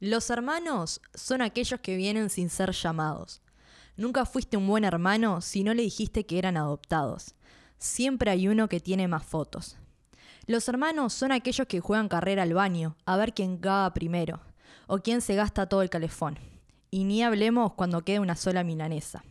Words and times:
Los 0.00 0.30
hermanos 0.30 1.00
son 1.12 1.42
aquellos 1.42 1.80
que 1.80 1.96
vienen 1.96 2.30
sin 2.30 2.50
ser 2.50 2.70
llamados. 2.70 3.42
Nunca 3.96 4.24
fuiste 4.26 4.56
un 4.56 4.68
buen 4.68 4.84
hermano 4.84 5.40
si 5.40 5.64
no 5.64 5.74
le 5.74 5.82
dijiste 5.82 6.24
que 6.24 6.38
eran 6.38 6.56
adoptados. 6.56 7.34
Siempre 7.78 8.30
hay 8.30 8.46
uno 8.46 8.68
que 8.68 8.78
tiene 8.78 9.08
más 9.08 9.24
fotos. 9.24 9.76
Los 10.46 10.68
hermanos 10.68 11.12
son 11.12 11.32
aquellos 11.32 11.66
que 11.66 11.80
juegan 11.80 12.08
carrera 12.08 12.44
al 12.44 12.54
baño, 12.54 12.96
a 13.06 13.16
ver 13.16 13.34
quién 13.34 13.56
caga 13.56 13.92
primero, 13.92 14.40
o 14.86 14.98
quién 14.98 15.20
se 15.20 15.34
gasta 15.34 15.68
todo 15.68 15.82
el 15.82 15.90
calefón. 15.90 16.38
Y 16.92 17.02
ni 17.02 17.24
hablemos 17.24 17.74
cuando 17.74 18.02
quede 18.02 18.20
una 18.20 18.36
sola 18.36 18.62
milanesa. 18.62 19.24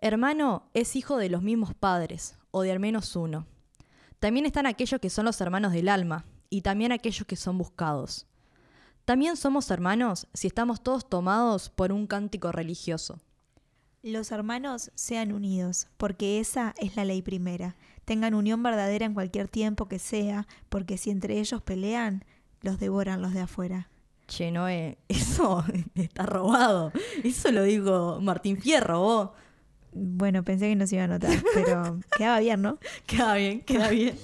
Hermano 0.00 0.70
es 0.72 0.94
hijo 0.94 1.16
de 1.16 1.30
los 1.30 1.42
mismos 1.42 1.74
padres, 1.74 2.36
o 2.52 2.62
de 2.62 2.70
al 2.70 2.78
menos 2.78 3.16
uno. 3.16 3.48
También 4.20 4.46
están 4.46 4.66
aquellos 4.66 5.00
que 5.00 5.10
son 5.10 5.24
los 5.24 5.40
hermanos 5.40 5.72
del 5.72 5.88
alma, 5.88 6.26
y 6.48 6.62
también 6.62 6.92
aquellos 6.92 7.26
que 7.26 7.36
son 7.36 7.58
buscados. 7.58 8.29
También 9.10 9.36
somos 9.36 9.68
hermanos 9.72 10.28
si 10.34 10.46
estamos 10.46 10.84
todos 10.84 11.04
tomados 11.10 11.68
por 11.68 11.90
un 11.90 12.06
cántico 12.06 12.52
religioso. 12.52 13.18
Los 14.04 14.30
hermanos 14.30 14.92
sean 14.94 15.32
unidos, 15.32 15.88
porque 15.96 16.38
esa 16.38 16.76
es 16.78 16.94
la 16.94 17.04
ley 17.04 17.20
primera. 17.20 17.74
Tengan 18.04 18.34
unión 18.34 18.62
verdadera 18.62 19.06
en 19.06 19.14
cualquier 19.14 19.48
tiempo 19.48 19.88
que 19.88 19.98
sea, 19.98 20.46
porque 20.68 20.96
si 20.96 21.10
entre 21.10 21.40
ellos 21.40 21.60
pelean, 21.60 22.24
los 22.60 22.78
devoran 22.78 23.20
los 23.20 23.34
de 23.34 23.40
afuera. 23.40 23.90
Che, 24.28 24.52
Noé, 24.52 24.98
eso 25.08 25.64
está 25.96 26.24
robado. 26.24 26.92
Eso 27.24 27.50
lo 27.50 27.64
digo 27.64 28.20
Martín 28.20 28.58
Fierro, 28.58 29.00
vos. 29.00 29.30
Bueno, 29.92 30.44
pensé 30.44 30.68
que 30.68 30.76
no 30.76 30.86
se 30.86 30.94
iba 30.94 31.04
a 31.06 31.08
notar, 31.08 31.36
pero 31.52 31.98
quedaba 32.16 32.38
bien, 32.38 32.62
¿no? 32.62 32.78
Queda 33.08 33.34
bien, 33.34 33.60
queda 33.62 33.88
bien. 33.88 34.16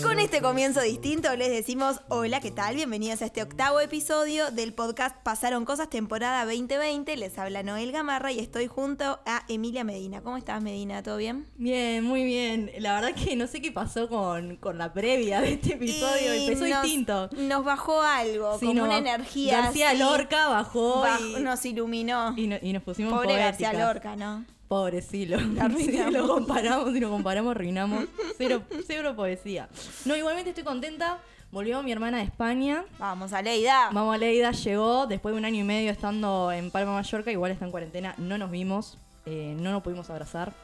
Con 0.00 0.18
este 0.18 0.40
comienzo 0.40 0.80
distinto 0.80 1.36
les 1.36 1.50
decimos 1.50 2.00
hola, 2.08 2.40
¿qué 2.40 2.50
tal? 2.50 2.74
Bienvenidos 2.76 3.20
a 3.20 3.26
este 3.26 3.42
octavo 3.42 3.78
episodio 3.78 4.50
del 4.50 4.72
podcast 4.72 5.14
Pasaron 5.22 5.66
Cosas, 5.66 5.90
temporada 5.90 6.46
2020. 6.46 7.14
Les 7.18 7.38
habla 7.38 7.62
Noel 7.62 7.92
Gamarra 7.92 8.32
y 8.32 8.38
estoy 8.38 8.68
junto 8.68 9.20
a 9.26 9.42
Emilia 9.48 9.84
Medina. 9.84 10.22
¿Cómo 10.22 10.38
estás, 10.38 10.62
Medina? 10.62 11.02
¿Todo 11.02 11.18
bien? 11.18 11.46
Bien, 11.56 12.02
muy 12.04 12.24
bien. 12.24 12.70
La 12.78 12.94
verdad 12.94 13.14
que 13.14 13.36
no 13.36 13.46
sé 13.46 13.60
qué 13.60 13.70
pasó 13.70 14.08
con, 14.08 14.56
con 14.56 14.78
la 14.78 14.94
previa 14.94 15.42
de 15.42 15.52
este 15.54 15.74
episodio. 15.74 16.34
Y 16.36 16.44
Empezó 16.46 16.66
nos- 16.68 16.82
distinto. 16.82 17.28
Nos 17.36 17.62
bajó 17.62 18.00
algo, 18.00 18.58
Sí, 18.58 18.66
como 18.66 18.80
no, 18.80 18.84
una 18.86 18.96
energía. 18.98 19.60
García 19.60 19.90
así, 19.90 19.98
Lorca 19.98 20.48
bajó 20.48 21.04
baj- 21.04 21.38
y, 21.38 21.42
nos 21.42 21.64
iluminó. 21.66 22.32
y 22.36 22.46
no- 22.46 22.56
y 22.62 22.72
nos 22.72 22.82
pusimos 22.82 23.12
Pobre 23.12 23.36
García. 23.36 23.74
Lorca, 23.74 24.16
¿no? 24.16 24.46
Pobre, 24.72 25.02
sí, 25.02 25.26
lo, 25.26 25.36
arruinamos. 25.36 25.82
sí, 25.82 25.98
lo 26.10 26.26
comparamos 26.26 26.96
y 26.96 27.00
lo 27.00 27.10
comparamos, 27.10 27.50
arruinamos. 27.50 28.06
Cero, 28.38 28.62
cero 28.86 29.14
poesía. 29.14 29.68
No, 30.06 30.16
igualmente 30.16 30.48
estoy 30.48 30.64
contenta. 30.64 31.18
Volvió 31.50 31.82
mi 31.82 31.92
hermana 31.92 32.16
de 32.16 32.24
España. 32.24 32.82
Vamos, 32.98 33.34
Aleida. 33.34 33.90
Vamos, 33.92 34.18
Leida 34.18 34.52
llegó 34.52 35.06
después 35.06 35.34
de 35.34 35.38
un 35.38 35.44
año 35.44 35.60
y 35.60 35.64
medio 35.64 35.92
estando 35.92 36.50
en 36.52 36.70
Palma, 36.70 36.94
Mallorca. 36.94 37.30
Igual 37.30 37.52
está 37.52 37.66
en 37.66 37.70
cuarentena. 37.70 38.14
No 38.16 38.38
nos 38.38 38.50
vimos. 38.50 38.96
eh, 39.26 39.54
no 39.58 39.72
nos 39.72 39.82
pudimos 39.82 40.08
abrazar. 40.08 40.54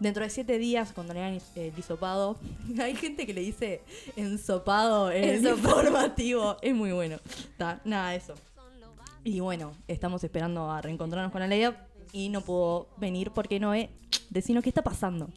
Dentro 0.00 0.24
de 0.24 0.30
siete 0.30 0.58
días, 0.58 0.90
cuando 0.92 1.14
le 1.14 1.20
hagan 1.20 1.40
eh, 1.54 1.72
disopado, 1.76 2.36
hay 2.82 2.96
gente 2.96 3.26
que 3.26 3.32
le 3.32 3.42
dice 3.42 3.80
ensopado 4.16 5.12
en 5.12 5.46
el 5.46 5.46
informativo. 5.46 6.56
Es 6.62 6.74
muy 6.74 6.90
bueno. 6.90 7.20
Está, 7.52 7.80
nada, 7.84 8.12
eso. 8.16 8.34
Y 9.22 9.38
bueno, 9.38 9.72
estamos 9.86 10.24
esperando 10.24 10.68
a 10.68 10.82
reencontrarnos 10.82 11.30
con 11.30 11.42
Aleida 11.42 11.86
y 12.12 12.28
no 12.28 12.40
pudo 12.40 12.88
venir 12.96 13.30
porque 13.30 13.60
Noé, 13.60 13.90
decinos 14.30 14.62
qué 14.62 14.70
está 14.70 14.82
pasando. 14.82 15.28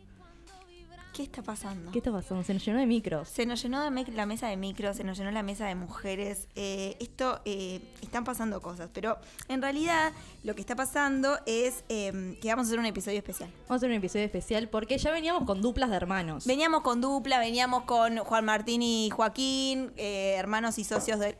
¿Qué 1.19 1.23
está 1.23 1.41
pasando? 1.41 1.91
¿Qué 1.91 1.97
está 1.97 2.13
pasando? 2.13 2.43
Se 2.43 2.53
nos 2.53 2.63
llenó 2.63 2.79
de 2.79 2.85
micros. 2.85 3.27
Se 3.27 3.45
nos 3.45 3.61
llenó 3.61 3.81
de 3.81 4.11
la 4.13 4.25
mesa 4.25 4.47
de 4.47 4.55
micros, 4.55 4.95
se 4.95 5.03
nos 5.03 5.17
llenó 5.17 5.31
la 5.31 5.43
mesa 5.43 5.65
de 5.65 5.75
mujeres. 5.75 6.47
Eh, 6.55 6.95
esto, 7.01 7.41
eh, 7.43 7.81
están 8.01 8.23
pasando 8.23 8.61
cosas, 8.61 8.89
pero 8.93 9.17
en 9.49 9.61
realidad 9.61 10.13
lo 10.45 10.55
que 10.55 10.61
está 10.61 10.77
pasando 10.77 11.37
es 11.45 11.83
eh, 11.89 12.37
que 12.41 12.47
vamos 12.47 12.67
a 12.67 12.69
hacer 12.69 12.79
un 12.79 12.85
episodio 12.85 13.17
especial. 13.17 13.49
Vamos 13.63 13.71
a 13.71 13.75
hacer 13.75 13.89
un 13.89 13.97
episodio 13.97 14.23
especial 14.23 14.69
porque 14.69 14.97
ya 14.97 15.11
veníamos 15.11 15.43
con 15.43 15.61
duplas 15.61 15.89
de 15.89 15.97
hermanos. 15.97 16.45
Veníamos 16.45 16.83
con 16.83 17.01
dupla, 17.01 17.39
veníamos 17.39 17.83
con 17.83 18.19
Juan 18.19 18.45
Martín 18.45 18.81
y 18.81 19.09
Joaquín, 19.09 19.91
eh, 19.97 20.35
hermanos 20.37 20.77
y 20.79 20.85
socios 20.85 21.19
del... 21.19 21.35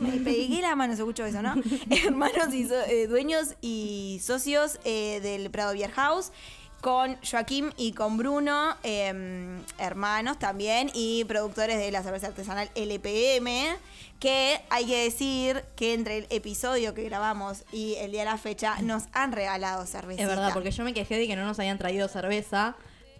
Me 0.00 0.18
pegué 0.18 0.60
la 0.62 0.74
mano, 0.76 0.94
se 0.94 1.00
escuchó 1.02 1.24
eso, 1.24 1.42
¿no? 1.42 1.54
hermanos 2.06 2.52
y 2.54 2.66
so- 2.66 2.74
eh, 2.88 3.06
dueños 3.06 3.54
y 3.60 4.20
socios 4.24 4.78
eh, 4.84 5.20
del 5.22 5.50
Prado 5.50 5.72
Beer 5.72 5.90
House. 5.92 6.32
Con 6.80 7.16
Joaquín 7.22 7.72
y 7.76 7.92
con 7.92 8.16
Bruno, 8.16 8.76
eh, 8.82 9.60
hermanos 9.78 10.40
también, 10.40 10.90
y 10.94 11.22
productores 11.26 11.78
de 11.78 11.92
la 11.92 12.02
cerveza 12.02 12.26
artesanal 12.26 12.70
LPM, 12.74 13.76
que 14.18 14.60
hay 14.68 14.86
que 14.86 15.04
decir 15.04 15.62
que 15.76 15.94
entre 15.94 16.18
el 16.18 16.26
episodio 16.30 16.92
que 16.92 17.04
grabamos 17.04 17.62
y 17.72 17.94
el 18.00 18.10
día 18.10 18.22
de 18.22 18.30
la 18.30 18.36
fecha 18.36 18.80
nos 18.82 19.04
han 19.12 19.30
regalado 19.30 19.86
cerveza. 19.86 20.22
Es 20.22 20.28
verdad, 20.28 20.50
porque 20.52 20.72
yo 20.72 20.82
me 20.82 20.92
quejé 20.92 21.18
de 21.18 21.28
que 21.28 21.36
no 21.36 21.44
nos 21.44 21.56
habían 21.60 21.78
traído 21.78 22.08
cerveza 22.08 22.74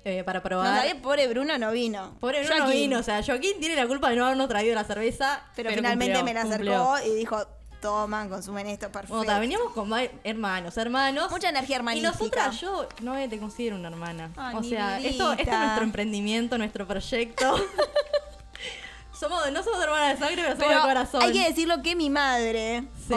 eh, 0.05 0.23
para 0.25 0.39
No 0.41 0.43
probar. 0.43 0.79
sabía, 0.79 1.01
pobre 1.03 1.29
Bruno 1.29 1.57
no 1.59 1.71
vino. 1.73 2.17
Pobre 2.21 2.45
Bruno 2.45 2.65
Joaquín. 2.65 2.81
vino, 2.81 2.99
o 2.99 3.03
sea, 3.03 3.23
Joaquín 3.25 3.53
tiene 3.61 3.77
la 3.77 3.87
culpa 3.87 4.11
de 4.11 4.17
no 4.17 4.27
habernos 4.27 4.49
traído 4.49 4.75
la 4.75 4.85
cerveza. 4.85 5.43
Pero, 5.55 5.71
finalmente 5.71 6.15
cumplió, 6.19 6.25
me 6.25 6.35
la 6.35 6.43
acercó 6.43 6.87
cumplió. 6.95 7.13
y 7.13 7.17
dijo, 7.17 7.47
toman, 7.81 8.29
consumen 8.29 8.67
esto, 8.69 8.91
perfecto. 8.91 9.17
Bueno, 9.17 9.41
veníamos 9.41 9.73
con 9.73 9.91
hermanos, 10.25 10.77
hermanos. 10.77 11.31
Mucha 11.31 11.49
energía 11.49 11.77
Y 11.77 11.79
hermanística. 11.79 12.47
nosotras, 12.47 12.61
yo 12.61 12.89
no 13.01 13.15
te 13.29 13.39
considero 13.39 13.77
una 13.77 13.89
hermana. 13.89 14.31
Ay, 14.37 14.57
o 14.57 14.63
sea, 14.63 14.99
esto, 15.01 15.33
esto 15.33 15.51
es 15.53 15.59
nuestro 15.59 15.85
emprendimiento, 15.85 16.59
nuestro 16.59 16.87
proyecto. 16.87 17.57
somos, 19.19 19.51
no 19.53 19.63
somos 19.63 19.83
hermanas 19.83 20.19
de 20.19 20.27
sangre, 20.27 20.43
pero 20.43 20.57
somos 20.57 20.67
Pero 20.69 20.81
de 20.81 20.87
corazón. 20.89 21.23
hay 21.23 21.33
que 21.33 21.45
decirlo 21.49 21.83
que 21.83 21.95
mi 21.97 22.11
madre, 22.11 22.85
Sí. 23.09 23.15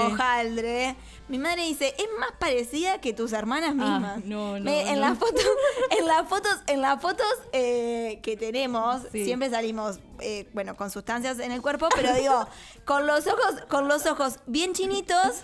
Mi 1.27 1.39
madre 1.39 1.63
dice, 1.63 1.95
es 1.97 2.05
más 2.19 2.31
parecida 2.39 3.01
que 3.01 3.13
tus 3.13 3.33
hermanas 3.33 3.73
mismas. 3.73 4.17
Ah, 4.17 4.21
no, 4.25 4.59
no, 4.59 4.65
Me- 4.65 4.89
en 4.89 4.95
no. 4.99 5.01
las 5.09 5.17
fotos, 5.17 5.43
en 5.99 6.05
las 6.05 6.27
fotos, 6.29 6.57
en 6.67 6.81
las 6.81 7.01
fotos 7.01 7.27
eh, 7.53 8.19
que 8.23 8.37
tenemos, 8.37 9.01
Sí. 9.11 9.25
siempre 9.25 9.49
salimos, 9.49 9.99
eh, 10.19 10.47
bueno, 10.53 10.75
con 10.75 10.91
sustancias 10.91 11.39
en 11.39 11.51
el 11.51 11.61
cuerpo, 11.61 11.87
pero 11.95 12.13
digo, 12.13 12.47
con 12.85 13.07
los 13.07 13.25
ojos, 13.27 13.55
con 13.69 13.87
los 13.87 14.05
ojos 14.05 14.39
bien 14.45 14.73
chinitos. 14.73 15.41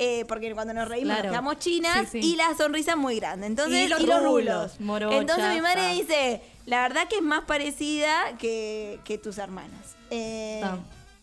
eh, 0.00 0.24
porque 0.28 0.54
cuando 0.54 0.72
nos 0.74 0.86
reímos 0.88 1.08
Claro. 1.14 1.24
nos 1.24 1.32
quedamos 1.32 1.58
chinas 1.58 2.08
Sí, 2.10 2.22
sí. 2.22 2.32
y 2.32 2.36
la 2.36 2.54
sonrisa 2.56 2.94
muy 2.94 3.16
grande. 3.16 3.48
Entonces, 3.48 3.84
Y 3.86 3.88
los 3.88 4.00
rulos. 4.00 4.22
rulos, 4.22 4.80
morocha, 4.80 5.16
Entonces 5.16 5.54
mi 5.54 5.60
madre 5.60 5.80
ta. 5.82 5.88
dice, 5.92 6.40
la 6.66 6.82
verdad 6.82 7.08
que 7.08 7.16
es 7.16 7.22
más 7.22 7.44
parecida 7.46 8.36
que, 8.38 9.00
que 9.04 9.18
tus 9.18 9.38
hermanas. 9.38 9.96
Eh, 10.10 10.60
Ta. 10.62 10.78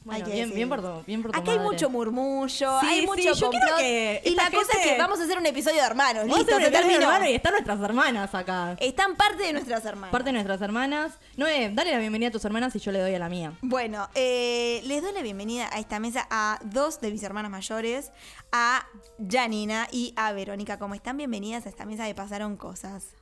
Bueno, 0.06 0.26
bien, 0.28 0.54
bien 0.54 0.70
por 0.70 0.82
tu, 0.82 1.04
bien 1.08 1.24
por 1.24 1.32
tu 1.32 1.40
Acá 1.40 1.52
hay 1.52 1.58
mucho 1.60 1.90
murmullo, 1.90 2.80
Sí, 2.80 2.86
hay 2.88 3.00
sí, 3.02 3.06
mucho 3.08 3.34
yo 3.34 3.50
complot. 3.50 3.78
que 3.80 4.22
y 4.24 4.36
la 4.36 4.52
cosa 4.52 4.72
es 4.78 4.88
que 4.88 4.98
vamos 5.00 5.20
a 5.20 5.24
hacer 5.24 5.38
un 5.40 5.46
episodio 5.48 5.82
de 5.82 5.88
hermanos. 5.88 6.28
Vamos 6.28 6.38
Listo, 6.38 6.60
se 6.60 6.70
terminó. 6.70 7.02
hermano 7.02 7.26
y 7.28 7.34
están 7.34 7.54
nuestras 7.54 7.80
hermanas 7.82 8.36
acá. 8.36 8.78
Están 8.80 9.16
parte 9.16 9.42
de 9.44 9.54
nuestras 9.54 9.84
hermanas. 9.84 10.12
Parte 10.12 10.26
de 10.28 10.34
nuestras 10.34 10.62
hermanas. 10.62 11.14
Noé, 11.38 11.72
dale 11.74 11.92
la 11.92 11.98
bienvenida 11.98 12.30
a 12.30 12.32
tus 12.32 12.46
hermanas 12.46 12.76
y 12.76 12.80
yo 12.80 12.92
le 12.92 13.00
doy 13.00 13.16
a 13.16 13.20
la 13.20 13.30
mía. 13.30 13.54
Bueno, 13.64 14.08
eh, 14.14 14.82
les 14.86 15.02
doy 15.02 15.12
la 15.12 15.24
bienvenida 15.24 15.70
a 15.74 15.80
esta 15.80 16.00
mesa 16.00 16.28
a 16.30 16.60
dos 16.64 17.02
de 17.02 17.10
mis 17.10 17.24
hermanas 17.24 17.50
mayores, 17.50 18.12
a 18.52 18.86
Janina 19.28 19.88
y 19.92 20.14
a 20.18 20.32
Verónica. 20.34 20.78
¿Cómo 20.78 20.94
están? 20.94 21.18
Bienvenidas 21.18 21.66
a 21.66 21.70
esta 21.70 21.86
mesa 21.86 22.04
de 22.06 22.14
Pasaron 22.14 22.58
Cosas. 22.58 23.16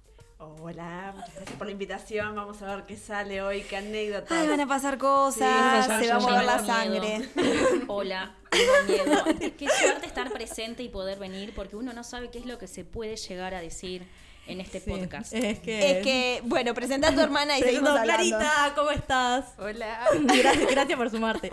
Hola, 0.62 1.14
muchas 1.16 1.34
gracias 1.36 1.58
por 1.58 1.68
la 1.68 1.72
invitación. 1.74 2.36
Vamos 2.36 2.62
a 2.62 2.76
ver 2.76 2.86
qué 2.86 2.98
sale 2.98 3.42
hoy, 3.42 3.62
qué 3.62 3.78
anécdotas. 3.78 4.32
Ay, 4.32 4.48
van 4.48 4.60
a 4.60 4.68
pasar 4.68 4.98
cosas, 4.98 5.86
Sí, 5.86 5.90
ya, 5.92 6.00
se 6.00 6.06
ya, 6.08 6.18
va 6.18 6.24
a 6.24 6.28
mover 6.28 6.46
la 6.46 6.60
sangre. 6.66 7.18
miedo. 7.36 7.84
Hola, 7.88 8.36
miedo. 8.88 9.24
Qué 9.58 9.68
suerte 9.70 10.06
estar 10.08 10.32
presente 10.32 10.84
y 10.84 10.90
poder 10.90 11.20
venir 11.20 11.54
porque 11.56 11.76
uno 11.76 11.94
no 11.94 12.04
sabe 12.04 12.30
qué 12.30 12.40
es 12.40 12.46
lo 12.46 12.58
que 12.58 12.68
se 12.68 12.84
puede 12.84 13.16
llegar 13.16 13.54
a 13.54 13.62
decir 13.62 14.08
en 14.46 14.60
este 14.60 14.80
Sí, 14.82 14.90
podcast. 14.92 15.34
Es 15.34 15.60
que. 15.60 15.92
Es 16.00 16.04
que, 16.04 16.42
bueno, 16.44 16.74
presenta 16.74 17.10
a 17.10 17.14
tu 17.16 17.22
hermana 17.22 17.58
y 17.58 17.62
Presento 17.62 17.86
seguimos 17.88 18.00
hablando. 18.02 18.38
Clarita, 18.38 18.74
¿cómo 18.76 18.92
estás? 18.92 19.46
Hola. 19.58 20.06
Gracias, 20.22 20.72
gracias 20.72 20.98
por 20.98 21.10
sumarte. 21.10 21.50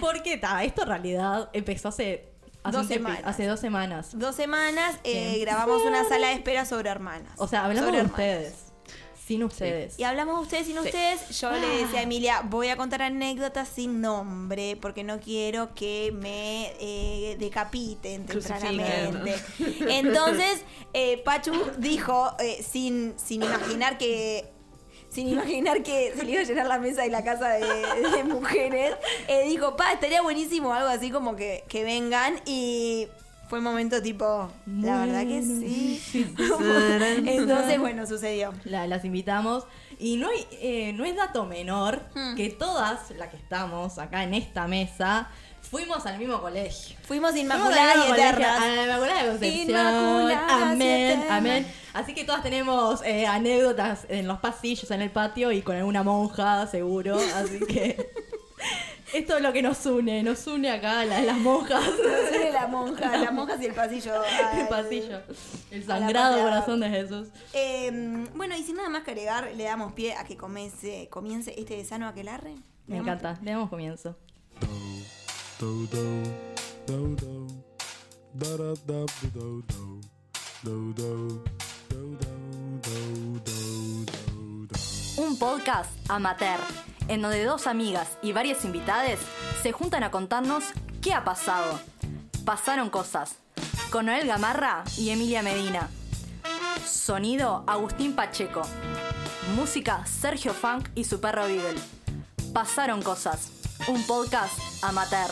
Porque 0.00 0.36
ta, 0.38 0.64
esto 0.64 0.82
en 0.82 0.88
realidad 0.88 1.48
empezó 1.52 1.88
hace, 1.88 2.31
hace, 2.64 2.76
Dos 2.78 2.86
semanas. 2.86 3.20
hace 3.24 3.46
dos 3.46 3.60
semanas. 3.60 4.18
Dos 4.18 4.34
semanas 4.34 4.98
eh, 5.04 5.38
grabamos 5.40 5.82
una 5.82 6.04
sala 6.08 6.28
de 6.28 6.34
espera 6.34 6.64
sobre 6.64 6.90
hermanas. 6.90 7.32
O 7.38 7.46
sea, 7.48 7.64
hablamos 7.64 7.86
Sobre 7.86 7.98
de 7.98 8.04
hermanas. 8.04 8.36
ustedes. 8.42 8.72
Sin 9.26 9.44
ustedes. 9.44 9.98
Y 10.00 10.02
hablamos 10.04 10.36
de 10.36 10.42
ustedes 10.42 10.66
sin 10.66 10.78
ustedes. 10.80 11.40
Yo 11.40 11.52
le 11.52 11.66
decía 11.84 12.00
a 12.00 12.02
Emilia, 12.02 12.42
voy 12.44 12.68
a 12.68 12.76
contar 12.76 13.02
anécdotas 13.02 13.68
sin 13.68 14.00
nombre, 14.00 14.76
porque 14.82 15.04
no 15.04 15.20
quiero 15.20 15.74
que 15.74 16.12
me 16.12 16.72
eh, 16.80 17.36
decapiten 17.38 18.26
tempranamente. 18.26 19.36
Entonces, 19.88 20.64
eh, 20.92 21.22
Pachu 21.24 21.52
dijo, 21.78 22.34
eh, 22.40 22.62
sin, 22.68 23.14
sin 23.16 23.44
imaginar 23.44 23.96
que. 23.96 24.51
Sin 25.12 25.28
imaginar 25.28 25.82
que 25.82 26.12
se 26.16 26.24
le 26.24 26.32
iba 26.32 26.40
a 26.40 26.44
llenar 26.44 26.66
la 26.66 26.78
mesa 26.78 27.04
y 27.04 27.10
la 27.10 27.22
casa 27.22 27.50
de, 27.50 27.60
de 28.16 28.24
mujeres, 28.24 28.94
eh, 29.28 29.46
dijo, 29.46 29.76
pa, 29.76 29.92
estaría 29.92 30.22
buenísimo 30.22 30.72
algo 30.72 30.88
así 30.88 31.10
como 31.10 31.36
que, 31.36 31.64
que 31.68 31.84
vengan 31.84 32.36
y 32.46 33.08
fue 33.48 33.58
un 33.58 33.64
momento 33.64 34.00
tipo, 34.00 34.48
la 34.80 35.04
verdad 35.04 35.26
que 35.26 35.42
sí. 35.42 36.00
Entonces, 37.26 37.78
bueno, 37.78 38.06
sucedió. 38.06 38.52
La- 38.64 38.86
las 38.86 39.04
invitamos. 39.04 39.66
Y 39.98 40.16
no, 40.16 40.28
hay, 40.28 40.46
eh, 40.52 40.92
no 40.94 41.04
es 41.04 41.14
dato 41.16 41.44
menor 41.44 42.00
Hmm. 42.14 42.34
que 42.34 42.48
todas 42.50 43.10
las 43.12 43.28
que 43.28 43.36
estamos 43.36 43.98
acá 43.98 44.24
en 44.24 44.34
esta 44.34 44.66
mesa 44.66 45.28
fuimos 45.72 46.04
al 46.04 46.18
mismo 46.18 46.38
colegio. 46.40 46.96
Fuimos 47.02 47.34
y. 47.34 47.40
A 47.40 47.44
la 47.44 47.54
Inmaculada 47.54 47.94
de 47.94 49.28
Concepción. 49.30 49.70
Inmaculadas 49.70 50.60
y 50.60 50.62
Amén, 50.62 51.10
Eternas. 51.10 51.30
amén. 51.30 51.66
Así 51.94 52.14
que 52.14 52.24
todas 52.24 52.42
tenemos 52.42 53.02
eh, 53.04 53.26
anécdotas 53.26 54.04
en 54.10 54.28
los 54.28 54.38
pasillos, 54.38 54.90
en 54.90 55.00
el 55.00 55.10
patio 55.10 55.50
y 55.50 55.62
con 55.62 55.74
alguna 55.74 56.02
monja, 56.02 56.66
seguro. 56.66 57.18
Así 57.36 57.58
que 57.60 58.12
esto 59.14 59.36
es 59.38 59.42
lo 59.42 59.50
que 59.54 59.62
nos 59.62 59.84
une. 59.86 60.22
Nos 60.22 60.46
une 60.46 60.70
acá 60.70 61.06
las, 61.06 61.24
las 61.24 61.38
monjas. 61.38 61.82
Soy 61.84 62.52
la 62.52 62.66
monja, 62.66 63.16
las 63.16 63.32
monjas 63.32 63.58
y 63.62 63.66
el 63.66 63.74
pasillo. 63.74 64.12
El 64.58 64.68
pasillo. 64.68 65.22
El 65.70 65.84
sangrado 65.84 66.38
corazón 66.42 66.80
de 66.80 66.90
Jesús. 66.90 67.28
Eh, 67.54 68.26
bueno, 68.34 68.54
y 68.56 68.62
sin 68.62 68.76
nada 68.76 68.90
más 68.90 69.04
que 69.04 69.12
agregar, 69.12 69.50
le 69.56 69.64
damos 69.64 69.94
pie 69.94 70.16
a 70.16 70.24
que 70.24 70.36
comience, 70.36 71.08
comience 71.10 71.54
este 71.58 71.78
de 71.78 71.84
sano 71.86 72.08
aquelarre. 72.08 72.56
Me 72.86 72.96
¿Le 72.96 72.96
damos 72.96 73.08
encanta. 73.08 73.40
Le 73.42 73.50
damos 73.52 73.70
comienzo. 73.70 74.18
Un 85.16 85.38
podcast 85.38 85.90
amateur, 86.08 86.58
en 87.06 87.22
donde 87.22 87.44
dos 87.44 87.68
amigas 87.68 88.18
y 88.22 88.32
varias 88.32 88.64
invitadas 88.64 89.20
se 89.62 89.70
juntan 89.70 90.02
a 90.02 90.10
contarnos 90.10 90.64
qué 91.00 91.14
ha 91.14 91.22
pasado. 91.22 91.78
Pasaron 92.44 92.90
cosas. 92.90 93.36
Con 93.92 94.06
Noel 94.06 94.26
Gamarra 94.26 94.82
y 94.98 95.10
Emilia 95.10 95.42
Medina. 95.42 95.88
Sonido 96.84 97.62
Agustín 97.68 98.16
Pacheco. 98.16 98.62
Música 99.54 100.04
Sergio 100.06 100.54
Funk 100.54 100.88
y 100.96 101.04
su 101.04 101.20
perro 101.20 101.46
Beagle. 101.46 101.80
Pasaron 102.52 103.00
cosas. 103.00 103.52
Un 103.86 104.02
podcast 104.08 104.71
amateur. 104.82 105.30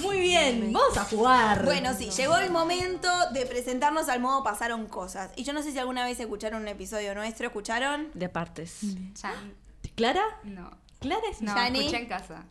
Muy 0.00 0.20
bien, 0.20 0.72
vamos 0.72 0.96
a 0.96 1.04
jugar. 1.04 1.64
Bueno, 1.64 1.92
sí, 1.94 2.10
llegó 2.10 2.36
el 2.36 2.50
momento 2.50 3.08
de 3.32 3.46
presentarnos 3.46 4.08
al 4.08 4.20
modo 4.20 4.44
Pasaron 4.44 4.86
Cosas. 4.86 5.30
Y 5.36 5.42
yo 5.44 5.52
no 5.52 5.62
sé 5.62 5.72
si 5.72 5.78
alguna 5.78 6.04
vez 6.04 6.20
escucharon 6.20 6.62
un 6.62 6.68
episodio 6.68 7.14
nuestro, 7.14 7.46
¿escucharon? 7.48 8.08
De 8.14 8.28
partes. 8.28 8.78
¿Clara? 9.96 10.22
No. 10.44 10.70
¿Clara 11.00 11.22
es 11.30 11.42
No, 11.42 11.54
Yani. 11.54 11.80
escuché 11.80 11.98
en 12.02 12.06
casa. 12.08 12.44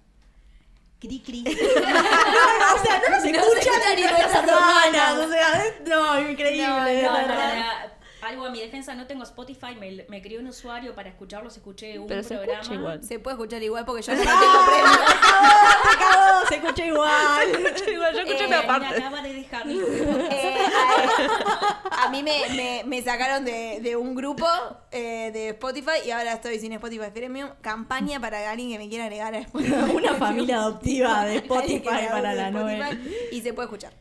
Cri, 1.00 1.20
cri. 1.20 1.44
o 1.48 2.84
sea, 2.84 3.02
no 3.02 3.10
nos 3.10 3.22
se 3.22 3.30
escuchan 3.30 3.96
ni 3.96 4.02
nuestras 4.02 4.48
hermanas. 4.48 5.18
O 5.20 5.30
sea, 5.30 5.76
no, 5.86 6.30
increíble. 6.30 6.68
No, 6.68 6.86
de 6.86 7.04
no, 7.04 7.97
verdad. 8.28 8.34
para- 8.34 8.38
algo 8.38 8.46
a 8.46 8.50
mi 8.52 8.60
defensa, 8.60 8.94
no 8.96 9.08
tengo 9.08 9.24
Spotify, 9.24 9.76
me, 9.80 10.06
me 10.10 10.22
creé 10.22 10.40
un 10.40 10.48
usuario 10.48 10.94
para 10.94 11.10
escucharlos, 11.10 11.56
escuché 11.56 11.98
un 12.00 12.08
Pero 12.08 12.24
se 12.24 12.36
programa. 12.36 12.62
escucha 12.62 12.76
igual. 12.80 13.04
Se 13.04 13.20
puede 13.20 13.36
escuchar 13.36 13.64
igual 13.64 13.86
porque 13.86 14.02
yo 14.02 14.14
no 14.16 14.22
tengo 14.22 14.36
premio. 14.66 15.00
Se 15.92 15.98
cagó, 15.98 16.48
se 16.50 16.56
escucha 16.56 16.86
igual. 16.86 17.48
Igual, 17.92 18.14
yo 18.14 18.20
escuché 18.22 18.44
Eh, 18.44 18.48
una 18.48 18.62
me 18.62 18.68
parte. 18.68 18.88
acaba 18.88 19.22
de 19.22 19.34
dejar. 19.34 19.64
Eh, 19.70 20.58
a, 21.92 22.04
a 22.06 22.10
mí 22.10 22.24
me, 22.24 22.42
me- 22.56 22.84
me 22.86 23.02
sacaron 23.02 23.46
de, 23.46 23.80
de 23.82 23.96
un 23.96 24.16
grupo 24.16 24.46
eh, 24.92 25.32
de 25.34 25.50
Spotify 25.50 25.92
y 26.06 26.12
ahora 26.12 26.34
estoy 26.34 26.60
sin 26.60 26.74
Spotify 26.74 27.10
Premium. 27.14 27.50
Campaña 27.62 28.20
para 28.20 28.50
alguien 28.52 28.70
que 28.72 28.78
me 28.78 28.90
quiera 28.90 29.06
agregar 29.06 29.34
a 29.34 29.40
Spotify. 29.40 29.74
Una 29.96 30.14
familia 30.16 30.58
adoptiva 30.58 31.26
de 31.26 31.36
Spotify 31.38 32.08
para 32.10 32.34
la 32.34 32.48
a 32.48 32.52
Noel. 32.52 32.82
Spotify 32.82 33.16
Y 33.32 33.42
se 33.42 33.54
puede 33.54 33.66
escuchar. 33.68 33.94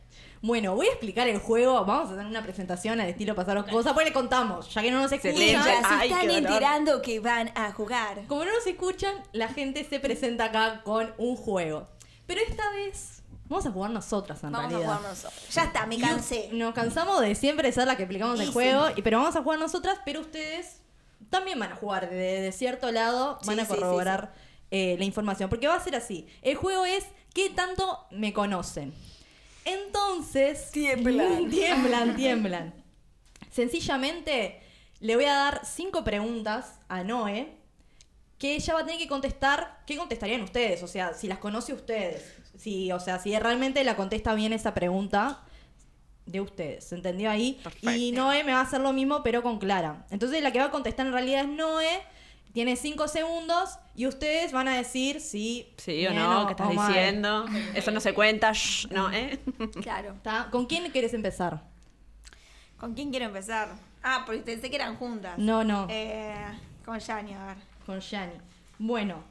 Bueno, 0.46 0.76
voy 0.76 0.87
a 0.87 0.90
explicar 0.90 1.26
el 1.26 1.40
juego. 1.40 1.84
Vamos 1.84 2.10
a 2.10 2.12
hacer 2.12 2.25
una 2.26 2.40
presentación 2.40 3.00
al 3.00 3.08
estilo 3.08 3.34
pasaron 3.34 3.64
cosas. 3.64 3.94
Pues 3.94 4.06
le 4.06 4.12
contamos, 4.12 4.72
ya 4.72 4.81
que 4.81 4.93
no 4.93 5.02
nos 5.02 5.10
escuchan. 5.10 5.37
Ya 5.38 5.64
se 5.64 6.04
están 6.06 6.31
enterando 6.31 7.02
que 7.02 7.19
van 7.19 7.50
a 7.56 7.72
jugar. 7.72 8.22
Como 8.28 8.44
no 8.44 8.54
nos 8.54 8.64
escuchan, 8.64 9.12
la 9.32 9.48
gente 9.48 9.82
se 9.82 9.98
presenta 9.98 10.44
acá 10.44 10.82
con 10.84 11.12
un 11.19 11.34
juego. 11.34 11.88
Pero 12.28 12.40
esta 12.48 12.70
vez 12.70 13.25
vamos 13.48 13.66
a 13.66 13.72
jugar 13.72 13.90
nosotras 13.90 14.43
en 14.44 14.52
Vamos 14.52 14.66
a 14.66 14.69
realidad. 14.70 14.96
jugar 14.98 15.10
nosotros. 15.10 15.48
Ya 15.52 15.64
está, 15.64 15.87
me 15.87 15.98
cansé. 15.98 16.48
Nos 16.52 16.75
cansamos 16.75 17.20
de 17.20 17.34
siempre 17.34 17.72
ser 17.72 17.88
la 17.88 17.96
que 17.96 18.04
explicamos 18.04 18.38
Y 18.38 18.43
el 18.43 18.46
sí. 18.46 18.52
juego, 18.52 18.87
y, 18.94 19.02
pero 19.02 19.19
vamos 19.19 19.34
a 19.34 19.43
jugar 19.43 19.58
nosotras, 19.58 19.98
pero 20.04 20.20
ustedes 20.20 20.81
también 21.28 21.58
van 21.58 21.72
a 21.72 21.76
jugar 21.76 22.08
de, 22.08 22.40
de 22.40 22.52
cierto 22.52 22.93
lado, 22.93 23.40
van 23.46 23.58
a 23.58 23.64
sí, 23.64 23.75
corroborar 23.75 24.32
eh, 24.70 24.94
la 24.96 25.04
información, 25.04 25.48
porque 25.50 25.66
va 25.66 25.75
a 25.75 25.81
ser 25.82 25.96
así. 25.96 26.28
El 26.43 26.54
juego 26.54 26.84
es 26.84 27.04
¿qué 27.34 27.50
tanto 27.50 28.06
me 28.12 28.32
conocen? 28.32 28.94
Entonces... 29.66 30.70
Tiemblan. 30.70 31.50
tiemblan, 31.50 32.16
tiemblan. 32.16 32.74
Sencillamente 33.50 34.60
le 35.00 35.16
voy 35.16 35.26
a 35.26 35.34
dar 35.34 35.66
cinco 35.66 36.04
preguntas 36.04 36.80
a 36.88 37.04
Noé 37.04 37.56
que 38.38 38.54
ella 38.54 38.74
va 38.74 38.80
a 38.80 38.84
tener 38.84 39.00
que 39.00 39.08
contestar, 39.08 39.82
¿qué 39.86 39.96
contestarían 39.96 40.42
ustedes? 40.42 40.82
O 40.82 40.88
sea, 40.88 41.14
si 41.14 41.26
las 41.26 41.38
conoce 41.38 41.72
ustedes. 41.72 42.34
Si, 42.56 42.92
o 42.92 43.00
sea, 43.00 43.18
si 43.18 43.38
realmente 43.38 43.82
la 43.84 43.96
contesta 43.96 44.34
bien 44.34 44.52
esa 44.52 44.74
pregunta 44.74 45.42
de 46.26 46.40
ustedes. 46.40 46.84
¿Se 46.84 46.94
entendió 46.94 47.30
ahí? 47.30 47.60
Perfecto. 47.62 47.90
Y 47.92 48.12
Noé 48.12 48.44
me 48.44 48.52
va 48.52 48.60
a 48.60 48.62
hacer 48.62 48.80
lo 48.80 48.92
mismo, 48.92 49.22
pero 49.22 49.42
con 49.42 49.58
Clara. 49.58 50.06
Entonces 50.10 50.42
la 50.42 50.52
que 50.52 50.58
va 50.58 50.66
a 50.66 50.70
contestar 50.70 51.06
en 51.06 51.12
realidad 51.12 51.42
es 51.42 51.48
Noé. 51.48 52.02
Tiene 52.56 52.76
cinco 52.76 53.06
segundos 53.06 53.79
y 53.94 54.06
ustedes 54.06 54.50
van 54.50 54.67
a 54.67 54.79
decir 54.79 55.20
si. 55.20 55.70
Sí 55.76 56.06
o 56.06 56.11
bien 56.11 56.23
no, 56.23 56.47
¿qué 56.47 56.53
estás 56.53 56.69
o 56.70 56.73
mal. 56.73 56.88
diciendo? 56.88 57.44
Eso 57.75 57.91
no 57.91 58.00
se 58.00 58.14
cuenta, 58.14 58.50
shh, 58.55 58.87
no, 58.93 59.12
¿eh? 59.12 59.38
Claro. 59.82 60.14
¿Con 60.50 60.64
quién 60.64 60.91
quieres 60.91 61.12
empezar? 61.12 61.62
¿Con 62.81 62.94
quién 62.94 63.11
quiero 63.11 63.26
empezar? 63.26 63.75
Ah, 64.03 64.23
porque 64.25 64.41
pensé 64.41 64.70
que 64.70 64.76
eran 64.76 64.97
juntas. 64.97 65.37
No, 65.37 65.64
no. 65.64 65.87
Eh, 65.91 66.35
con 66.82 66.99
Yani, 66.99 67.35
a 67.35 67.44
ver. 67.44 67.56
Con 67.85 68.00
Yani. 68.00 68.32
Bueno, 68.79 69.23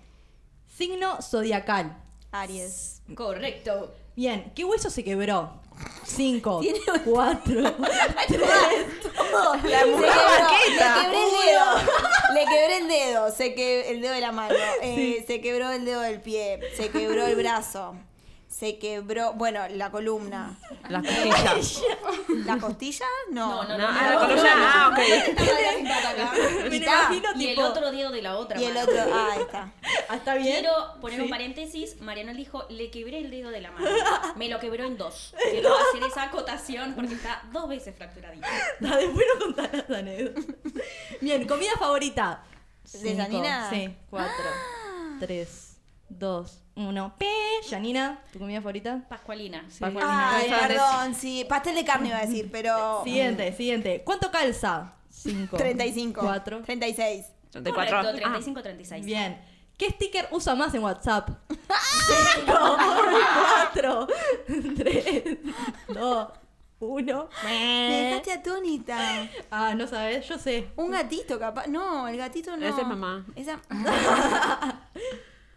signo 0.77 1.19
zodiacal. 1.19 1.97
Aries. 2.31 3.01
Correcto. 3.15 3.91
Bien, 4.15 4.51
¿qué 4.53 4.65
hueso 4.65 4.91
se 4.91 5.03
quebró? 5.03 5.63
Cinco, 6.05 6.59
Tiene 6.61 6.79
cuatro, 7.03 7.61
tres. 8.27 8.41
La 9.63 9.85
mujer 9.85 10.09
vaqueta. 10.09 11.07
Le 11.09 11.09
quebré 11.09 11.17
el 11.23 11.31
dedo. 11.45 12.33
Le 12.33 12.39
quebré 12.45 12.77
el 12.77 12.87
dedo. 12.87 13.31
Se 13.31 13.53
que 13.53 13.89
el 13.91 14.01
dedo 14.01 14.13
de 14.13 14.21
la 14.21 14.31
mano. 14.31 14.55
Eh, 14.81 15.23
Se 15.27 15.41
quebró 15.41 15.71
el 15.71 15.83
dedo 15.83 16.01
del 16.01 16.21
pie. 16.21 16.59
Se 16.77 16.89
quebró 16.89 17.25
el 17.25 17.35
brazo. 17.35 17.95
Se 18.57 18.77
quebró, 18.79 19.33
bueno, 19.33 19.67
la 19.69 19.91
columna. 19.91 20.57
Las 20.87 21.03
costillas. 21.03 21.81
¿La 22.45 22.57
costilla? 22.57 23.05
No. 23.31 23.63
No, 23.63 23.69
no, 23.69 23.77
No, 23.77 23.85
ah, 23.89 24.09
la 24.13 24.19
columna, 24.19 24.51
ah, 24.55 24.89
ok. 24.93 26.69
Me 26.69 26.77
imagino 26.77 27.29
Y 27.35 27.47
el 27.47 27.55
tipo. 27.55 27.67
otro 27.67 27.91
dedo 27.91 28.11
de 28.11 28.21
la 28.21 28.37
otra 28.37 28.57
Y 28.61 28.63
el 28.63 28.73
mano. 28.75 28.89
otro, 28.89 29.01
ah, 29.13 29.29
ahí 29.33 29.41
está. 29.41 29.73
Ah, 30.07 30.15
¿Está 30.15 30.35
bien? 30.35 30.61
Quiero 30.61 30.73
poner 31.01 31.19
un 31.19 31.25
Sí. 31.25 31.31
paréntesis. 31.31 31.99
Mariana 32.01 32.33
dijo, 32.33 32.65
le 32.69 32.89
quebré 32.91 33.17
el 33.19 33.29
dedo 33.29 33.49
de 33.49 33.59
la 33.59 33.71
mano. 33.71 33.87
Me 34.37 34.47
lo 34.47 34.57
quebró 34.59 34.85
en 34.85 34.97
dos. 34.97 35.35
Quiero 35.51 35.75
hacer 35.75 36.03
esa 36.09 36.23
acotación 36.23 36.93
porque 36.95 37.15
está 37.15 37.43
dos 37.51 37.67
veces 37.67 37.93
fracturadito. 37.97 38.47
Ah, 38.47 38.95
Después 38.97 39.25
nos 39.35 39.43
contarás 39.43 39.89
la 39.89 39.97
anécdota. 39.97 40.53
Bien, 41.19 41.45
comida 41.45 41.71
favorita. 41.77 42.41
¿De 42.93 43.15
Janina? 43.17 43.69
Sí, 43.69 43.93
cuatro, 44.09 44.45
tres, 45.19 45.77
dos, 46.07 46.61
uno. 46.75 47.15
P. 47.17 47.25
Janina, 47.69 48.19
¿tu 48.31 48.39
comida 48.39 48.59
favorita? 48.61 49.01
Pascualina. 49.09 49.63
Pascualina. 49.79 50.35
Ay, 50.37 50.49
perdón, 50.67 51.15
sí. 51.15 51.45
Pastel 51.47 51.75
de 51.75 51.85
carne 51.85 52.09
iba 52.09 52.17
a 52.17 52.25
decir, 52.25 52.49
pero. 52.51 53.01
Siguiente, 53.03 53.51
siguiente. 53.53 54.01
¿Cuánto 54.05 54.29
calza? 54.31 54.93
Cinco. 55.09 55.57
35. 55.57 56.21
Cuatro. 56.21 56.61
36. 56.63 57.25
34. 57.51 57.97
Correcto, 57.97 58.09
Ah, 58.09 58.31
35, 58.31 58.61
36. 58.61 59.05
Bien. 59.05 59.41
¿Qué 59.77 59.89
sticker 59.89 60.27
usa 60.31 60.55
más 60.55 60.73
en 60.73 60.83
WhatsApp? 60.83 61.29
Cinco, 61.49 62.77
cuatro, 62.77 64.07
tres, 64.77 65.23
dos, 65.89 66.29
uno. 66.79 67.29
Me 67.43 68.01
dejaste 68.03 68.31
atónita. 68.33 69.27
Ah, 69.51 69.73
no 69.75 69.85
sabes, 69.87 70.25
yo 70.27 70.37
sé. 70.37 70.69
Un 70.77 70.91
gatito, 70.91 71.37
capaz. 71.39 71.67
No, 71.67 72.07
el 72.07 72.15
gatito 72.17 72.55
no. 72.55 72.65
Esa 72.65 72.81
es 72.81 72.87
mamá. 72.87 73.25
Esa. 73.35 73.59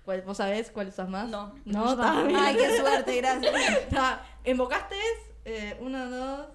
¿Cuál- 0.09 0.23
¿Vos 0.23 0.39
sabés 0.39 0.71
cuál 0.71 0.89
usas 0.89 1.07
más? 1.07 1.29
No. 1.29 1.53
No, 1.67 1.91
está 1.91 2.23
bien. 2.23 2.41
Ay, 2.41 2.57
qué 2.57 2.79
suerte, 2.79 3.15
gracias. 3.19 3.55
Está. 3.83 4.23
¿Invocaste? 4.43 4.97
Eh, 5.45 5.77
uno, 5.83 6.09
dos, 6.09 6.47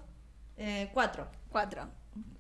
eh, 0.57 0.89
cuatro. 0.91 1.27
Cuatro. 1.51 1.88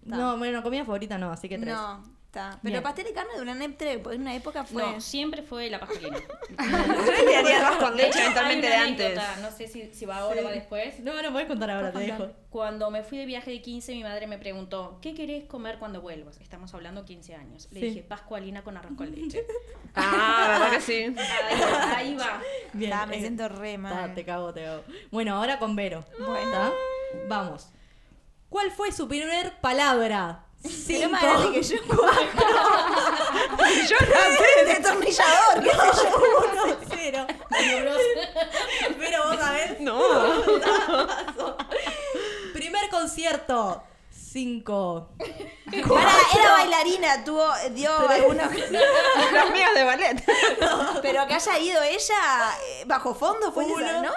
No, 0.05 0.39
bueno, 0.39 0.63
comida 0.63 0.83
favorita 0.83 1.19
no, 1.19 1.31
así 1.31 1.47
que 1.47 1.59
tres. 1.59 1.75
No. 1.75 2.03
Está. 2.33 2.57
Pero 2.63 2.71
Bien. 2.73 2.81
pastel 2.81 3.05
de 3.05 3.13
carne 3.13 3.33
de 3.35 3.41
una, 3.43 3.53
ep- 3.53 4.11
en 4.11 4.21
una 4.21 4.33
época 4.33 4.63
fue. 4.63 4.81
No, 4.81 4.99
siempre 4.99 5.43
fue 5.43 5.69
la 5.69 5.79
pastelina. 5.79 6.17
Yo 6.17 7.25
le 7.25 7.35
haría 7.37 7.67
arroz 7.67 7.77
con 7.77 7.95
leche 7.95 8.19
eventualmente 8.21 8.67
de 8.69 8.73
antes. 8.73 9.05
anécdota, 9.19 9.35
No 9.39 9.51
sé 9.55 9.67
si, 9.67 9.93
si 9.93 10.05
va 10.07 10.17
ahora 10.17 10.41
o 10.41 10.45
va 10.45 10.49
después. 10.51 10.99
No, 11.01 11.21
no 11.21 11.31
puedes 11.31 11.47
contar 11.47 11.69
ahora, 11.69 11.91
te 11.91 11.99
dejo. 11.99 12.29
Cuando 12.49 12.89
me 12.89 13.03
fui 13.03 13.19
de 13.19 13.27
viaje 13.27 13.51
de 13.51 13.61
15, 13.61 13.91
mi 13.93 14.01
madre 14.01 14.25
me 14.25 14.39
preguntó, 14.39 14.97
¿qué 14.99 15.13
querés 15.13 15.43
comer 15.45 15.77
cuando 15.77 16.01
vuelvas? 16.01 16.39
Estamos 16.41 16.73
hablando 16.73 17.05
15 17.05 17.35
años. 17.35 17.67
Le 17.69 17.79
Sí. 17.81 17.85
dije, 17.85 18.01
pascualina 18.01 18.63
con 18.63 18.77
arroz 18.77 18.93
con 18.97 19.11
leche. 19.11 19.45
Ah, 19.95 20.47
verdad 20.49 20.71
que 20.71 20.81
sí. 20.81 21.03
Ahí, 21.03 21.61
ahí 21.95 22.15
va. 22.15 22.41
Bien. 22.73 22.91
Está, 22.93 23.05
me 23.05 23.17
eh, 23.17 23.19
siento 23.19 23.47
re 23.47 23.77
mal. 23.77 23.93
ta, 24.07 24.15
te 24.15 24.25
cago, 24.25 24.51
te 24.51 24.63
cago. 24.63 24.83
Bueno, 25.11 25.35
ahora 25.35 25.59
con 25.59 25.75
Vero. 25.75 26.03
Bueno. 26.17 26.73
Vamos. 27.27 27.69
¿Cuál 28.49 28.71
fue 28.71 28.91
su 28.91 29.07
primer 29.07 29.53
palabra? 29.61 30.45
Pero 30.63 30.73
Cinco. 30.85 31.09
más 31.11 31.21
grande 31.21 31.51
que 31.51 31.61
yo. 31.63 31.75
Yo 33.89 33.97
no 33.99 34.65
Destornillador, 34.65 35.63
qué 35.63 35.69
sé 35.69 35.77
yo. 36.03 36.09
Uno, 36.63 36.77
cero. 36.89 37.27
Pero 38.99 39.23
vos 39.27 39.35
sabés. 39.37 39.79
No. 39.81 39.99
Primer 42.53 42.89
concierto. 42.89 43.83
Cinco. 44.09 45.09
Pará, 45.87 46.11
era 46.33 46.51
bailarina, 46.53 47.23
tuvo, 47.23 47.45
dio 47.71 47.95
algunos. 48.09 48.47
Las 49.31 49.51
migas 49.51 49.73
de 49.75 49.83
ballet. 49.83 50.23
Pero 51.01 51.27
que 51.27 51.33
haya 51.35 51.59
ido 51.59 51.83
ella 51.83 52.55
eh, 52.67 52.83
bajo 52.87 53.13
fondo 53.13 53.51
fue 53.51 53.65
Uno. 53.65 53.85
esa, 53.85 54.01
¿no? 54.01 54.11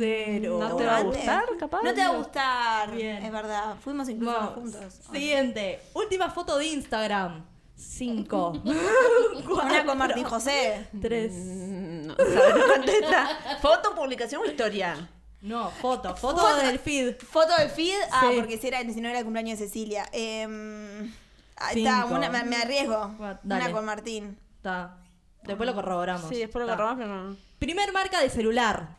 Cero. 0.00 0.58
¿No 0.60 0.76
te 0.76 0.86
va 0.86 0.96
a 0.96 1.02
gustar, 1.02 1.44
capaz? 1.58 1.82
No 1.82 1.92
te 1.94 2.00
va 2.00 2.06
a 2.14 2.16
gustar. 2.16 2.90
Bien. 2.96 3.22
Es 3.22 3.30
verdad. 3.32 3.76
Fuimos 3.84 4.08
incluso 4.08 4.32
Vamos. 4.32 4.54
juntos. 4.54 4.94
Siguiente. 5.12 5.80
Última 5.92 6.30
foto 6.30 6.56
de 6.56 6.66
Instagram. 6.68 7.44
Cinco. 7.76 8.52
Una 8.64 9.84
con 9.84 9.98
Martín 9.98 10.24
José. 10.24 10.86
Tres. 11.00 11.32
Mm, 11.34 12.06
No, 12.06 12.16
¿sabes? 12.16 12.54
No 12.66 12.74
contesta. 12.74 13.28
¿Foto, 13.60 13.94
publicación 13.94 14.40
o 14.42 14.46
historia? 14.46 15.08
No, 15.42 15.70
foto. 15.70 16.14
Foto, 16.16 16.38
Foto. 16.38 16.56
del 16.56 16.78
feed. 16.78 17.16
Foto 17.16 17.54
del 17.58 17.70
feed. 17.70 17.96
Ah, 18.12 18.28
Sí. 18.30 18.36
porque 18.40 18.58
si, 18.58 18.68
era, 18.68 18.80
si 18.80 19.00
no 19.00 19.08
era 19.08 19.18
el 19.18 19.24
cumpleaños 19.24 19.58
de 19.58 19.66
Cecilia. 19.66 20.04
Ahí 20.12 21.74
Cinco. 21.74 21.90
está, 21.90 22.04
una, 22.06 22.28
me, 22.30 22.42
me 22.44 22.56
arriesgo. 22.56 23.14
Una 23.44 23.70
con 23.72 23.84
Martín. 23.84 24.38
Está. 24.56 24.96
Después 25.42 25.66
lo 25.66 25.74
corroboramos. 25.74 26.28
Sí, 26.28 26.36
después 26.38 26.64
lo 26.66 26.72
agarramos, 26.72 26.96
pero 26.98 27.08
no. 27.24 27.36
Primer 27.58 27.92
marca 27.92 28.20
de 28.20 28.28
celular. 28.30 28.96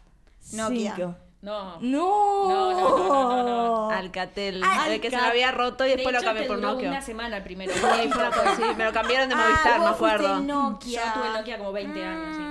Nokia. 0.54 0.96
Cinco. 0.96 1.16
No. 1.42 1.80
No. 1.82 2.50
No, 2.50 2.72
no, 2.74 2.98
no, 3.08 3.44
no, 3.44 3.90
Alcatel. 3.90 4.62
Ah, 4.64 4.88
de 4.90 5.02
que 5.02 5.10
se 5.10 5.16
me 5.18 5.24
había 5.24 5.52
roto 5.52 5.86
y 5.86 5.90
De 5.90 5.96
después 5.96 6.14
lo 6.14 6.20
hecho, 6.20 6.28
cambié 6.28 6.44
te 6.44 6.48
por 6.50 6.60
Nokia. 6.60 6.90
una 6.90 7.02
semana 7.02 7.38
el 7.38 7.44
primero. 7.44 7.74
Sí. 7.82 8.64
Me 8.78 8.86
lo 8.86 8.94
cambiaron 8.94 9.28
de 9.30 9.36
Ah, 9.36 9.38
Movistar, 9.38 9.78
fuiste 9.78 9.90
acuerdo. 9.96 10.40
Nokia. 10.42 11.04
Yo 11.06 11.14
tuve 11.22 11.30
Nokia 11.34 11.58
como 11.58 11.72
20 11.72 12.06
años, 12.06 12.36
sí. 12.38 12.44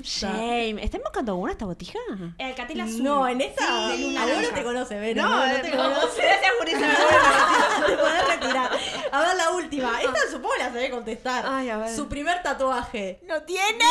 Shame. 0.02 0.82
¿Está 0.82 0.96
invocando 0.96 1.32
alguna 1.32 1.52
esta 1.52 1.66
botija? 1.66 1.98
El 2.38 2.46
Alcatel 2.46 2.80
azul. 2.80 3.02
No, 3.04 3.28
en 3.28 3.40
esta. 3.42 3.88
de 3.88 3.98
luna 3.98 4.54
te 4.54 4.64
conoce, 4.64 4.98
Vero. 4.98 5.22
No, 5.22 5.28
No, 5.28 5.46
no 5.46 5.60
te 5.60 5.70
no. 5.70 5.76
conoce. 5.76 6.22
Gracias 6.22 6.52
por 6.58 6.68
esa 6.68 6.86
Te 7.86 7.96
podés 7.96 8.28
retirar. 8.28 8.70
A 9.12 9.20
ver 9.20 9.36
la 9.36 9.50
última. 9.50 10.00
Esta 10.02 10.26
contestar. 10.90 11.44
Ay, 11.46 11.70
a 11.70 11.78
ver. 11.78 11.94
Su 11.94 12.08
primer 12.08 12.42
tatuaje. 12.42 13.20
¡No 13.24 13.42
tiene! 13.42 13.84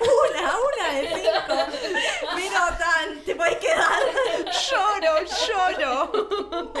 Una, 0.00 0.52
una 0.58 0.94
de 0.94 1.08
cinco. 1.08 1.54
Pero 2.34 2.60
tal, 2.78 3.22
te 3.24 3.34
podés 3.34 3.56
quedar. 3.56 4.00
Lloro, 4.70 5.12
lloro. 5.48 6.72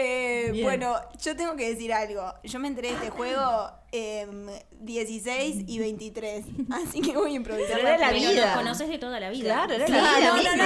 Eh, 0.00 0.60
bueno, 0.62 0.94
yo 1.20 1.34
tengo 1.34 1.56
que 1.56 1.70
decir 1.70 1.92
algo. 1.92 2.32
Yo 2.44 2.60
me 2.60 2.68
enteré 2.68 2.88
de 2.88 2.94
este 2.94 3.10
juego 3.10 3.72
em, 3.90 4.46
16 4.80 5.64
y 5.66 5.78
23. 5.80 6.44
Así 6.70 7.00
que 7.00 7.16
voy 7.16 7.32
a 7.32 7.34
improvisar. 7.34 7.76
Pero 7.76 7.88
era 7.88 7.98
la 7.98 8.12
vida. 8.12 8.46
los 8.46 8.56
conoces 8.56 8.88
de 8.88 8.98
toda 8.98 9.18
la 9.18 9.30
vida. 9.30 9.54
Claro, 9.54 9.74
era 9.74 9.88
la 9.88 10.34
vida 10.34 10.56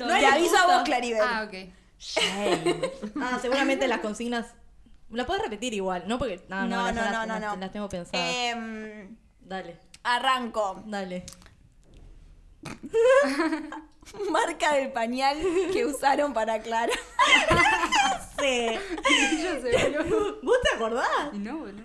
no. 0.00 0.18
Te 0.18 0.26
aviso 0.26 0.56
a 0.56 0.66
vos, 0.66 0.82
Claribel. 0.84 1.20
Ah, 1.22 1.46
ok. 1.46 1.54
Shame. 1.98 2.92
Ah, 3.20 3.38
seguramente 3.40 3.88
las 3.88 4.00
consignas. 4.00 4.46
La 5.10 5.26
puedes 5.26 5.42
repetir 5.42 5.72
igual, 5.74 6.04
¿no? 6.06 6.18
Porque. 6.18 6.44
No, 6.48 6.66
no, 6.66 6.68
no, 6.68 6.82
las, 6.84 6.94
no, 6.94 7.00
las- 7.02 7.12
no, 7.12 7.18
no, 7.26 7.40
las- 7.40 7.40
no. 7.54 7.56
las 7.60 7.72
tengo 7.72 7.88
pensadas. 7.88 8.30
Em, 8.34 9.16
Dale, 9.40 9.76
arranco. 10.02 10.82
dale. 10.86 11.24
Marca 14.30 14.72
del 14.74 14.90
pañal 14.92 15.36
que 15.72 15.84
usaron 15.86 16.32
para 16.32 16.60
Clara. 16.60 16.92
Sí. 18.40 18.68
Yo 19.42 19.60
sé, 19.60 19.90
boludo. 19.98 20.38
¿Vos 20.44 20.58
te 20.62 20.76
acordás? 20.76 21.08
No, 21.32 21.58
boludo. 21.58 21.82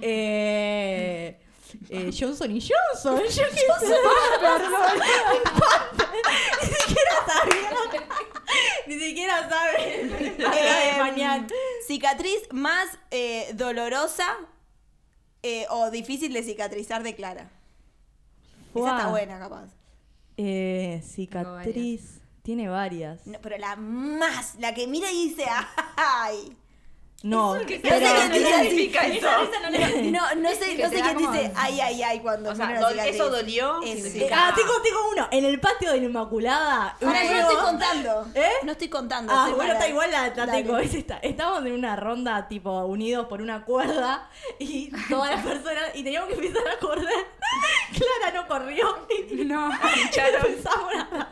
Eh, 0.00 1.38
eh, 1.90 2.10
Johnson 2.18 2.50
y 2.50 2.60
Johnson. 2.60 3.20
Yo 3.20 3.24
qué 3.24 3.86
sé. 3.86 3.94
Perdón. 4.40 5.00
Ni 6.60 6.68
siquiera 6.68 7.12
sabía. 7.28 7.70
Ni 8.86 8.98
siquiera 8.98 9.48
sabe. 9.48 10.36
Pañal. 10.98 11.46
cicatriz 11.86 12.48
más 12.52 12.98
eh, 13.10 13.50
dolorosa 13.54 14.36
eh, 15.42 15.66
o 15.70 15.90
difícil 15.90 16.32
de 16.32 16.42
cicatrizar 16.42 17.02
de 17.02 17.14
Clara. 17.14 17.50
Esa 18.74 18.96
está 18.96 19.08
buena, 19.08 19.38
capaz. 19.38 19.70
Eh, 20.36 21.00
cicatriz. 21.04 22.20
Tiene 22.42 22.68
varias. 22.68 23.26
No, 23.26 23.40
pero 23.40 23.58
la 23.58 23.74
más, 23.74 24.54
la 24.60 24.72
que 24.72 24.86
mira 24.86 25.10
y 25.10 25.30
dice, 25.30 25.44
¡ay! 25.96 26.56
No, 27.22 27.54
No 27.54 27.60
sé 27.60 27.66
qué 27.66 28.60
significa 28.62 29.06
eso? 29.06 29.26
No, 30.04 30.34
no 30.36 30.50
sé, 30.50 30.76
no 30.76 30.88
sé 30.90 31.00
quién 31.00 31.16
dice, 31.16 31.52
¡ay, 31.56 31.80
ay, 31.80 32.02
ay! 32.02 32.20
cuando 32.20 32.50
O 32.50 32.54
sea, 32.54 32.78
eso 33.06 33.30
dolió. 33.30 33.82
Eso. 33.82 34.26
Ah, 34.32 34.52
tengo, 34.54 34.80
tengo 34.82 34.98
uno. 35.12 35.28
En 35.30 35.44
el 35.44 35.58
patio 35.58 35.92
de 35.92 35.98
la 35.98 36.04
Inmaculada. 36.04 36.96
un 37.00 37.08
Ahora 37.08 37.24
yo 37.24 37.32
no 37.32 37.40
estoy 37.40 37.56
contando. 37.56 38.26
¿Eh? 38.34 38.50
No 38.64 38.72
estoy 38.72 38.88
contando. 38.88 39.32
Ah, 39.34 39.44
estoy 39.46 39.54
bueno, 39.56 39.72
está 39.72 39.88
igual 39.88 40.10
la, 40.12 40.28
la 40.34 40.52
tengo. 40.52 40.78
Es 40.78 40.94
esta. 40.94 41.16
Estábamos 41.18 41.64
en 41.66 41.72
una 41.72 41.96
ronda, 41.96 42.46
tipo, 42.48 42.84
unidos 42.84 43.26
por 43.26 43.40
una 43.40 43.64
cuerda 43.64 44.28
y 44.58 44.90
todas 45.08 45.30
las 45.30 45.44
personas, 45.44 45.90
y 45.94 46.04
teníamos 46.04 46.28
que 46.28 46.34
empezar 46.34 46.68
a 46.68 46.78
correr. 46.78 47.26
Clara 47.92 48.34
no 48.34 48.46
corrió. 48.46 49.06
Y 49.30 49.44
No. 49.44 49.70
empezamos 49.72 50.94
a 51.10 51.28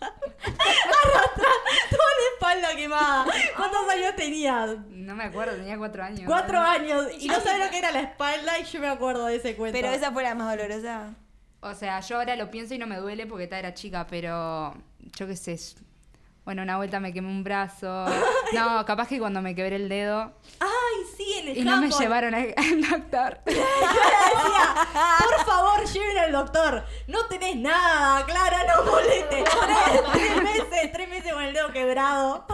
Arrastrar 0.00 1.52
toda 1.90 2.10
la 2.18 2.34
espalda 2.34 2.76
quemada. 2.76 3.26
¿Cuántos 3.56 3.88
años 3.88 4.16
tenías? 4.16 4.76
No 4.88 5.14
me 5.14 5.24
acuerdo, 5.24 5.56
tenía 5.56 5.78
cuatro 5.78 6.02
años. 6.02 6.22
Cuatro 6.26 6.58
años. 6.58 7.06
Y 7.18 7.28
no 7.28 7.40
sabes 7.40 7.64
lo 7.64 7.70
que 7.70 7.78
era 7.78 7.90
la 7.92 8.00
espalda 8.00 8.58
y 8.58 8.64
yo 8.64 8.80
me 8.80 8.88
acuerdo 8.88 9.26
de 9.26 9.36
ese 9.36 9.56
cuento. 9.56 9.78
Pero 9.78 9.92
esa 9.92 10.12
fue 10.12 10.22
la 10.22 10.34
más 10.34 10.56
dolorosa. 10.56 11.14
O 11.60 11.74
sea, 11.74 12.00
yo 12.00 12.16
ahora 12.18 12.36
lo 12.36 12.50
pienso 12.50 12.74
y 12.74 12.78
no 12.78 12.86
me 12.86 12.96
duele 12.96 13.26
porque 13.26 13.44
esta 13.44 13.58
era 13.58 13.74
chica, 13.74 14.06
pero 14.08 14.74
yo 15.16 15.26
qué 15.26 15.36
sé. 15.36 15.58
Bueno, 16.44 16.62
una 16.62 16.76
vuelta 16.76 17.00
me 17.00 17.12
quemé 17.12 17.28
un 17.28 17.42
brazo. 17.42 18.06
No, 18.54 18.84
capaz 18.84 19.08
que 19.08 19.18
cuando 19.18 19.42
me 19.42 19.56
quebré 19.56 19.74
el 19.74 19.88
dedo 19.88 20.32
Ay, 20.60 20.68
y 21.54 21.62
no 21.62 21.80
me 21.80 21.90
llevaron 21.90 22.34
al 22.34 22.54
doctor. 22.90 23.40
decía, 23.44 24.74
por 25.18 25.44
favor, 25.46 25.84
lleven 25.86 26.18
al 26.18 26.32
doctor. 26.32 26.84
No 27.06 27.26
tenés 27.26 27.56
nada, 27.56 28.24
Clara, 28.26 28.58
no 28.64 28.90
molestes. 28.90 29.44
Tres, 29.44 30.02
tres 30.12 30.42
meses, 30.42 30.92
tres 30.92 31.08
meses 31.08 31.32
con 31.32 31.42
el 31.42 31.54
dedo 31.54 31.72
quebrado. 31.72 32.46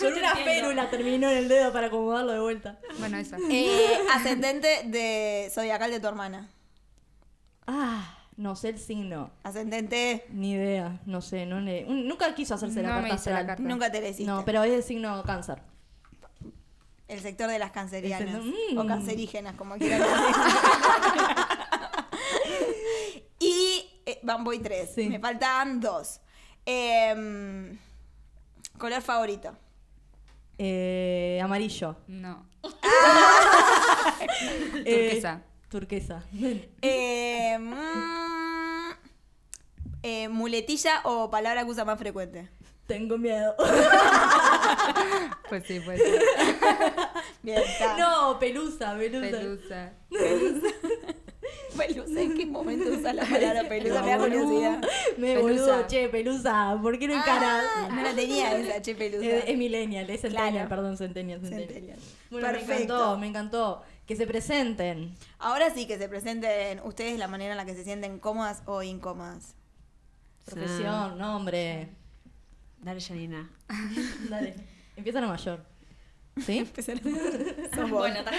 Con 0.00 0.12
una 0.14 0.34
férula 0.36 0.90
terminó 0.90 1.28
en 1.30 1.38
el 1.38 1.48
dedo 1.48 1.72
para 1.72 1.88
acomodarlo 1.88 2.32
de 2.32 2.40
vuelta. 2.40 2.78
Bueno, 2.98 3.16
esa. 3.18 3.36
Eh, 3.50 3.98
ascendente 4.14 4.82
de 4.84 5.50
zodiacal 5.52 5.90
de 5.90 6.00
tu 6.00 6.06
hermana. 6.08 6.48
Ah, 7.66 8.14
no 8.36 8.56
sé 8.56 8.70
el 8.70 8.78
signo. 8.78 9.30
Ascendente, 9.42 10.24
Ni 10.30 10.52
idea, 10.52 11.00
no 11.06 11.20
sé, 11.20 11.44
no 11.44 11.60
le... 11.60 11.84
un- 11.86 12.06
Nunca 12.08 12.34
quiso 12.34 12.54
hacerse 12.54 12.82
la 12.82 12.94
me 12.94 13.00
carta 13.02 13.14
hice 13.16 13.30
la 13.30 13.46
carta. 13.46 13.62
nunca 13.62 13.90
te 13.92 14.00
le 14.00 14.10
hiciste. 14.10 14.30
No, 14.30 14.44
pero 14.44 14.62
es 14.62 14.72
el 14.72 14.82
signo 14.82 15.22
cáncer. 15.24 15.60
El 17.08 17.20
sector 17.20 17.50
de 17.50 17.58
las 17.58 17.70
cancerianas. 17.70 18.44
O 18.76 18.84
mm. 18.84 18.86
cancerígenas, 18.86 19.54
como 19.56 19.76
quieran 19.76 20.00
decir. 20.00 20.18
y 23.40 24.02
eh, 24.04 24.20
van, 24.22 24.44
voy 24.44 24.58
tres. 24.58 24.92
Sí. 24.94 25.08
Me 25.08 25.18
faltan 25.18 25.80
dos. 25.80 26.20
Em, 26.66 27.78
color 28.76 29.00
favorito. 29.00 29.56
Eh, 30.58 31.40
amarillo. 31.42 31.96
No. 32.06 32.46
Eh, 34.84 35.08
Turquesa. 35.08 35.42
turquesa. 35.68 36.24
Eh, 36.82 37.56
mm, 37.58 38.90
eh, 40.02 40.28
muletilla 40.28 41.00
o 41.04 41.30
palabra 41.30 41.64
que 41.64 41.70
usa 41.70 41.84
más 41.84 41.98
frecuente. 41.98 42.48
Tengo 42.88 43.16
miedo. 43.18 43.54
Pues 45.48 45.64
sí, 45.66 45.80
pues 45.80 45.98
sí. 46.02 46.12
No, 47.98 48.38
pelusa, 48.38 48.94
pelusa. 48.96 49.30
Pelusa. 49.30 49.92
Pelusa, 51.76 52.20
¿en 52.20 52.34
qué 52.34 52.44
momento 52.44 52.90
usa 52.90 53.14
la 53.14 53.24
palabra 53.24 53.66
pelusa? 53.68 54.02
Me 54.02 54.10
da 54.10 54.18
curiosidad. 54.18 54.80
Me 55.16 55.34
Pelusa. 55.36 55.40
boludo, 55.40 55.86
che, 55.86 56.08
pelusa, 56.10 56.78
¿por 56.82 56.98
qué 56.98 57.08
no 57.08 57.14
encarás? 57.14 57.64
Ah, 57.76 57.88
no 57.90 58.02
la 58.02 58.12
tenía 58.14 58.54
esa, 58.58 58.82
che, 58.82 58.94
pelusa. 58.94 59.24
Es, 59.26 59.44
es 59.48 59.56
millennial, 59.56 60.10
es 60.10 60.20
centennial, 60.20 60.52
Claro. 60.52 60.68
perdón, 60.68 60.96
centennial, 60.98 61.40
centennial. 61.40 61.68
Centennial. 61.68 61.98
Bueno, 62.30 62.46
me 62.48 62.52
Perfecto. 62.52 62.82
encantó, 62.94 63.18
me 63.18 63.26
encantó. 63.28 63.82
Que 64.06 64.16
se 64.16 64.26
presenten. 64.26 65.14
Ahora 65.38 65.70
sí 65.70 65.86
que 65.86 65.96
se 65.96 66.08
presenten 66.10 66.80
ustedes 66.84 67.18
la 67.18 67.28
manera 67.28 67.52
en 67.52 67.56
la 67.56 67.64
que 67.64 67.74
se 67.74 67.84
sienten 67.84 68.18
cómodas 68.18 68.62
o 68.66 68.82
incómodas. 68.82 69.54
Profesión, 70.44 71.16
nombre. 71.18 71.88
Dale, 72.80 73.00
Janina. 73.00 73.50
Dale. 74.30 74.54
Empieza 74.96 75.20
la 75.20 75.26
mayor. 75.28 75.64
¿Sí? 76.44 76.64
Sos 76.76 77.90
vos. 77.90 77.98
Bueno, 78.00 78.22
ta- 78.24 78.32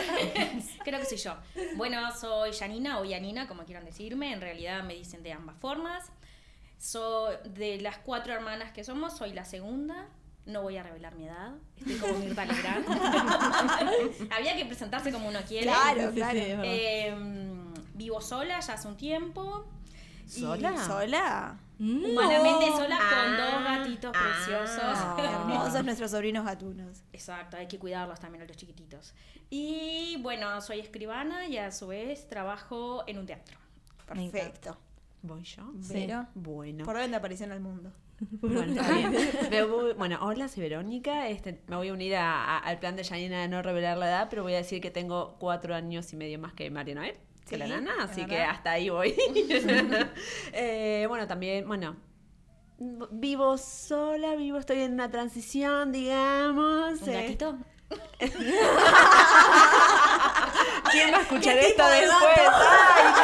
creo 0.83 0.99
que 0.99 1.05
soy 1.05 1.17
yo. 1.17 1.35
Bueno, 1.75 1.99
soy 2.15 2.51
Janina 2.53 2.99
o 2.99 3.05
Yanina, 3.05 3.47
como 3.47 3.63
quieran 3.65 3.85
decirme. 3.85 4.31
En 4.33 4.41
realidad 4.41 4.83
me 4.83 4.93
dicen 4.95 5.23
de 5.23 5.33
ambas 5.33 5.57
formas. 5.57 6.11
Soy 6.77 7.35
de 7.43 7.81
las 7.81 7.97
cuatro 7.97 8.33
hermanas 8.33 8.71
que 8.71 8.83
somos, 8.85 9.17
soy 9.17 9.33
la 9.33 9.43
segunda. 9.43 10.07
No 10.45 10.61
voy 10.61 10.77
a 10.77 10.83
revelar 10.83 11.15
mi 11.15 11.25
edad. 11.25 11.55
Estoy 11.77 11.97
como 11.97 12.17
Mirta 12.19 12.45
Legrand. 12.45 12.85
Había 14.31 14.55
que 14.55 14.65
presentarse 14.65 15.11
como 15.11 15.27
uno 15.27 15.39
quiere. 15.47 15.67
Claro, 15.67 16.11
claro. 16.13 16.39
Eh, 16.63 17.13
vivo 17.93 18.21
sola 18.21 18.59
ya 18.61 18.73
hace 18.73 18.87
un 18.87 18.97
tiempo. 18.97 19.65
¿Y 20.25 20.29
¿Sola? 20.39 20.85
¿Sola? 20.85 21.59
Mm. 21.79 22.05
Humanamente 22.05 22.67
sola 22.71 22.97
con 22.97 23.07
Ah, 23.07 23.37
dos 23.51 23.63
gatitos 23.63 24.11
ah. 24.15 24.21
preciosos. 24.21 25.25
Hermosos 25.31 25.85
nuestros 25.85 26.11
sobrinos 26.11 26.45
gatunos. 26.45 27.03
Exacto, 27.13 27.55
hay 27.57 27.67
que 27.67 27.79
cuidarlos 27.79 28.19
también 28.19 28.43
a 28.43 28.45
los 28.45 28.57
chiquititos. 28.57 29.13
Y 29.49 30.17
bueno, 30.21 30.59
soy 30.61 30.79
escribana 30.79 31.47
y 31.47 31.57
a 31.57 31.71
su 31.71 31.87
vez 31.87 32.27
trabajo 32.27 33.03
en 33.07 33.17
un 33.19 33.25
teatro. 33.25 33.57
Perfecto. 34.05 34.77
¿Voy 35.21 35.43
yo? 35.43 35.71
Pero, 35.91 36.27
Bueno. 36.35 36.85
¿por 36.85 36.97
dónde 36.97 37.15
aparición 37.17 37.51
al 37.51 37.59
mundo? 37.61 37.91
Bueno, 38.41 38.81
voy- 39.69 39.93
bueno, 39.93 40.19
hola, 40.21 40.47
soy 40.49 40.63
Verónica. 40.63 41.29
Este, 41.29 41.61
me 41.67 41.77
voy 41.77 41.87
a 41.89 41.93
unir 41.93 42.15
a- 42.17 42.57
a- 42.57 42.59
al 42.59 42.77
plan 42.79 42.95
de 42.97 43.03
Janina 43.05 43.41
de 43.41 43.47
no 43.47 43.61
revelar 43.61 43.97
la 43.97 44.07
edad, 44.07 44.27
pero 44.29 44.43
voy 44.43 44.53
a 44.53 44.57
decir 44.57 44.81
que 44.81 44.91
tengo 44.91 45.37
cuatro 45.39 45.73
años 45.73 46.11
y 46.11 46.17
medio 46.17 46.37
más 46.39 46.53
que 46.53 46.69
María 46.69 46.95
Noel, 46.95 47.15
que 47.49 47.57
la 47.57 47.67
nana, 47.67 47.91
así 48.03 48.25
que 48.25 48.41
hasta 48.41 48.71
ahí 48.71 48.89
voy. 48.89 49.15
Eh, 50.53 51.05
bueno, 51.07 51.27
también, 51.27 51.67
bueno, 51.67 51.95
vivo 53.11 53.57
sola, 53.57 54.35
vivo, 54.35 54.57
estoy 54.57 54.81
en 54.81 54.93
una 54.93 55.09
transición, 55.09 55.91
digamos. 55.91 57.01
¿Un 57.01 57.09
eh. 57.09 57.21
gatito? 57.21 57.57
¿Quién 60.91 61.13
va 61.13 61.17
a 61.17 61.21
escuchar 61.21 61.57
esto 61.57 61.87
después? 61.87 62.37
Ay, 62.37 63.03
no, 63.17 63.21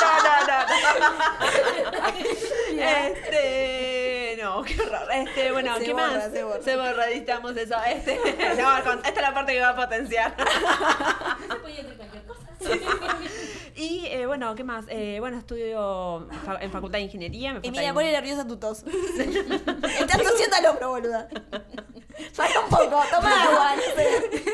no, 0.00 0.12
no, 0.24 0.34
no, 0.46 0.58
no. 0.60 1.20
Este, 2.82 4.38
no, 4.40 4.62
qué 4.62 4.80
horror. 4.80 5.08
Este, 5.12 5.52
bueno, 5.52 5.76
Se 5.76 5.84
¿qué 5.84 5.92
borra, 5.92 6.10
más? 6.10 6.32
se 6.32 6.44
borra. 6.44 6.62
Se 6.62 6.76
borra, 6.76 7.10
editamos 7.10 7.56
eso. 7.56 7.76
Este, 7.86 8.16
no, 8.60 8.78
esta 8.78 9.08
es 9.08 9.20
la 9.20 9.34
parte 9.34 9.52
que 9.54 9.60
va 9.60 9.70
a 9.70 9.76
potenciar. 9.76 10.34
Se 10.36 11.56
podía 11.56 11.82
decir 11.82 11.96
cualquier 11.96 12.22
cosa. 12.24 12.29
Y 13.76 14.04
eh, 14.06 14.26
bueno, 14.26 14.54
¿qué 14.56 14.64
más? 14.64 14.84
Eh, 14.88 15.16
bueno, 15.20 15.38
estudio 15.38 16.28
fa- 16.44 16.58
en 16.60 16.70
Facultad 16.70 16.98
de 16.98 17.04
Ingeniería. 17.04 17.54
Me 17.54 17.60
mira, 17.70 17.88
un- 17.88 17.94
pone 17.94 18.12
nerviosa 18.12 18.46
tu 18.46 18.56
tos. 18.58 18.82
Estás 19.98 20.22
tosiendo 20.22 20.56
al 20.56 20.66
hombro, 20.66 20.90
boluda. 20.90 21.28
Para 22.36 22.60
un 22.60 22.68
poco, 22.68 23.02
toma 23.10 23.42
agua. 23.44 23.74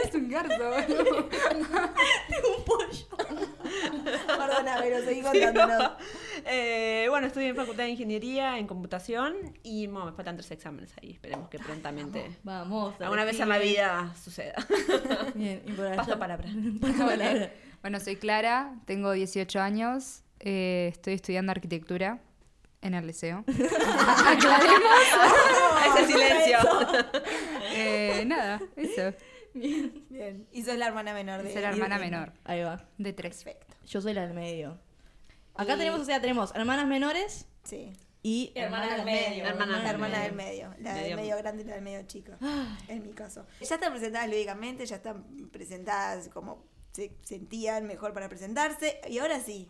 Es 0.05 0.15
un 0.15 0.29
garzo, 0.29 0.57
boludo. 0.71 1.29
Perdona, 4.27 4.77
pero 4.81 5.05
seguí 5.05 5.23
contándonos. 5.23 5.93
Eh, 6.45 7.07
bueno, 7.09 7.27
estudio 7.27 7.49
en 7.49 7.57
Facultad 7.57 7.85
de 7.85 7.91
Ingeniería 7.91 8.59
en 8.59 8.67
computación 8.67 9.35
y 9.63 9.87
bueno, 9.89 10.07
me 10.07 10.13
faltan 10.13 10.37
tres 10.37 10.51
exámenes 10.53 10.93
ahí. 11.03 11.13
Esperemos 11.13 11.49
que 11.49 11.59
prontamente 11.59 12.37
Vamos. 12.45 12.95
alguna 13.01 13.25
vez 13.25 13.41
en 13.41 13.49
la 13.49 13.59
vida 13.59 14.15
suceda. 14.23 14.55
Bien, 15.35 15.63
y 15.67 15.73
por 15.73 15.87
allá. 15.87 15.97
Paso 15.97 16.19
palabra. 16.19 16.49
Paso 16.81 17.07
palabra. 17.07 17.51
Bueno, 17.87 18.01
soy 18.01 18.17
Clara, 18.17 18.75
tengo 18.85 19.13
18 19.13 19.61
años, 19.61 20.25
eh, 20.41 20.89
estoy 20.93 21.15
estudiando 21.15 21.53
arquitectura 21.53 22.19
en 22.83 22.95
el 22.95 23.07
liceo. 23.07 23.45
Ese 23.49 23.69
silencio. 26.09 26.59
Eh, 27.71 28.25
nada, 28.27 28.61
eso. 28.75 29.17
Bien. 29.55 30.49
Y 30.51 30.65
sos 30.65 30.75
la 30.77 30.89
hermana 30.89 31.15
menor 31.15 31.45
de 31.45 31.53
Soy 31.53 31.63
la 31.63 31.69
hermana 31.69 31.97
menor, 32.01 32.33
Ahí 32.43 32.61
va. 32.65 32.85
de 32.99 33.13
tres. 33.13 33.45
Perfecto. 33.45 33.77
Yo 33.87 34.01
soy 34.01 34.15
la 34.15 34.23
del 34.27 34.35
medio. 34.35 34.81
Acá 35.55 35.77
Y- 35.77 35.79
tenemos, 35.79 36.01
o 36.01 36.05
sea, 36.05 36.21
tenemos 36.21 36.53
hermanas 36.57 36.89
menores 36.89 37.47
Sí. 37.63 37.93
y 38.21 38.51
Hermana 38.57 38.97
del 38.97 39.05
medio. 39.05 39.45
Hermana 39.45 39.79
La 39.81 39.91
hermana 39.91 40.19
del 40.19 40.27
del 40.31 40.37
medio. 40.37 40.75
La 40.81 40.93
del 40.93 41.03
Medio. 41.05 41.17
medio 41.19 41.37
grande 41.37 41.63
y 41.63 41.67
la 41.67 41.75
del 41.75 41.85
medio 41.85 42.03
chico. 42.09 42.33
En 42.89 43.05
mi 43.05 43.13
caso. 43.13 43.47
Ya 43.61 43.77
están 43.77 43.93
presentadas 43.93 44.29
lúdicamente, 44.29 44.85
ya 44.87 44.97
están 44.97 45.23
presentadas 45.53 46.29
como 46.31 46.65
se 46.97 47.13
sentían 47.23 47.87
mejor 47.87 48.13
para 48.15 48.29
presentarse. 48.29 49.01
Y 49.09 49.19
ahora 49.19 49.39
sí. 49.41 49.69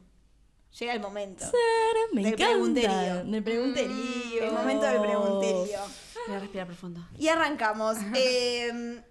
Llega 0.79 0.93
el 0.95 1.01
momento. 1.01 1.45
Me 2.13 2.23
Del 2.23 2.35
encanta. 2.35 2.53
pregunterío. 2.53 3.25
Del 3.25 3.43
pregunterío. 3.43 4.45
El 4.45 4.53
momento 4.53 4.87
del 4.87 5.01
pregunterío. 5.01 5.79
Voy 6.29 6.37
a 6.37 6.39
respirar 6.39 6.67
profundo. 6.67 7.07
Y 7.19 7.29
arrancamos. 7.29 7.97
Eh, 8.15 9.03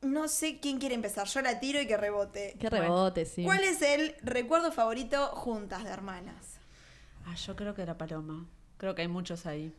no 0.00 0.28
sé 0.28 0.60
quién 0.60 0.78
quiere 0.78 0.94
empezar. 0.94 1.26
Yo 1.26 1.42
la 1.42 1.58
tiro 1.58 1.80
y 1.80 1.86
que 1.86 1.96
rebote. 1.96 2.56
Qué 2.58 2.70
rebote, 2.70 3.26
sí. 3.26 3.42
¿Cuál 3.44 3.64
es 3.64 3.82
el 3.82 4.14
recuerdo 4.22 4.70
favorito 4.70 5.26
juntas 5.34 5.82
de 5.84 5.90
hermanas? 5.90 6.58
Ah, 7.26 7.34
yo 7.34 7.56
creo 7.56 7.74
que 7.74 7.82
era 7.82 7.98
Paloma. 7.98 8.46
Creo 8.76 8.94
que 8.94 9.02
hay 9.02 9.08
muchos 9.08 9.44
ahí. 9.44 9.74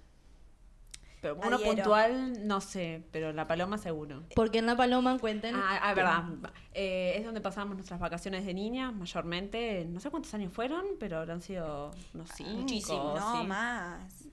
Pero 1.21 1.35
uno 1.35 1.57
Adhiero. 1.57 1.73
puntual, 1.75 2.47
no 2.47 2.61
sé, 2.61 3.03
pero 3.11 3.33
la 3.33 3.45
Paloma 3.47 3.77
seguro. 3.77 4.23
Porque 4.35 4.59
en 4.59 4.65
La 4.65 4.77
Paloma 4.77 5.17
cuenten. 5.19 5.53
Ah, 5.55 5.79
ah, 5.81 5.93
verdad. 5.93 6.23
Eh, 6.73 7.13
es 7.17 7.25
donde 7.25 7.41
pasábamos 7.41 7.75
nuestras 7.75 7.99
vacaciones 7.99 8.45
de 8.45 8.53
niña, 8.53 8.91
mayormente. 8.91 9.85
No 9.89 9.99
sé 9.99 10.09
cuántos 10.09 10.33
años 10.33 10.53
fueron, 10.53 10.85
pero 10.99 11.17
habrán 11.17 11.41
sido 11.41 11.91
unos 12.13 12.29
cinco. 12.35 12.51
Muchísimo, 12.61 13.15
No, 13.17 13.41
sí. 13.41 13.47
más. 13.47 14.25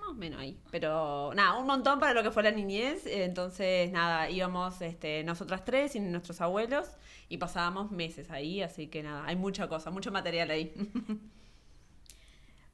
Más 0.00 0.08
o 0.10 0.14
menos 0.14 0.40
ahí. 0.40 0.58
Pero 0.70 1.32
nada, 1.34 1.58
un 1.58 1.66
montón 1.66 2.00
para 2.00 2.14
lo 2.14 2.22
que 2.22 2.30
fue 2.30 2.42
la 2.42 2.50
niñez. 2.50 3.06
Entonces, 3.06 3.92
nada, 3.92 4.30
íbamos 4.30 4.80
este, 4.80 5.22
nosotras 5.24 5.64
tres 5.64 5.94
y 5.96 6.00
nuestros 6.00 6.40
abuelos 6.40 6.90
y 7.28 7.36
pasábamos 7.38 7.90
meses 7.90 8.30
ahí. 8.30 8.62
Así 8.62 8.86
que 8.88 9.02
nada, 9.02 9.24
hay 9.26 9.36
mucha 9.36 9.68
cosa, 9.68 9.90
mucho 9.90 10.10
material 10.10 10.50
ahí. 10.50 10.72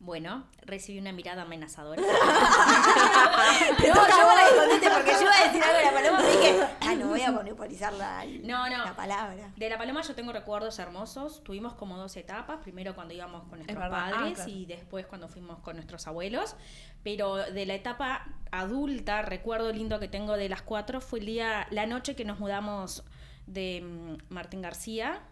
Bueno, 0.01 0.47
recibí 0.63 1.01
una 1.01 1.13
mirada 1.13 1.43
amenazadora. 1.43 2.01
No, 3.79 3.95
yo 3.95 4.27
para 4.27 4.49
que 4.49 4.57
conteste, 4.57 4.91
porque 4.91 5.13
yo 5.13 5.23
iba 5.23 5.33
a 5.33 5.45
decir 5.47 5.63
algo 5.63 5.79
de 5.79 5.85
la 5.85 5.93
paloma, 5.93 6.19
pero 6.19 6.41
dije, 6.41 6.61
ah, 6.81 6.95
no 6.95 7.09
voy 7.09 7.23
a 7.23 7.33
monopolizar 7.33 7.93
la, 7.95 8.25
No, 8.45 8.69
no. 8.69 8.85
la 8.85 8.95
palabra. 8.95 9.51
De 9.57 9.69
La 9.69 9.79
Paloma 9.79 10.03
yo 10.03 10.15
tengo 10.15 10.33
recuerdos 10.33 10.79
hermosos. 10.79 11.43
Tuvimos 11.43 11.75
como 11.75 11.97
dos 11.97 12.17
etapas. 12.17 12.59
Primero 12.63 12.95
cuando 12.95 13.15
íbamos 13.15 13.43
con 13.49 13.59
nuestros. 13.59 13.83
Ah, 13.83 13.91
padres 13.91 14.35
claro. 14.35 14.51
y 14.51 14.67
después 14.67 15.07
cuando 15.07 15.29
fuimos 15.29 15.59
con 15.61 15.77
nuestros 15.77 16.07
abuelos. 16.07 16.55
Pero 17.03 17.37
de 17.37 17.67
la 17.67 17.75
etapa 17.75 18.27
adulta, 18.51 19.23
recuerdo 19.23 19.73
lindo 19.73 19.99
que 19.99 20.09
tengo 20.09 20.37
de 20.37 20.49
las 20.49 20.63
cuatro 20.63 21.01
fue 21.01 21.21
el 21.21 21.27
día, 21.27 21.67
la 21.71 21.87
noche 21.87 22.15
que 22.15 22.25
nos 22.25 22.39
mudamos 22.39 23.05
de 23.47 23.83
mm, 23.83 24.33
Martín 24.33 24.63
García, 24.63 25.23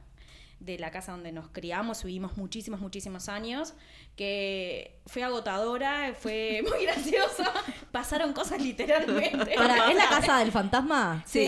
de 0.59 0.79
la 0.79 0.90
casa 0.90 1.12
donde 1.12 1.33
nos 1.33 1.49
criamos, 1.49 2.03
vivimos 2.03 2.37
muchísimos, 2.37 2.81
muchísimos 2.81 3.29
años, 3.29 3.75
que 4.16 4.99
fue 5.07 5.23
agotadora, 5.23 6.14
fue 6.19 6.64
muy 6.69 6.85
graciosa. 6.85 7.53
Pasaron 7.92 8.33
cosas 8.33 8.61
literalmente. 8.61 9.55
Para, 9.57 9.90
¿Es 9.90 9.97
la 9.97 10.09
casa 10.09 10.38
del 10.38 10.51
fantasma? 10.53 11.23
Sí. 11.27 11.45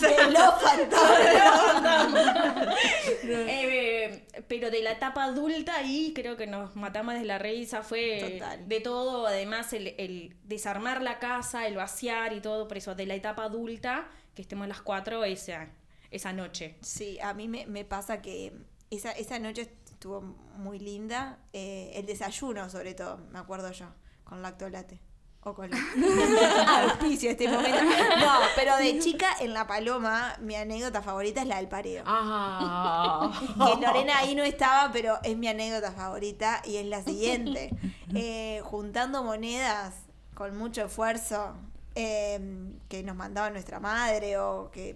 De 0.00 0.30
los 0.30 0.54
fantasmas. 0.62 2.10
Eh, 3.22 4.26
pero 4.48 4.70
de 4.70 4.82
la 4.82 4.92
etapa 4.92 5.24
adulta 5.24 5.76
ahí 5.76 6.12
creo 6.14 6.36
que 6.36 6.46
nos 6.46 6.74
matamos 6.74 7.14
de 7.14 7.24
la 7.24 7.38
risa, 7.38 7.82
fue 7.82 8.38
Total. 8.38 8.68
de 8.68 8.80
todo, 8.80 9.26
además 9.26 9.72
el, 9.72 9.94
el 9.98 10.36
desarmar 10.44 11.02
la 11.02 11.18
casa, 11.18 11.66
el 11.66 11.76
vaciar 11.76 12.32
y 12.32 12.40
todo, 12.40 12.66
por 12.66 12.78
eso 12.78 12.94
de 12.94 13.06
la 13.06 13.14
etapa 13.14 13.44
adulta, 13.44 14.08
que 14.34 14.42
estemos 14.42 14.66
las 14.68 14.80
cuatro 14.80 15.24
esa, 15.24 15.68
esa 16.10 16.32
noche. 16.32 16.76
Sí, 16.82 17.18
a 17.20 17.34
mí 17.34 17.48
me, 17.48 17.66
me 17.66 17.84
pasa 17.84 18.20
que 18.22 18.52
esa, 18.90 19.12
esa 19.12 19.38
noche 19.38 19.72
estuvo 19.90 20.20
muy 20.56 20.78
linda. 20.78 21.38
eh, 21.52 21.92
el 21.94 22.06
desayuno, 22.06 22.68
sobre 22.70 22.94
todo, 22.94 23.18
me 23.30 23.38
acuerdo 23.38 23.70
yo, 23.72 23.86
con 24.24 24.42
lactolate. 24.42 25.00
O 25.42 25.54
con 25.54 25.70
auspicio 26.68 27.30
este 27.30 27.48
momento. 27.48 27.80
No, 27.82 28.32
pero 28.56 28.76
de 28.76 28.98
chica 28.98 29.26
en 29.40 29.54
La 29.54 29.66
Paloma, 29.66 30.36
mi 30.40 30.54
anécdota 30.54 31.00
favorita 31.00 31.40
es 31.40 31.48
la 31.48 31.56
del 31.56 31.66
pareo. 31.68 32.04
Ah. 32.06 33.30
Que 33.56 33.80
Lorena 33.80 34.18
ahí 34.18 34.34
no 34.34 34.42
estaba, 34.42 34.92
pero 34.92 35.18
es 35.22 35.38
mi 35.38 35.48
anécdota 35.48 35.92
favorita 35.92 36.60
y 36.66 36.76
es 36.76 36.84
la 36.84 37.02
siguiente. 37.02 37.70
Eh, 38.14 38.60
juntando 38.64 39.22
monedas 39.24 39.94
con 40.34 40.56
mucho 40.58 40.84
esfuerzo 40.84 41.54
eh, 41.94 42.38
que 42.90 43.02
nos 43.02 43.16
mandaba 43.16 43.48
nuestra 43.48 43.80
madre 43.80 44.36
o 44.36 44.70
que 44.70 44.94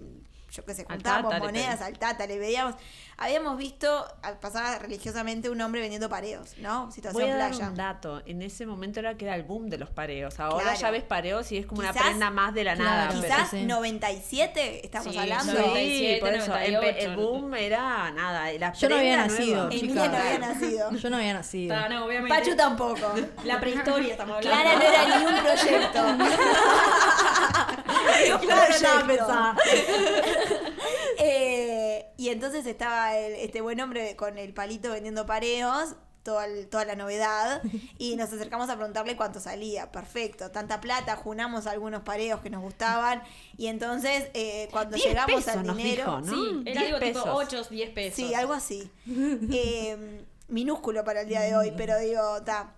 yo 0.54 0.64
que 0.64 0.74
sé, 0.74 0.82
Al 0.88 0.94
juntábamos 0.96 1.30
Tata 1.32 1.44
monedas 1.44 1.80
al 1.80 1.98
tata, 1.98 2.26
le 2.26 2.38
veíamos. 2.38 2.74
Habíamos 3.16 3.56
visto, 3.56 4.04
a- 4.22 4.32
pasaba 4.40 4.76
religiosamente 4.78 5.48
un 5.48 5.60
hombre 5.60 5.80
vendiendo 5.80 6.08
pareos, 6.08 6.54
¿no? 6.58 6.86
Voy 6.86 6.92
Situación 6.94 7.30
a 7.30 7.36
dar 7.36 7.50
playa. 7.50 7.68
un 7.68 7.74
dato. 7.76 8.22
En 8.26 8.42
ese 8.42 8.66
momento 8.66 8.98
era 8.98 9.14
que 9.16 9.24
era 9.24 9.36
el 9.36 9.44
boom 9.44 9.68
de 9.70 9.78
los 9.78 9.88
pareos. 9.90 10.40
Ahora 10.40 10.62
Claro. 10.64 10.80
ya 10.80 10.90
ves 10.90 11.04
pareos 11.04 11.52
y 11.52 11.58
es 11.58 11.66
como 11.66 11.80
una 11.80 11.92
prenda 11.92 12.30
más 12.30 12.52
de 12.54 12.64
la 12.64 12.74
claro, 12.74 12.90
nada. 12.90 13.08
pero- 13.10 13.20
Quizás 13.22 13.50
sí. 13.50 13.62
97, 13.66 14.84
estamos 14.84 15.12
Sí, 15.12 15.18
hablando. 15.18 15.52
Sí, 15.52 15.58
97, 15.58 16.20
por 16.20 16.34
eso. 16.34 16.52
empe- 16.54 16.72
98. 16.72 16.98
El 17.10 17.16
boom 17.16 17.54
era 17.54 18.10
nada. 18.10 18.52
La 18.58 18.72
Yo 18.72 18.88
no 18.88 18.96
había 18.96 19.16
nacido. 19.16 19.66
Emilia 19.70 19.88
chica. 20.04 20.08
no 20.08 20.16
había 20.18 20.38
nacido. 20.38 20.90
Yo 20.92 21.10
no 21.10 21.16
había 21.16 21.34
nacido. 21.34 21.76
Ah, 21.76 21.88
no, 21.88 22.04
obviamente. 22.06 22.36
Pachu 22.36 22.56
tampoco. 22.56 23.14
La 23.44 23.60
prehistoria 23.60 24.12
estamos 24.12 24.36
hablando. 24.38 24.60
Clara 24.62 24.76
no 24.76 24.82
era 24.82 25.18
ni 25.18 25.24
un 25.24 25.42
proyecto. 25.42 26.02
Un 26.04 26.18
Claro, 28.40 28.72
estaba 28.72 29.04
proyecto. 29.04 29.26
Eh, 31.18 32.06
y 32.16 32.28
entonces 32.30 32.66
estaba 32.66 33.16
el- 33.16 33.34
este 33.34 33.60
buen 33.60 33.80
hombre 33.80 34.16
con 34.16 34.36
el 34.38 34.52
palito 34.52 34.90
vendiendo 34.90 35.26
pareos, 35.26 35.94
toda, 36.22 36.46
el- 36.46 36.68
toda 36.68 36.84
la 36.84 36.96
novedad, 36.96 37.62
y 37.98 38.16
nos 38.16 38.32
acercamos 38.32 38.68
a 38.70 38.76
preguntarle 38.76 39.16
cuánto 39.16 39.40
salía. 39.40 39.92
Perfecto, 39.92 40.50
tanta 40.50 40.80
plata, 40.80 41.16
junamos 41.16 41.66
algunos 41.66 42.02
pareos 42.02 42.40
que 42.40 42.50
nos 42.50 42.62
gustaban, 42.62 43.22
y 43.56 43.68
entonces 43.68 44.28
eh, 44.34 44.68
cuando 44.72 44.96
10 44.96 45.06
llegamos 45.08 45.36
pesos 45.44 45.56
al 45.56 45.66
nos 45.66 45.76
dinero... 45.76 46.04
dijo, 46.04 46.20
¿no? 46.20 46.32
Sí, 46.34 46.62
era 46.66 46.80
10 46.82 46.94
algo 46.94 47.06
tipo 47.06 47.22
pesos. 47.24 47.62
8, 47.62 47.62
10 47.70 47.90
pesos. 47.90 48.16
Sí, 48.16 48.34
algo 48.34 48.52
así. 48.54 48.90
Eh, 49.06 50.20
minúsculo 50.48 51.04
para 51.04 51.22
el 51.22 51.28
día 51.28 51.40
de 51.40 51.56
hoy, 51.56 51.72
pero 51.76 51.98
digo, 51.98 52.42
ta. 52.42 52.74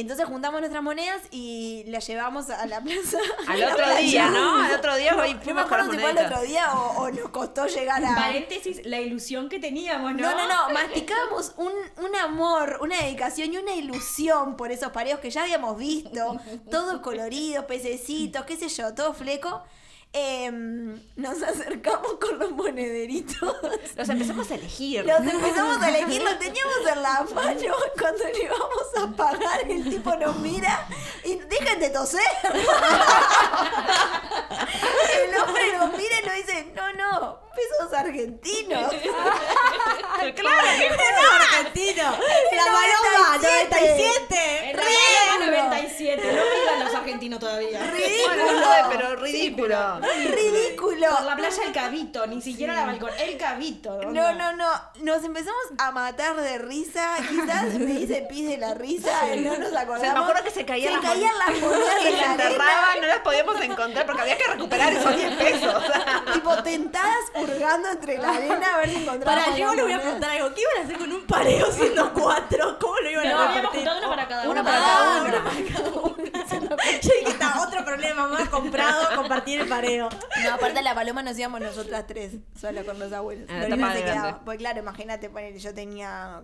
Entonces 0.00 0.26
juntamos 0.26 0.60
nuestras 0.60 0.82
monedas 0.82 1.20
y 1.30 1.84
las 1.88 2.06
llevamos 2.06 2.50
a 2.50 2.66
la 2.66 2.80
plaza. 2.80 3.18
Al 3.48 3.60
la 3.60 3.66
otro 3.72 3.84
playa. 3.84 4.00
día, 4.00 4.30
¿no? 4.30 4.56
Al 4.62 4.72
otro 4.72 4.96
día 4.96 5.16
hoy 5.16 5.32
No 5.32 5.38
me 5.38 5.44
fuimos 5.44 5.62
si 5.64 5.68
fue 5.68 5.82
moneditas. 5.84 6.26
otro 6.26 6.40
día 6.42 6.72
o, 6.74 7.02
o 7.02 7.10
nos 7.10 7.28
costó 7.30 7.66
llegar 7.66 8.04
a. 8.04 8.14
Paréntesis, 8.14 8.80
la 8.84 9.00
ilusión 9.00 9.48
que 9.48 9.58
teníamos, 9.58 10.12
¿no? 10.14 10.18
No, 10.20 10.34
no, 10.36 10.68
no, 10.68 10.74
masticábamos 10.74 11.52
un, 11.56 11.72
un 12.04 12.16
amor, 12.16 12.78
una 12.80 12.96
dedicación 13.02 13.52
y 13.52 13.56
una 13.58 13.74
ilusión 13.74 14.56
por 14.56 14.70
esos 14.70 14.92
pareos 14.92 15.20
que 15.20 15.30
ya 15.30 15.42
habíamos 15.42 15.76
visto, 15.78 16.38
todos 16.70 17.00
coloridos, 17.00 17.64
pececitos, 17.64 18.44
qué 18.44 18.56
sé 18.56 18.68
yo, 18.68 18.94
todo 18.94 19.12
fleco. 19.14 19.62
Em, 20.12 20.98
nos 21.16 21.42
acercamos 21.42 22.14
con 22.14 22.38
los 22.38 22.50
monederitos. 22.52 23.56
Los 23.94 24.08
empezamos 24.08 24.50
a 24.50 24.54
elegir. 24.54 25.04
Los 25.04 25.20
empezamos 25.20 25.82
a 25.82 25.88
elegir, 25.88 26.22
los 26.22 26.38
teníamos 26.38 26.78
en 26.90 27.02
la 27.02 27.26
mano. 27.34 27.74
Cuando 27.98 28.24
le 28.24 28.44
íbamos 28.44 28.96
a 28.96 29.16
pagar, 29.16 29.70
el 29.70 29.84
tipo 29.84 30.16
nos 30.16 30.36
mira 30.38 30.88
y 31.24 31.34
dejen 31.36 31.80
de 31.80 31.90
toser. 31.90 32.22
El 34.50 35.36
hombre 35.40 35.72
nos 35.76 35.92
mira 35.96 36.20
y 36.22 36.26
nos 36.26 36.34
dice, 36.36 36.72
no, 36.74 36.92
no, 36.94 37.40
pesos 37.54 37.92
argentinos. 37.92 38.92
claro, 38.92 40.34
que 40.34 40.46
argentino. 40.46 42.02
La 42.52 42.64
paloma, 42.64 43.38
97. 43.40 44.70
En 44.70 44.76
realidad, 44.76 45.46
97, 45.46 46.22
no 46.32 46.32
vivan 46.32 46.84
los 46.84 46.94
argentinos 46.94 47.40
todavía. 47.40 47.78
Bueno, 47.80 47.92
Ridículo. 47.96 48.52
no, 48.52 48.88
pero 48.90 49.16
ridículo. 49.16 50.00
Ridículo. 50.00 51.06
Por 51.16 51.24
la 51.24 51.36
playa 51.36 51.62
El 51.64 51.72
Cabito, 51.72 52.26
ni 52.26 52.40
siquiera 52.42 52.74
la 52.74 52.86
balcón, 52.86 53.10
El 53.18 53.36
Cabito. 53.36 54.02
No, 54.04 54.32
no, 54.32 54.52
no. 54.54 54.68
Nos 55.00 55.24
empezamos 55.24 55.62
a 55.78 55.90
matar 55.92 56.36
de 56.36 56.58
risa. 56.58 57.16
Quizás 57.28 57.64
me 57.74 57.86
dice 57.86 58.26
pis 58.28 58.48
de 58.48 58.58
la 58.58 58.74
risa. 58.74 59.10
No 59.36 59.56
nos 59.56 59.72
acordamos. 59.74 59.98
O 59.98 60.00
sea, 60.00 60.12
me 60.14 60.20
acuerdo 60.20 60.44
que 60.44 60.50
se 60.50 60.64
caían 60.64 60.94
Se 60.94 61.00
las 61.02 61.12
caían 61.12 61.38
las 61.38 61.58
monedas 61.60 61.94
y 62.00 62.04
de 62.04 62.10
se 62.10 62.16
la 62.16 62.30
arena. 62.30 62.44
enterraban, 62.44 63.00
no 63.00 63.06
las 63.06 63.18
podíamos 63.20 63.60
encontrar 63.60 64.06
porque 64.06 64.22
había 64.22 64.37
que 64.38 64.52
recuperar 64.52 64.92
esos 64.92 65.16
10 65.16 65.34
pesos. 65.36 65.74
Tipo 66.32 66.62
tentadas 66.62 67.24
hurgando 67.34 67.88
entre 67.90 68.18
la 68.18 68.30
arena 68.30 68.74
a 68.74 68.78
ver 68.78 68.88
si 68.90 68.96
encontrábamos. 68.96 69.44
Para, 69.46 69.58
yo 69.58 69.74
le 69.74 69.82
voy 69.82 69.92
a 69.92 70.00
preguntar 70.00 70.30
algo. 70.30 70.54
¿Qué 70.54 70.60
iban 70.62 70.76
a 70.82 70.84
hacer 70.84 70.98
con 70.98 71.12
un 71.12 71.26
pareo 71.26 71.72
siendo 71.72 72.12
cuatro? 72.14 72.78
¿Cómo 72.78 72.94
lo 73.00 73.10
iban 73.10 73.28
No, 73.28 73.38
a 73.38 73.48
habíamos 73.48 73.56
repartir? 73.56 73.80
juntado 73.80 73.98
uno 73.98 74.08
para 74.08 74.28
cada 74.28 74.42
uno. 74.42 74.50
Uno 74.52 74.64
para 74.64 74.78
Ah, 74.78 74.86
cada 74.86 75.20
uno 75.20 75.24
uno. 75.24 75.44
para 75.44 75.64
cada 75.74 75.90
uno. 75.90 76.16
Yo 77.02 77.10
dije, 77.20 77.30
está, 77.30 77.62
otro 77.62 77.84
problema 77.84 78.28
más 78.28 78.48
comprado, 78.48 79.16
compartir 79.16 79.60
el 79.60 79.68
pareo. 79.68 80.08
No, 80.44 80.54
aparte 80.54 80.82
la 80.82 80.94
paloma 80.94 81.22
nos 81.22 81.38
íbamos 81.38 81.60
nosotras 81.60 82.06
tres, 82.06 82.32
solo 82.58 82.84
con 82.84 82.98
los 82.98 83.12
abuelos. 83.12 83.48
Ah, 83.50 83.64
se 83.94 84.02
quedaba. 84.04 84.40
Pues 84.44 84.58
claro, 84.58 84.78
imagínate, 84.80 85.28
ponele, 85.30 85.58
yo 85.58 85.74
tenía 85.74 86.42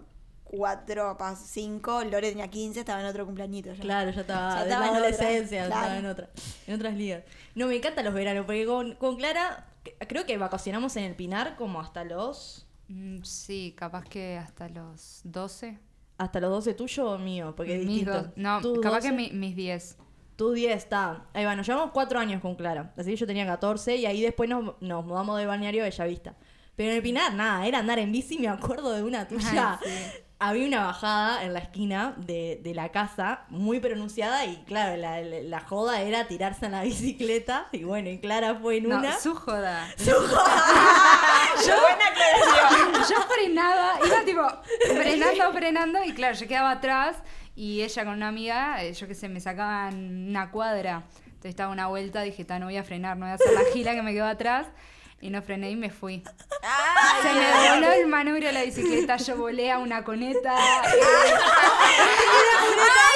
cuatro, 0.57 1.17
pas 1.19 1.39
cinco, 1.39 2.03
Lore 2.05 2.31
tenía 2.31 2.49
15, 2.49 2.81
estaba 2.81 3.01
en 3.01 3.07
otro 3.07 3.25
cumpleañito 3.27 3.73
ya. 3.73 3.81
Claro, 3.83 4.11
ya 4.11 4.21
estaba 4.21 4.55
Ya 4.55 4.61
en 4.63 4.63
estaba 4.69 4.81
la 4.81 4.87
en 4.87 4.97
otra, 4.97 5.09
adolescencia, 5.09 5.67
claro. 5.67 5.81
estaba 5.81 5.99
en, 5.99 6.07
otra, 6.07 6.29
en 6.67 6.75
otras 6.75 6.95
ligas. 6.95 7.23
No, 7.55 7.67
me 7.67 7.77
encantan 7.77 8.05
los 8.05 8.15
veranos, 8.15 8.45
porque 8.47 8.67
con, 8.67 8.95
con 8.97 9.17
Clara, 9.17 9.67
creo 10.09 10.27
que 10.27 10.37
vacacionamos 10.39 10.97
en 10.97 11.05
el 11.05 11.15
Pinar 11.15 11.57
como 11.57 11.81
hasta 11.81 12.05
los... 12.05 12.67
Mm, 12.89 13.23
sí, 13.23 13.75
capaz 13.77 14.05
que 14.05 14.37
hasta 14.37 14.69
los 14.69 15.21
12. 15.25 15.79
Hasta 16.19 16.39
los 16.41 16.51
12 16.51 16.75
tuyo 16.75 17.11
o 17.11 17.19
mío, 17.19 17.55
porque 17.57 17.75
es 17.81 17.87
Mis 17.87 17.97
distinto. 18.05 18.13
dos- 18.23 18.31
no, 18.37 18.61
capaz 18.81 19.01
que 19.01 19.11
12, 19.11 19.13
mi- 19.13 19.31
mis 19.33 19.57
10. 19.57 19.97
Tú 20.37 20.53
10, 20.53 20.77
está. 20.77 21.27
Ahí 21.33 21.45
va, 21.45 21.55
nos 21.57 21.67
llevamos 21.67 21.91
4 21.93 22.19
años 22.19 22.41
con 22.43 22.57
Clara. 22.57 22.93
Así 22.97 23.11
que 23.11 23.17
yo 23.17 23.27
tenía 23.27 23.47
14 23.47 23.97
y 23.97 24.07
ahí 24.07 24.21
después 24.21 24.49
nos, 24.51 24.75
nos 24.83 25.05
mudamos 25.07 25.39
de 25.39 25.47
balneario 25.47 25.83
a 25.83 25.85
Bellavista. 25.89 26.35
Pero 26.77 26.91
en 26.91 26.97
el 26.97 27.03
Pinar, 27.03 27.33
nada, 27.35 27.67
era 27.67 27.79
andar 27.79 28.01
en 28.01 28.11
bici. 28.11 28.39
Me 28.39 28.49
acuerdo 28.49 28.93
de 28.93 29.03
una 29.05 29.29
tuya. 29.29 29.79
Había 30.41 30.67
una 30.67 30.85
bajada 30.87 31.45
en 31.45 31.53
la 31.55 31.61
esquina 31.61 32.15
de, 32.19 32.61
de 32.63 32.75
la 32.75 32.91
casa, 32.91 33.45
muy 33.49 33.79
pronunciada, 33.81 34.45
y 34.45 34.57
claro, 34.65 34.97
la, 34.97 35.21
la- 35.21 35.41
la 35.43 35.61
joda 35.61 36.03
era 36.03 36.27
tirarse 36.27 36.67
en 36.67 36.73
la 36.73 36.83
bicicleta. 36.83 37.69
Y 37.73 37.85
bueno, 37.85 38.11
y 38.11 38.19
Clara 38.19 38.57
fue 38.57 38.79
en 38.79 38.89
No, 38.89 38.99
una. 38.99 39.17
su 39.19 39.35
joda. 39.35 39.89
Yo, 40.05 40.21
buena 41.81 42.07
aclaración. 42.09 42.93
Yo 43.09 43.23
frenaba, 43.23 43.93
iba 44.05 44.25
tipo 44.25 44.43
frenando, 44.93 45.53
frenando, 45.53 46.05
y 46.05 46.13
claro, 46.13 46.35
yo 46.37 46.47
quedaba 46.49 46.73
atrás 46.73 47.17
y 47.55 47.83
ella 47.83 48.05
con 48.05 48.15
una 48.15 48.29
amiga, 48.29 48.83
eh, 48.83 48.93
yo 48.93 49.07
qué 49.07 49.15
sé, 49.15 49.29
me 49.29 49.41
sacaban 49.41 50.29
una 50.29 50.51
cuadra. 50.51 51.05
Entonces 51.27 51.51
estaba 51.51 51.73
una 51.73 51.87
vuelta, 51.87 52.23
dije, 52.23 52.45
"Ta, 52.45 52.59
no 52.59 52.67
voy 52.67 52.77
a 52.77 52.85
frenar, 52.85 53.17
no 53.17 53.27
voy 53.27 53.33
a 53.33 53.35
hacer 53.35 53.53
la 53.53 53.61
gira 53.73 53.93
que 53.95 54.03
me 54.03 54.13
quedó 54.13 54.27
atrás. 54.27 54.67
Y 55.21 55.31
no 55.31 55.41
frené 55.43 55.71
y 55.71 55.77
me 55.77 55.91
fui. 55.91 56.23
Se 57.23 57.33
me 57.33 57.71
voló 57.75 57.93
el 57.93 58.07
manubrio 58.07 58.49
de 58.49 58.53
la 58.53 58.63
bicicleta, 58.63 59.17
yo 59.17 59.37
volé 59.37 59.71
a 59.71 59.79
una 59.79 60.05
coneta. 60.05 60.55
¡Ay, 60.57 60.93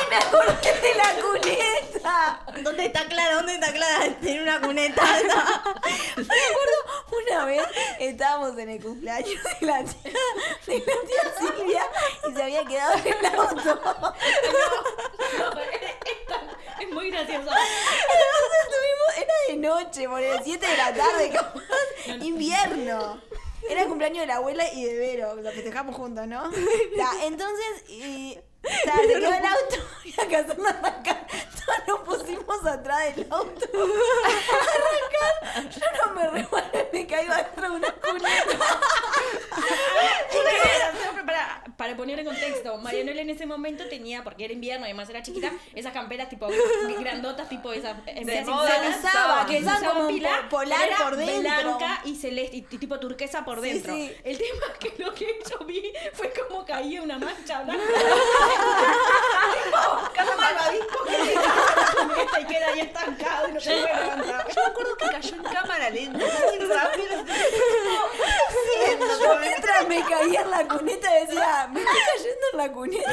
me 0.09 0.17
acordé 0.17 0.73
de 0.81 0.95
la 0.95 1.15
cuneta! 1.21 2.41
¿Dónde 2.63 2.87
está 2.87 3.07
Clara? 3.07 3.35
¿Dónde 3.35 3.55
está 3.55 3.73
Clara? 3.73 4.15
Tiene 4.21 4.43
una 4.43 4.61
cuneta. 4.61 5.03
Me 6.17 6.23
acuerdo 6.23 6.79
una 7.23 7.45
vez 7.45 7.63
estábamos 7.99 8.57
en 8.59 8.71
el 8.71 8.83
cumpleaños 8.83 9.43
de 9.61 9.67
la 9.67 9.85
tía, 9.85 10.13
de 10.67 10.79
la 10.79 10.85
tía 10.85 11.33
Silvia 11.39 11.83
y 12.29 12.35
se 12.35 12.43
había 12.43 12.65
quedado 12.65 12.95
en 12.99 13.07
el 13.07 13.27
auto. 13.39 14.15
Es 16.81 16.91
muy 16.93 17.11
gracioso. 17.11 17.49
Entonces 17.49 18.59
estuvimos, 18.63 19.17
era 19.17 19.35
de 19.49 19.57
noche, 19.57 20.09
por 20.09 20.21
el 20.21 20.43
7 20.43 20.67
de 20.67 20.77
la 20.77 20.95
tarde, 20.95 21.33
como 22.07 22.25
invierno. 22.25 23.21
Era 23.69 23.83
el 23.83 23.89
cumpleaños 23.89 24.21
de 24.21 24.27
la 24.27 24.37
abuela 24.37 24.65
y 24.73 24.85
de 24.85 24.95
Vero, 24.97 25.35
lo 25.35 25.51
festejamos 25.51 25.95
juntos, 25.95 26.27
¿no? 26.27 26.51
Ta, 26.97 27.11
entonces, 27.25 27.85
y, 27.89 28.39
ta, 28.63 28.97
se 28.97 29.09
quedó 29.09 29.35
el 29.35 29.47
auto 29.47 29.77
y 30.05 30.13
a 30.21 30.29
casarnos 30.29 30.67
arrancar. 30.67 31.27
Todos 31.87 31.87
nos 31.87 32.01
pusimos 32.01 32.67
atrás 32.67 33.17
del 33.17 33.27
auto. 33.31 33.67
Arrancar. 34.75 35.71
Yo 35.71 36.07
no 36.07 36.15
me 36.15 36.29
resbalé, 36.29 36.89
me 36.93 37.07
caigo 37.07 37.35
dentro 37.35 37.71
de 37.71 37.77
una 37.77 37.93
cuneta. 37.93 38.59
Para, 41.13 41.27
para, 41.27 41.65
para 41.77 41.97
poner 41.97 42.19
en 42.21 42.27
contexto, 42.27 42.79
Marianela 42.79 43.21
en 43.21 43.31
ese 43.31 43.47
momento 43.47 43.89
tenía, 43.89 44.25
porque 44.25 44.45
era 44.45 44.53
invierno, 44.53 44.85
además 44.85 45.09
era 45.11 45.23
chiquita, 45.23 45.53
esas 45.75 45.93
camperas 45.93 46.29
tipo 46.29 46.49
grandotas, 46.99 47.49
tipo 47.49 47.73
esas. 47.73 48.05
De 48.05 48.25
de 48.25 48.45
moda, 48.45 49.47
que 49.47 49.59
usaban 49.59 49.85
como 49.85 50.49
polar 50.49 50.89
por 50.99 51.17
dentro. 51.17 51.77
Blanca 51.79 52.01
y 52.05 52.17
celeste, 52.17 52.57
y 52.57 52.63
tipo 52.63 52.99
turquesa 52.99 53.45
por 53.45 53.61
dentro. 53.61 53.95
El 53.95 54.39
tema 54.39 54.67
es 54.73 54.79
que 54.79 55.03
lo 55.03 55.15
que 55.15 55.39
yo 55.51 55.65
vi 55.67 55.93
fue 56.13 56.33
como 56.33 56.65
caía 56.65 57.03
una 57.03 57.19
mancha 57.19 57.63
blanca. 57.63 57.83
Cada 60.15 60.37
malvadisco 60.37 61.05
que 61.05 61.19
la 61.35 62.41
y 62.41 62.45
queda 62.45 62.67
ahí 62.69 62.81
estancado 62.81 63.49
y 63.49 63.53
no 63.53 63.61
se 63.61 63.71
puede 63.71 63.95
levantar. 63.97 64.49
Yo 64.49 64.61
me 64.63 64.67
acuerdo 64.71 64.97
que 64.97 65.07
cayó 65.07 65.35
en 65.37 65.43
cámara 65.43 65.91
lenta, 65.91 66.19
muy 66.19 66.59
rápido. 66.67 67.25
Yo 69.21 69.37
mientras 69.41 69.89
me 69.89 70.03
caía 70.05 70.41
en 70.43 70.51
la 70.51 70.67
cuneta 70.69 71.11
decía, 71.13 71.69
me 71.73 71.81
estoy 71.81 71.99
cayendo 72.17 72.47
en 72.53 72.59
la 72.59 72.73
cuneta. 72.73 73.13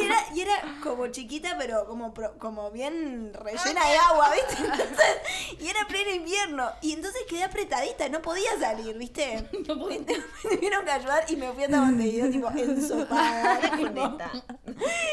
Y 0.00 0.04
era, 0.06 0.16
y 0.34 0.40
era 0.42 0.62
como 0.82 1.06
chiquita, 1.08 1.56
pero 1.58 1.86
como, 1.86 2.12
pro- 2.14 2.38
como 2.38 2.70
bien 2.70 3.32
rellena 3.34 3.86
de 3.88 3.96
agua, 3.98 4.30
¿viste? 4.34 4.62
Entonces, 4.62 5.16
y 5.58 5.68
era 5.68 5.86
pleno 5.86 6.10
invierno. 6.10 6.70
Y 6.82 6.92
entonces 6.92 7.22
quedé 7.28 7.44
apretadita, 7.44 8.08
no 8.08 8.20
podía 8.22 8.58
salir, 8.58 8.96
¿viste? 8.98 9.48
No 9.66 9.78
podía. 9.78 10.00
Me 10.44 10.56
tuvieron 10.56 10.84
que 10.84 10.90
ayudar 10.90 11.24
y 11.28 11.36
me 11.36 11.52
fui 11.52 11.64
hasta 11.64 11.80
Montevideo, 11.80 12.30
tipo, 12.30 12.50
ensopada. 12.50 13.58
tipo, 13.76 13.76
Cuneta. 13.76 14.30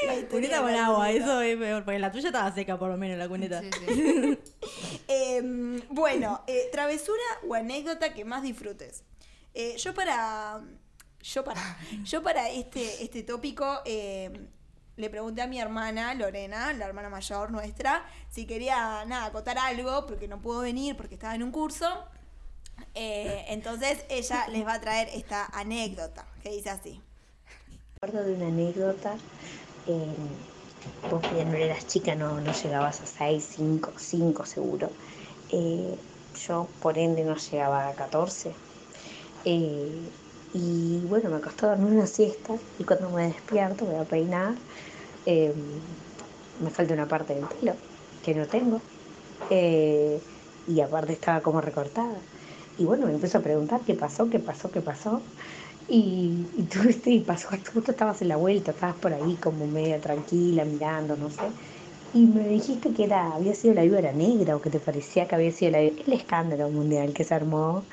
La 0.06 0.28
Cuneta 0.30 0.62
con 0.62 0.73
agua, 0.73 1.08
cuneta. 1.08 1.23
eso 1.23 1.41
es 1.41 1.58
peor, 1.58 1.84
porque 1.84 1.99
la 1.99 2.12
tuya 2.12 2.30
estaba 2.30 2.52
seca 2.54 2.78
por 2.78 2.89
lo 2.89 2.97
menos, 2.97 3.17
la 3.17 3.28
cuneta. 3.28 3.62
Sí, 3.62 3.69
sí. 3.88 4.39
Eh, 5.12 5.41
bueno, 5.89 6.43
eh, 6.45 6.69
travesura 6.71 7.23
o 7.47 7.56
anécdota 7.56 8.13
que 8.13 8.25
más 8.25 8.43
disfrutes. 8.43 9.04
Eh, 9.54 9.75
yo 9.78 9.93
para. 9.93 10.62
Yo 11.21 11.43
para. 11.43 11.78
Yo 12.04 12.21
para 12.21 12.49
este, 12.49 13.04
este 13.04 13.23
tópico 13.23 13.82
eh, 13.86 14.47
le 14.99 15.10
pregunté 15.10 15.41
a 15.41 15.47
mi 15.47 15.60
hermana, 15.60 16.13
Lorena, 16.13 16.73
la 16.73 16.86
hermana 16.86 17.10
mayor 17.10 17.52
nuestra, 17.52 18.06
si 18.30 18.45
quería 18.45 19.04
nada, 19.06 19.25
acotar 19.25 19.58
algo, 19.58 20.06
porque 20.06 20.28
no 20.28 20.41
pudo 20.41 20.60
venir 20.60 20.95
porque 20.95 21.15
estaba 21.15 21.36
en 21.36 21.43
un 21.43 21.52
curso. 21.52 22.06
Eh, 22.93 23.45
entonces 23.49 24.06
ella 24.10 24.47
les 24.49 24.65
va 24.65 24.73
a 24.73 24.82
traer 24.82 25.10
esta 25.13 25.45
anécdota, 25.45 26.25
que 26.43 26.49
dice 26.49 26.69
así. 26.69 27.02
Acuerdo 28.01 28.23
de 28.25 28.33
una 28.35 28.47
anécdota. 28.47 29.25
eh, 29.85 30.47
vos 31.09 31.25
cuando 31.27 31.57
eras 31.57 31.85
chica 31.88 32.15
no, 32.15 32.39
no 32.41 32.51
llegabas 32.53 33.01
a 33.01 33.05
6, 33.07 33.45
5, 33.55 33.93
5 33.97 34.45
seguro. 34.45 34.97
Eh, 35.49 36.05
yo 36.33 36.77
por 36.79 36.97
ende 36.97 37.23
no 37.25 37.35
llegaba 37.35 37.89
a 37.89 37.95
14. 37.95 38.62
Eh, 39.43 40.17
y 40.51 41.05
bueno, 41.07 41.29
me 41.29 41.38
acosté 41.38 41.65
a 41.65 41.69
dormir 41.69 41.93
una 41.93 42.07
siesta 42.07 42.62
y 42.77 42.85
cuando 42.85 43.09
me 43.12 43.27
despierto 43.27 43.85
voy 43.85 43.97
a 43.97 44.07
peinar. 44.07 44.63
eh, 45.25 45.53
me 46.57 46.69
falta 46.71 46.93
una 46.93 47.07
parte 47.07 47.33
del 47.35 47.47
pelo 47.47 47.81
que 48.21 48.33
no 48.35 48.47
tengo. 48.47 48.89
y 50.65 50.81
aparte 50.81 51.13
estaba 51.13 51.41
como 51.41 51.62
recortada. 51.62 52.27
Y 52.75 52.85
bueno, 52.85 53.07
me 53.07 53.13
empiezo 53.13 53.39
a 53.39 53.41
preguntar 53.41 53.83
qué 53.85 53.95
pasó, 53.95 54.29
qué 54.29 54.39
pasó, 54.39 54.71
qué 54.71 54.81
pasó. 54.81 55.33
Y, 55.89 56.45
y 56.58 56.63
tú 56.71 56.80
viste, 56.84 57.10
y 57.12 57.19
pasó, 57.21 57.49
justo 57.73 57.91
estabas 57.91 58.21
en 58.21 58.30
la 58.30 58.38
vuelta, 58.38 58.71
estabas 58.71 58.95
por 58.97 59.13
ahí 59.13 59.36
como 59.41 59.65
media 59.67 59.99
tranquila, 59.99 60.65
mirando, 60.65 61.15
no 61.17 61.30
sé. 61.30 61.41
Y 62.12 62.25
me 62.25 62.47
dijiste 62.47 62.91
que 62.91 63.04
era, 63.04 63.34
había 63.36 63.54
sido 63.54 63.75
la 63.75 63.84
víbora 63.84 64.12
negra 64.12 64.56
o 64.56 64.62
que 64.62 64.71
te 64.71 64.80
parecía 64.80 65.28
que 65.28 65.36
había 65.36 65.52
sido 65.52 65.71
la, 65.73 65.80
el 65.80 66.12
escándalo 66.12 66.67
mundial 66.69 67.13
que 67.13 67.23
se 67.23 67.36
armó, 67.36 67.84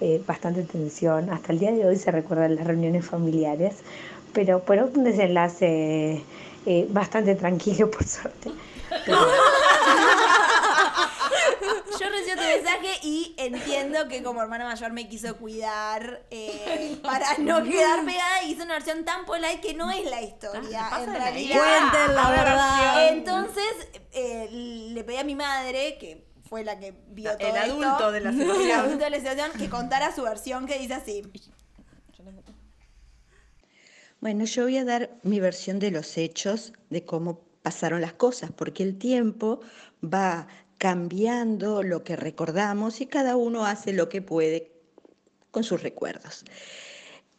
eh, 0.00 0.22
bastante 0.26 0.62
tensión. 0.62 1.30
Hasta 1.30 1.52
el 1.52 1.58
día 1.58 1.72
de 1.72 1.86
hoy 1.86 1.96
se 1.96 2.10
recuerdan 2.10 2.56
las 2.56 2.66
reuniones 2.66 3.06
familiares, 3.06 3.76
pero 4.34 4.60
por 4.60 4.76
un 4.76 5.04
desenlace 5.04 6.22
eh, 6.66 6.86
bastante 6.90 7.34
tranquilo, 7.34 7.90
por 7.90 8.04
suerte. 8.04 8.50
Pero- 9.06 9.18
Yo 11.98 12.08
recibo 12.10 12.36
tu 12.36 12.42
mensaje 12.42 12.91
y 13.02 13.34
entiendo 13.36 14.08
que 14.08 14.22
como 14.22 14.40
hermana 14.42 14.64
mayor 14.64 14.92
me 14.92 15.08
quiso 15.08 15.36
cuidar 15.36 16.24
eh, 16.30 16.98
para 17.02 17.36
no 17.38 17.62
quedar 17.64 18.04
pegada 18.04 18.44
y 18.44 18.52
hizo 18.52 18.64
una 18.64 18.74
versión 18.74 19.04
tan 19.04 19.24
polite 19.24 19.60
que 19.60 19.74
no 19.74 19.90
es 19.90 20.08
la 20.08 20.22
historia. 20.22 20.88
Ah, 20.90 21.02
en 21.02 21.14
realidad. 21.14 21.56
Cuenten 21.56 22.14
la 22.14 22.30
verdad. 22.30 23.08
Entonces 23.08 23.88
eh, 24.12 24.48
le 24.50 25.04
pedí 25.04 25.16
a 25.16 25.24
mi 25.24 25.34
madre, 25.34 25.98
que 25.98 26.26
fue 26.48 26.64
la 26.64 26.78
que 26.78 26.94
vio 27.08 27.32
El 27.32 27.38
todo 27.38 27.56
esto, 27.56 27.72
adulto 27.72 28.12
de 28.12 28.20
la 28.20 28.32
situación. 28.32 28.60
el 28.66 28.72
adulto 28.72 29.04
de 29.04 29.10
la 29.10 29.16
situación, 29.18 29.50
que 29.58 29.68
contara 29.68 30.14
su 30.14 30.22
versión 30.22 30.66
que 30.66 30.78
dice 30.78 30.94
así. 30.94 31.22
Bueno, 34.20 34.44
yo 34.44 34.62
voy 34.62 34.76
a 34.76 34.84
dar 34.84 35.10
mi 35.24 35.40
versión 35.40 35.80
de 35.80 35.90
los 35.90 36.16
hechos, 36.16 36.72
de 36.90 37.04
cómo 37.04 37.40
pasaron 37.62 38.00
las 38.00 38.12
cosas, 38.12 38.52
porque 38.52 38.84
el 38.84 38.96
tiempo 38.96 39.60
va 40.02 40.46
cambiando 40.82 41.84
lo 41.84 42.02
que 42.02 42.16
recordamos 42.16 43.00
y 43.00 43.06
cada 43.06 43.36
uno 43.36 43.64
hace 43.66 43.92
lo 43.92 44.08
que 44.08 44.20
puede 44.20 44.72
con 45.52 45.62
sus 45.62 45.80
recuerdos. 45.80 46.44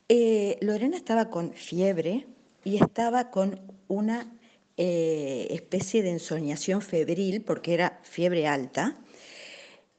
Eh, 0.08 0.58
Lorena 0.62 0.96
estaba 0.96 1.30
con 1.30 1.52
fiebre 1.52 2.26
y 2.64 2.78
estaba 2.78 3.32
con 3.32 3.60
una 3.90 4.34
eh, 4.78 5.48
especie 5.50 6.04
de 6.04 6.12
ensoñación 6.12 6.82
febril, 6.82 7.44
porque 7.44 7.74
era 7.74 8.00
fiebre 8.04 8.48
alta, 8.48 8.98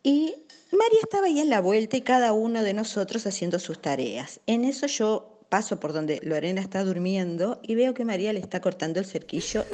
y 0.03 0.37
María 0.73 1.01
estaba 1.03 1.27
ahí 1.27 1.39
en 1.39 1.51
la 1.51 1.61
vuelta 1.61 1.99
y 1.99 2.01
cada 2.01 2.33
uno 2.33 2.63
de 2.63 2.73
nosotros 2.73 3.27
haciendo 3.27 3.59
sus 3.59 3.79
tareas. 3.79 4.41
En 4.47 4.65
eso 4.65 4.87
yo 4.87 5.41
paso 5.51 5.79
por 5.79 5.93
donde 5.93 6.19
Lorena 6.23 6.63
está 6.63 6.83
durmiendo 6.83 7.61
y 7.63 7.75
veo 7.75 7.93
que 7.93 8.07
María 8.07 8.33
le 8.33 8.41
está 8.41 8.63
cortando 8.63 9.01
el 9.01 9.05
cerquillo 9.05 9.67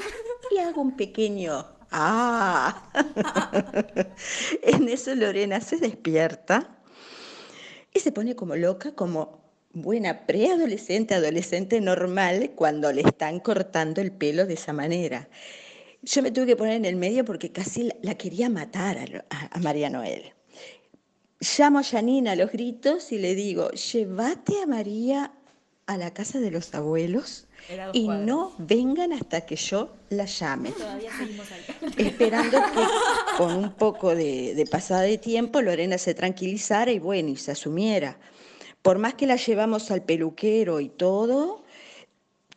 y 0.51 0.59
hago 0.59 0.83
un 0.83 0.97
pequeño 0.97 1.80
¡ah! 1.91 2.91
en 4.63 4.89
eso 4.89 5.15
Lorena 5.15 5.61
se 5.61 5.77
despierta 5.77 6.79
y 7.93 8.01
se 8.01 8.13
pone 8.13 8.37
como 8.37 8.57
loca, 8.57 8.95
como 8.95 9.41
buena 9.73 10.27
preadolescente, 10.27 11.15
adolescente 11.15 11.81
normal, 11.81 12.53
cuando 12.55 12.93
le 12.93 13.03
están 13.03 13.41
cortando 13.41 14.01
el 14.01 14.13
pelo 14.13 14.47
de 14.47 14.55
esa 14.55 14.73
manera. 14.73 15.29
Yo 16.03 16.23
me 16.23 16.31
tuve 16.31 16.47
que 16.47 16.57
poner 16.57 16.75
en 16.75 16.85
el 16.85 16.97
medio 16.97 17.25
porque 17.25 17.53
casi 17.53 17.91
la, 18.03 18.15
quería 18.15 18.49
matar 18.49 19.25
a 19.29 19.59
María 19.59 19.91
Noel. 19.91 20.33
Llamo 21.59 21.79
a 21.79 21.83
Janina 21.83 22.33
a 22.33 22.37
los 22.37 22.53
gritos 22.53 23.13
y 23.13 23.19
le 23.19 23.35
digo, 23.35 23.71
llévate 23.71 24.61
a 24.63 24.67
María 24.67 25.33
a 25.91 25.97
la 25.97 26.13
casa 26.13 26.39
de 26.39 26.53
los 26.53 26.73
abuelos 26.73 27.49
y 27.93 28.07
no 28.07 28.55
vengan 28.59 29.13
hasta 29.13 29.41
que 29.41 29.57
yo 29.57 29.97
la 30.09 30.25
llame 30.25 30.71
Todavía 30.71 31.11
seguimos 31.17 31.47
ahí. 31.51 31.63
esperando 32.07 32.59
que 32.59 33.37
con 33.37 33.57
un 33.57 33.73
poco 33.73 34.15
de, 34.15 34.55
de 34.55 34.67
pasada 34.67 35.03
de 35.03 35.19
tiempo 35.19 35.61
Lorena 35.61 35.99
se 35.99 36.15
tranquilizara 36.15 36.93
y 36.93 37.01
bueno, 37.01 37.31
y 37.31 37.37
se 37.37 37.51
asumiera. 37.51 38.19
Por 38.83 38.99
más 38.99 39.15
que 39.15 39.27
la 39.27 39.35
llevamos 39.35 39.91
al 39.91 40.03
peluquero 40.03 40.79
y 40.79 40.89
todo, 40.89 41.65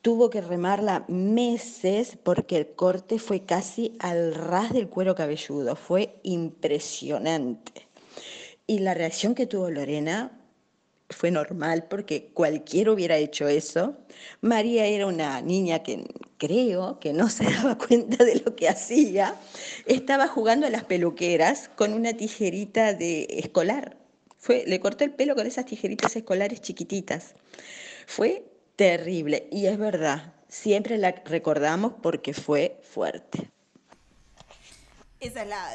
tuvo 0.04 0.30
que 0.30 0.42
remarla 0.42 1.04
meses 1.08 2.16
porque 2.22 2.58
el 2.58 2.68
corte 2.76 3.18
fue 3.18 3.46
casi 3.46 3.96
al 3.98 4.36
ras 4.36 4.74
del 4.74 4.90
cuero 4.90 5.16
cabelludo, 5.16 5.76
fue 5.76 6.20
impresionante. 6.22 7.88
Y 8.68 8.80
la 8.80 8.94
reacción 8.94 9.34
que 9.34 9.48
tuvo 9.48 9.72
Lorena 9.72 10.43
fue 11.14 11.32
normal 11.32 11.86
porque 11.90 12.32
cualquiera 12.34 12.92
hubiera 12.92 13.18
hecho 13.18 13.48
eso. 13.48 13.98
María 14.42 14.86
era 14.86 15.08
una 15.08 15.42
niña 15.42 15.84
que 15.84 16.06
creo 16.38 17.00
que 17.00 17.14
no 17.14 17.30
se 17.30 17.44
daba 17.52 17.78
cuenta 17.78 18.24
de 18.24 18.42
lo 18.46 18.56
que 18.56 18.70
hacía. 18.70 19.36
Estaba 19.86 20.28
jugando 20.28 20.68
a 20.68 20.70
las 20.70 20.84
peluqueras 20.84 21.70
con 21.76 21.94
una 21.94 22.14
tijerita 22.14 22.94
de 22.94 23.28
escolar. 23.30 23.98
Fue, 24.38 24.64
le 24.68 24.80
cortó 24.80 25.04
el 25.06 25.12
pelo 25.12 25.36
con 25.36 25.48
esas 25.48 25.66
tijeritas 25.66 26.16
escolares 26.16 26.62
chiquititas. 26.62 27.36
Fue 28.08 28.44
terrible 28.76 29.48
y 29.52 29.68
es 29.68 29.78
verdad, 29.78 30.34
siempre 30.50 30.98
la 30.98 31.12
recordamos 31.26 31.94
porque 32.02 32.34
fue 32.34 32.80
fuerte. 32.84 33.50
Esa 35.20 35.44
es 35.44 35.48
la. 35.48 35.70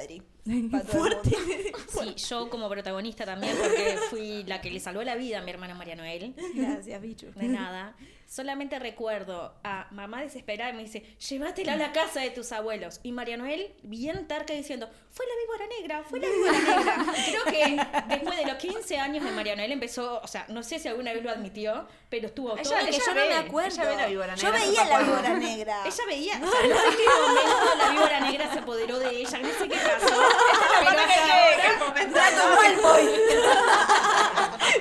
Fuerte. 0.86 1.36
Sí, 1.88 2.14
yo 2.28 2.48
como 2.50 2.68
protagonista 2.68 3.24
también, 3.24 3.56
porque 3.56 3.96
fui 4.10 4.44
la 4.44 4.60
que 4.60 4.70
le 4.70 4.78
salvó 4.78 5.02
la 5.02 5.16
vida 5.16 5.38
a 5.38 5.42
mi 5.42 5.50
hermana 5.50 5.74
María 5.74 5.96
Noel. 5.96 6.34
Gracias, 6.54 7.00
bicho. 7.00 7.32
De 7.32 7.48
nada. 7.48 7.96
Solamente 8.30 8.78
recuerdo 8.78 9.54
a 9.64 9.86
mamá 9.90 10.20
desesperada 10.20 10.70
y 10.70 10.74
me 10.74 10.82
dice, 10.82 11.00
llévatela 11.28 11.72
a 11.72 11.76
la 11.76 11.92
casa 11.92 12.20
de 12.20 12.28
tus 12.28 12.52
abuelos. 12.52 13.00
Y 13.02 13.12
María 13.12 13.38
Noel, 13.38 13.74
bien 13.82 14.28
tarca, 14.28 14.52
diciendo, 14.52 14.86
fue 15.10 15.24
la 15.26 15.32
víbora 15.42 15.66
negra, 15.80 16.02
fue 16.04 16.20
la 16.20 16.28
víbora 16.28 16.52
negra. 16.52 17.06
Creo 17.26 17.44
que 17.46 17.80
después 18.14 18.36
de 18.36 18.44
los 18.44 18.56
15 18.56 18.98
años 18.98 19.24
de 19.24 19.30
María 19.32 19.56
Noel 19.56 19.72
empezó, 19.72 20.20
o 20.22 20.26
sea, 20.26 20.44
no 20.50 20.62
sé 20.62 20.78
si 20.78 20.88
alguna 20.88 21.14
vez 21.14 21.24
lo 21.24 21.30
admitió, 21.30 21.88
pero 22.10 22.26
estuvo 22.26 22.50
todo 22.50 22.58
Ella- 22.60 22.80
que 22.80 22.90
Que 22.90 22.96
ella 22.96 23.04
yo 23.06 23.14
no 23.14 23.26
me 23.26 23.34
acuerdo. 23.34 23.80
ella 23.80 23.84
ve 23.90 23.96
la 23.96 24.06
víbora 24.06 24.34
Yo 24.34 24.52
veía 24.52 24.84
¿se 24.84 24.90
la 24.90 24.98
víbora 25.00 25.34
negra. 25.34 25.82
Ella 25.86 26.04
veía, 26.06 26.34
o 26.34 26.50
sea, 26.50 26.68
no 26.68 26.76
sé 26.76 26.86
en 26.86 26.96
qué 26.96 27.04
momento 27.22 27.74
la 27.78 27.90
víbora 27.92 28.20
negra 28.20 28.52
se 28.52 28.58
apoderó 28.58 28.98
de 28.98 29.08
ella, 29.10 29.38
no 29.38 29.48
sé 29.48 29.68
qué 29.68 29.76
pasó. 29.76 30.06
Pero 30.86 31.00
hasta 31.00 31.24
ahora- 31.24 32.06
Draco 32.06 32.56
Malfoy. 32.56 33.08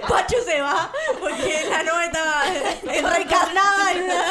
Pachu 0.07 0.37
se 0.43 0.61
va 0.61 0.89
porque 1.19 1.67
la 1.69 1.83
nube 1.83 2.05
estaba 2.05 2.43
reencarnada 3.11 3.91
en 3.91 4.03
una... 4.03 4.23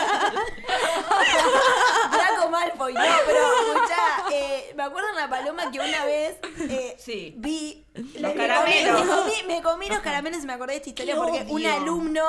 Draco 2.12 2.48
Malfoy, 2.50 2.94
no, 2.94 3.00
pero 3.26 3.85
eh, 4.32 4.72
me 4.76 4.82
acuerdo 4.82 5.08
en 5.10 5.16
la 5.16 5.28
paloma 5.30 5.70
que 5.70 5.78
una 5.80 6.04
vez 6.04 6.36
eh, 6.68 6.96
Sí. 6.98 7.34
vi 7.38 7.86
Los 7.94 8.34
me 8.34 8.34
caramelos. 8.34 9.02
comí- 9.02 9.06
Me 9.06 9.16
comí, 9.16 9.32
me 9.56 9.62
comí 9.62 9.86
los 9.88 10.00
caramelos 10.00 10.42
y 10.42 10.46
me 10.46 10.52
acordé 10.52 10.72
de 10.74 10.78
esta 10.78 10.88
historia 10.90 11.14
Qué 11.14 11.20
porque 11.20 11.46
un 11.48 11.66
alumno 11.66 12.24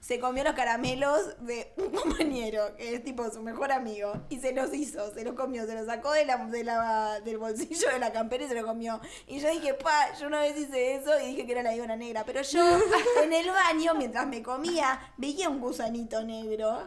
se 0.00 0.18
comió 0.18 0.42
los 0.42 0.54
caramelos 0.54 1.36
de 1.46 1.72
un 1.76 1.90
compañero, 1.92 2.74
que 2.76 2.94
es 2.94 3.04
tipo 3.04 3.30
su 3.30 3.40
mejor 3.40 3.70
amigo, 3.70 4.12
y 4.30 4.40
se 4.40 4.52
los 4.52 4.74
hizo, 4.74 5.14
se 5.14 5.22
los 5.24 5.34
comió, 5.34 5.64
se 5.64 5.74
los 5.74 5.86
sacó 5.86 6.10
de 6.12 6.24
la, 6.24 6.38
de 6.46 6.64
la- 6.64 7.20
del 7.20 7.38
bolsillo 7.38 7.88
de 7.88 7.98
la 8.00 8.12
campera 8.12 8.44
y 8.44 8.48
se 8.48 8.54
lo 8.54 8.66
comió. 8.66 9.00
Y 9.28 9.38
yo 9.38 9.48
dije, 9.50 9.74
pa, 9.74 10.12
yo 10.18 10.26
una 10.26 10.40
vez 10.40 10.56
hice 10.58 10.94
eso 10.96 11.18
y 11.20 11.26
dije 11.28 11.46
que 11.46 11.52
era 11.52 11.62
la 11.62 11.72
víbora 11.72 11.94
negra, 11.96 12.24
pero 12.24 12.42
yo 12.42 12.64
en 13.22 13.32
el 13.32 13.48
baño, 13.50 13.94
mientras 13.94 14.26
me 14.26 14.42
comía, 14.42 14.98
veía 15.18 15.48
un 15.48 15.60
gusanito 15.60 16.22
negro. 16.24 16.82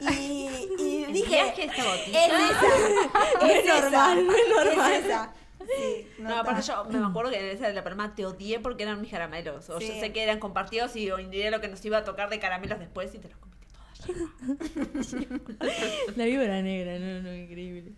Y, 0.00 0.48
y 0.78 1.04
dije, 1.12 1.42
botija. 1.44 1.86
es 3.42 3.64
esa. 3.64 3.78
es 3.78 3.82
normal, 3.82 4.18
es 4.18 4.48
normal. 4.54 4.92
Es 4.92 5.04
esa. 5.04 5.32
Sí, 5.66 6.06
No, 6.18 6.36
aparte 6.36 6.62
yo 6.62 6.84
me 6.84 6.98
acuerdo 7.08 7.32
que 7.32 7.40
en 7.40 7.56
esa 7.56 7.66
de 7.66 7.72
la 7.74 7.82
palma 7.82 8.14
te 8.14 8.24
odié 8.24 8.60
porque 8.60 8.84
eran 8.84 9.00
mis 9.00 9.10
caramelos. 9.10 9.68
O 9.68 9.80
Sí. 9.80 9.88
yo 9.88 9.94
sé 9.98 10.12
que 10.12 10.22
eran 10.22 10.38
compartidos 10.38 10.94
y 10.94 11.08
indiría 11.08 11.50
lo 11.50 11.60
que 11.60 11.66
nos 11.66 11.84
iba 11.84 11.98
a 11.98 12.04
tocar 12.04 12.28
de 12.30 12.38
caramelos 12.38 12.78
después 12.78 13.12
y 13.14 13.18
te 13.18 13.28
los 13.28 13.38
comiste 13.38 13.66
todos. 13.72 15.12
La 16.16 16.24
víbora 16.24 16.62
negra, 16.62 17.00
no, 17.00 17.20
no, 17.22 17.34
increíble. 17.34 17.94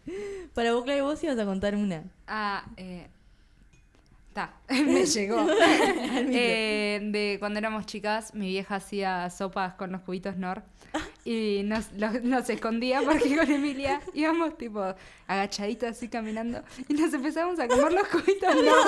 Para 0.54 0.72
vos, 0.72 0.84
Clay, 0.84 1.02
vos 1.02 1.22
ibas 1.22 1.38
a 1.38 1.44
contar 1.44 1.74
una. 1.74 2.04
Ah, 2.26 2.64
eh. 2.78 3.06
Ta, 4.32 4.54
me 4.86 5.04
llegó. 5.06 5.46
Eh, 5.50 7.00
de 7.02 7.36
cuando 7.38 7.58
éramos 7.58 7.86
chicas, 7.86 8.34
mi 8.34 8.48
vieja 8.48 8.76
hacía 8.76 9.28
sopas 9.30 9.74
con 9.74 9.92
los 9.92 10.02
cubitos 10.02 10.36
Nor. 10.36 10.62
Y 11.24 11.62
nos, 11.64 11.92
los- 11.92 12.22
nos 12.22 12.48
escondía 12.48 13.02
porque 13.02 13.36
con 13.36 13.50
Emilia 13.50 14.00
íbamos 14.14 14.56
tipo 14.56 14.94
agachaditos 15.26 15.90
así 15.90 16.08
caminando 16.08 16.62
y 16.88 16.94
nos 16.94 17.12
empezábamos 17.12 17.58
a 17.60 17.68
comer 17.68 17.92
los 17.92 18.08
cubitos 18.08 18.54
Nor. 18.64 18.86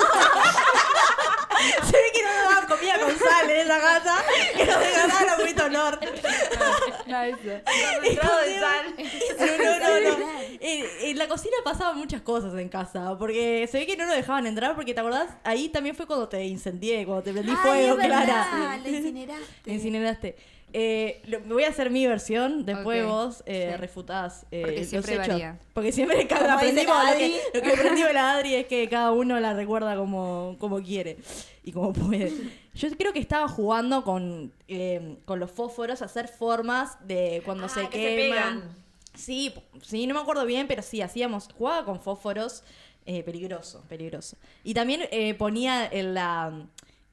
Se 1.83 1.91
ve 1.91 2.03
que 2.13 2.23
no 2.23 2.29
nos 2.33 2.43
daban 2.53 2.67
comida 2.67 2.99
con 2.99 3.19
sal 3.19 3.49
en 3.51 3.59
esa 3.59 3.79
casa, 3.79 4.15
que 4.57 4.65
nos 4.65 4.79
dejaban 4.79 5.25
los 5.27 5.35
cubitos 5.35 5.71
Nor. 5.71 5.99
No, 7.07 7.21
eso. 7.21 7.37
Concentrado 8.01 8.37
de 8.41 8.59
sal. 8.59 8.95
No, 9.39 9.79
no, 9.79 9.99
no, 10.09 10.17
no. 10.19 10.31
En, 10.59 10.85
en 11.01 11.17
la 11.19 11.27
cocina 11.27 11.55
pasaban 11.63 11.97
muchas 11.99 12.21
cosas 12.21 12.55
en 12.55 12.69
casa, 12.69 13.15
porque 13.19 13.67
se 13.71 13.77
ve 13.79 13.85
que 13.85 13.95
no 13.97 14.05
nos 14.07 14.15
dejaban 14.15 14.47
entrar, 14.47 14.73
porque 14.75 14.93
te 14.95 14.99
acordás, 15.01 15.29
ahí 15.43 15.69
también 15.71 15.95
fue 15.95 16.05
cuando 16.07 16.27
te 16.29 16.45
incendié, 16.45 17.05
cuando 17.05 17.23
te 17.23 17.31
prendí 17.33 17.51
Ay, 17.51 17.57
fuego, 17.57 17.91
es 17.93 17.97
verdad, 17.97 18.23
Clara. 18.25 18.77
La 18.83 18.89
incineraste. 18.89 19.71
Incineraste. 19.73 20.35
Eh, 20.73 21.21
lo- 21.25 21.41
voy 21.41 21.65
a 21.65 21.69
hacer 21.69 21.89
mi 21.89 22.07
versión, 22.07 22.65
después 22.65 23.03
Ok, 23.03 23.09
vos 23.09 23.43
eh, 23.45 23.71
sí. 23.73 23.77
refutás 23.77 24.45
eh, 24.51 24.61
Porque 24.61 24.79
los 24.79 24.87
siempre 24.87 25.15
hechos. 25.15 25.41
Porque 25.73 25.91
siempre 25.91 26.27
cada, 26.29 26.53
aprendimos 26.53 26.95
la 26.95 27.11
lo 27.11 27.17
que, 27.17 27.25
Adri. 27.25 27.35
lo 27.53 27.61
que 27.61 27.69
aprendimos 27.73 28.07
de 28.07 28.13
la 28.13 28.31
Adri 28.33 28.55
es 28.55 28.67
que 28.67 28.87
cada 28.87 29.11
uno 29.11 29.37
la 29.41 29.53
recuerda 29.53 29.97
como, 29.97 30.55
como 30.59 30.81
quiere 30.81 31.17
y 31.65 31.73
como 31.73 31.91
puede. 31.91 32.31
Yo 32.73 32.89
creo 32.97 33.11
que 33.11 33.19
estaba 33.19 33.49
jugando 33.49 34.05
con, 34.05 34.53
eh, 34.69 35.17
con 35.25 35.41
los 35.41 35.51
fósforos 35.51 36.01
a 36.01 36.05
hacer 36.05 36.29
formas 36.29 36.97
de 37.05 37.41
cuando 37.43 37.65
Ah, 37.65 37.69
se 37.69 37.89
que 37.89 37.97
se 37.97 38.15
queman. 38.15 38.59
pegan. 38.61 38.81
Sí, 39.13 39.53
sí, 39.81 40.07
no 40.07 40.13
me 40.13 40.21
acuerdo 40.21 40.45
bien, 40.45 40.67
pero 40.69 40.81
sí, 40.83 41.01
hacíamos, 41.01 41.49
jugaba 41.57 41.83
con 41.83 41.99
fósforos, 41.99 42.63
eh, 43.05 43.23
peligroso, 43.23 43.83
peligroso. 43.89 44.37
Y 44.63 44.73
también 44.73 45.01
eh, 45.11 45.33
ponía 45.33 45.85
en 45.87 46.13
la 46.13 46.51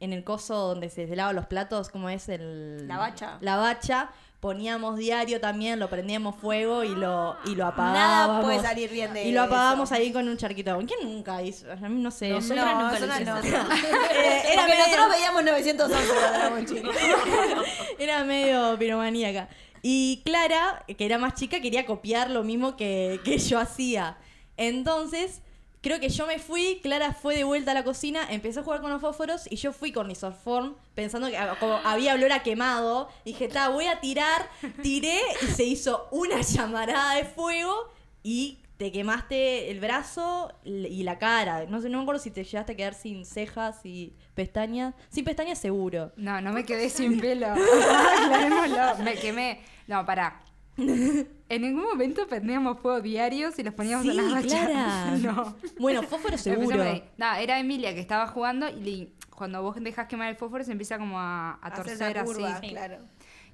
en 0.01 0.13
el 0.13 0.23
coso 0.23 0.55
donde 0.69 0.91
se 0.91 1.07
lavan 1.17 1.35
los 1.35 1.47
platos, 1.47 1.89
¿cómo 1.89 2.09
es? 2.09 2.29
El, 2.29 2.87
La 2.87 2.99
bacha. 2.99 3.37
La 3.41 3.57
bacha, 3.57 4.11
poníamos 4.39 4.97
diario 4.97 5.41
también, 5.41 5.81
lo 5.81 5.91
prendíamos 5.91 6.37
fuego 6.37 6.85
y 6.85 6.91
lo, 6.95 7.37
y 7.47 7.57
lo 7.57 7.65
Nada 7.65 7.69
apagábamos. 7.73 8.45
puede 8.45 8.61
salir 8.63 8.91
bien 8.91 9.13
de 9.13 9.25
Y 9.25 9.33
lo 9.33 9.43
apagábamos 9.43 9.91
eso. 9.91 10.01
ahí 10.01 10.13
con 10.13 10.29
un 10.29 10.37
charquito. 10.37 10.79
¿Quién 10.87 11.01
nunca 11.13 11.43
hizo? 11.43 11.73
A 11.73 11.75
mí 11.77 12.01
no 12.01 12.13
sé. 12.13 12.29
Nosotras 12.29 12.65
No, 12.65 12.83
nunca 12.93 13.01
lo 13.01 13.07
no. 13.09 13.41
Eh, 13.43 13.43
era 14.53 14.63
Porque 14.63 14.73
medio- 14.73 14.85
nosotros 14.87 15.09
veíamos 15.11 15.45
911 15.45 16.07
cuando 16.15 16.39
éramos 16.39 16.65
chicos. 16.71 16.97
Era 17.99 18.23
medio 18.23 18.79
piromaníaca. 18.79 19.49
Y 19.83 20.23
Clara, 20.25 20.85
que 20.97 21.05
era 21.05 21.19
más 21.19 21.35
chica, 21.35 21.61
quería 21.61 21.85
copiar 21.87 22.31
lo 22.31 22.45
mismo 22.45 22.77
que, 22.77 23.21
que 23.25 23.39
yo 23.39 23.59
hacía. 23.59 24.17
Entonces, 24.57 25.41
creo 25.81 26.01
que 26.01 26.09
yo 26.09 26.27
me 26.27 26.39
fui, 26.39 26.81
Clara 26.83 27.13
fue 27.13 27.37
de 27.37 27.45
vuelta 27.45 27.71
a 27.71 27.75
la 27.75 27.85
cocina, 27.85 28.21
empezó 28.31 28.61
a 28.61 28.63
jugar 28.63 28.81
con 28.81 28.91
los 28.91 29.01
fósforos 29.01 29.51
y 29.51 29.57
yo 29.57 29.73
fui 29.73 29.93
con 29.93 30.07
mi 30.07 30.15
softform 30.15 30.75
pensando 30.95 31.29
que 31.29 31.39
como 31.61 31.75
había 31.85 32.15
olor 32.15 32.33
a 32.33 32.43
quemado. 32.43 33.09
Dije, 33.25 33.49
ta, 33.49 33.69
voy 33.69 33.87
a 33.87 34.01
tirar. 34.01 34.49
Tiré 34.83 35.21
y 35.43 35.47
se 35.47 35.65
hizo 35.65 36.09
una 36.11 36.41
llamarada 36.43 37.15
de 37.15 37.25
fuego 37.25 37.93
y 38.23 38.59
te 38.79 38.93
quemaste 38.93 39.71
el 39.71 39.81
brazo 39.81 40.53
y 40.65 41.03
la 41.03 41.19
cara. 41.19 41.67
No 41.67 41.81
sé, 41.81 41.89
no 41.89 41.99
me 41.99 42.03
acuerdo 42.03 42.23
si 42.23 42.31
te 42.31 42.45
llegaste 42.45 42.73
a 42.73 42.77
quedar 42.77 42.95
sin 42.95 43.25
cejas 43.25 43.85
y 43.85 44.15
pestañas. 44.35 44.95
Sin 45.11 45.25
pestañas 45.25 45.59
seguro. 45.59 46.13
No, 46.17 46.41
no 46.41 46.53
me 46.53 46.65
quedé 46.65 46.89
sin 46.89 47.21
pelo. 47.21 47.49
Aclarémoslo. 48.23 49.03
Me 49.03 49.15
quemé. 49.17 49.61
No, 49.89 50.07
pará. 50.07 50.43
En 51.51 51.63
ningún 51.63 51.85
momento 51.85 52.27
prendíamos 52.27 52.79
fuego 52.79 53.01
diarios 53.01 53.59
y 53.59 53.63
los 53.63 53.73
poníamos 53.75 54.05
Sí, 54.05 54.11
en 54.11 54.17
las 54.19 54.33
bachas. 54.33 54.67
Clara. 54.67 55.17
No. 55.23 55.57
Bueno, 55.79 56.03
fósforo 56.03 56.37
seguro. 56.39 56.85
No, 57.17 57.35
era 57.35 57.59
Emilia 57.59 57.95
que 57.95 58.01
estaba 58.01 58.27
jugando 58.27 58.69
y 58.69 58.73
le- 58.81 59.13
cuando 59.35 59.63
vos 59.63 59.77
dejas 59.81 60.07
quemar 60.09 60.29
el 60.29 60.37
fósforo 60.37 60.63
se 60.65 60.73
empieza 60.73 60.99
como 60.99 61.19
a, 61.19 61.59
torcer 61.75 62.23
curva, 62.25 62.57
así. 62.57 62.69
claro. 62.71 62.99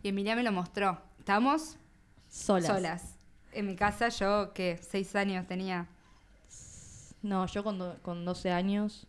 Y 0.02 0.08
Emilia 0.08 0.34
me 0.34 0.42
lo 0.42 0.50
mostró. 0.52 1.00
Estábamos 1.18 1.76
Solas. 2.28 2.66
solas. 2.66 3.18
En 3.52 3.66
mi 3.68 3.76
casa 3.76 4.08
yo, 4.08 4.52
que 4.52 4.76
seis 4.78 5.14
años 5.14 5.46
tenía. 5.46 5.86
No, 7.22 7.46
yo 7.46 7.62
con, 7.64 7.78
do- 7.78 7.96
con 8.02 8.24
12 8.24 8.50
años. 8.50 9.06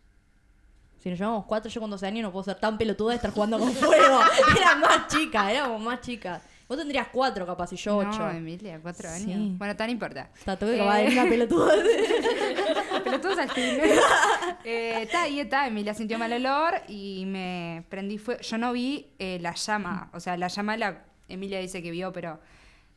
Si 1.00 1.10
nos 1.10 1.18
llevamos 1.18 1.44
cuatro, 1.46 1.70
yo 1.70 1.80
con 1.80 1.90
12 1.90 2.06
años 2.06 2.22
no 2.22 2.32
puedo 2.32 2.44
ser 2.44 2.58
tan 2.58 2.78
pelotuda 2.78 3.10
de 3.10 3.16
estar 3.16 3.30
jugando 3.32 3.58
con 3.58 3.72
fuego. 3.72 4.20
Era 4.58 4.76
más 4.76 5.08
chica, 5.08 5.50
éramos 5.52 5.80
más 5.82 6.00
chicas. 6.00 6.42
Vos 6.68 6.76
tendrías 6.76 7.08
cuatro 7.12 7.46
capaz 7.46 7.72
y 7.72 7.76
yo 7.76 7.96
ocho. 7.98 8.18
No, 8.18 8.30
Emilia, 8.30 8.80
cuatro 8.82 9.08
Sí. 9.10 9.32
años. 9.32 9.56
Bueno, 9.58 9.76
tan 9.76 9.88
importa. 9.90 10.30
Está 10.36 10.58
todo 10.58 10.70
que 10.70 10.78
Eh. 10.78 10.84
va 10.84 10.94
a 10.96 10.98
venir 10.98 11.12
una 11.18 11.28
pelotuda. 11.30 11.72
Pero 13.04 13.20
todos 13.20 13.38
al 13.38 13.50
fin. 13.50 13.78
eh, 14.64 15.08
ta, 15.12 15.28
y 15.28 15.44
ta, 15.44 15.66
Emilia 15.68 15.94
sintió 15.94 16.18
mal 16.18 16.32
olor 16.32 16.74
y 16.88 17.24
me 17.26 17.84
prendí 17.88 18.18
fuego. 18.18 18.40
Yo 18.40 18.58
no 18.58 18.72
vi 18.72 19.06
eh, 19.18 19.38
la 19.40 19.54
llama. 19.54 20.10
O 20.12 20.18
sea, 20.20 20.36
la 20.36 20.48
llama 20.48 20.76
la 20.76 21.04
Emilia 21.28 21.60
dice 21.60 21.82
que 21.82 21.90
vio, 21.92 22.12
pero 22.12 22.40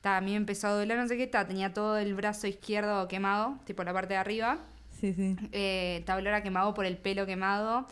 ta, 0.02 0.18
a 0.18 0.22
mí 0.22 0.32
me 0.32 0.38
empezó 0.38 0.68
a 0.68 0.72
doler, 0.72 0.98
no 0.98 1.08
sé 1.08 1.16
qué. 1.18 1.28
Ta, 1.28 1.46
tenía 1.48 1.74
todo 1.74 1.98
el 1.98 2.16
brazo 2.16 2.48
izquierdo 2.48 3.08
quemado, 3.08 3.60
tipo 3.66 3.84
la 3.84 3.94
parte 3.94 4.16
de 4.16 4.20
arriba. 4.20 4.58
sí, 5.00 5.14
sí. 5.14 5.36
Eh, 5.52 6.02
ta, 6.08 6.16
olor 6.16 6.34
a 6.34 6.42
quemado 6.44 6.74
por 6.74 6.86
el 6.86 6.98
pelo 6.98 7.26
quemado. 7.28 7.86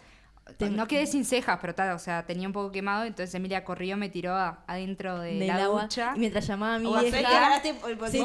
No 0.71 0.87
quedé 0.87 1.05
sin 1.07 1.25
cejas, 1.25 1.57
pero 1.61 1.73
ta, 1.75 1.93
o 1.95 1.99
sea, 1.99 2.25
tenía 2.25 2.47
un 2.47 2.53
poco 2.53 2.71
quemado. 2.71 3.03
Entonces 3.05 3.33
Emilia 3.35 3.63
corrió, 3.63 3.97
me 3.97 4.09
tiró 4.09 4.35
a- 4.35 4.63
adentro 4.67 5.19
de 5.19 5.35
Del 5.35 5.47
la 5.47 5.63
agua. 5.65 5.83
ducha. 5.83 6.13
Y 6.15 6.19
mientras 6.19 6.47
llamaba 6.47 6.75
a 6.75 6.79
mi 6.79 6.85
O 6.87 6.99
vieja. 6.99 7.17
hacer 7.17 7.29
que 7.29 7.35
agarraste 7.35 7.69
el 7.69 7.75
Sí, 8.11 8.17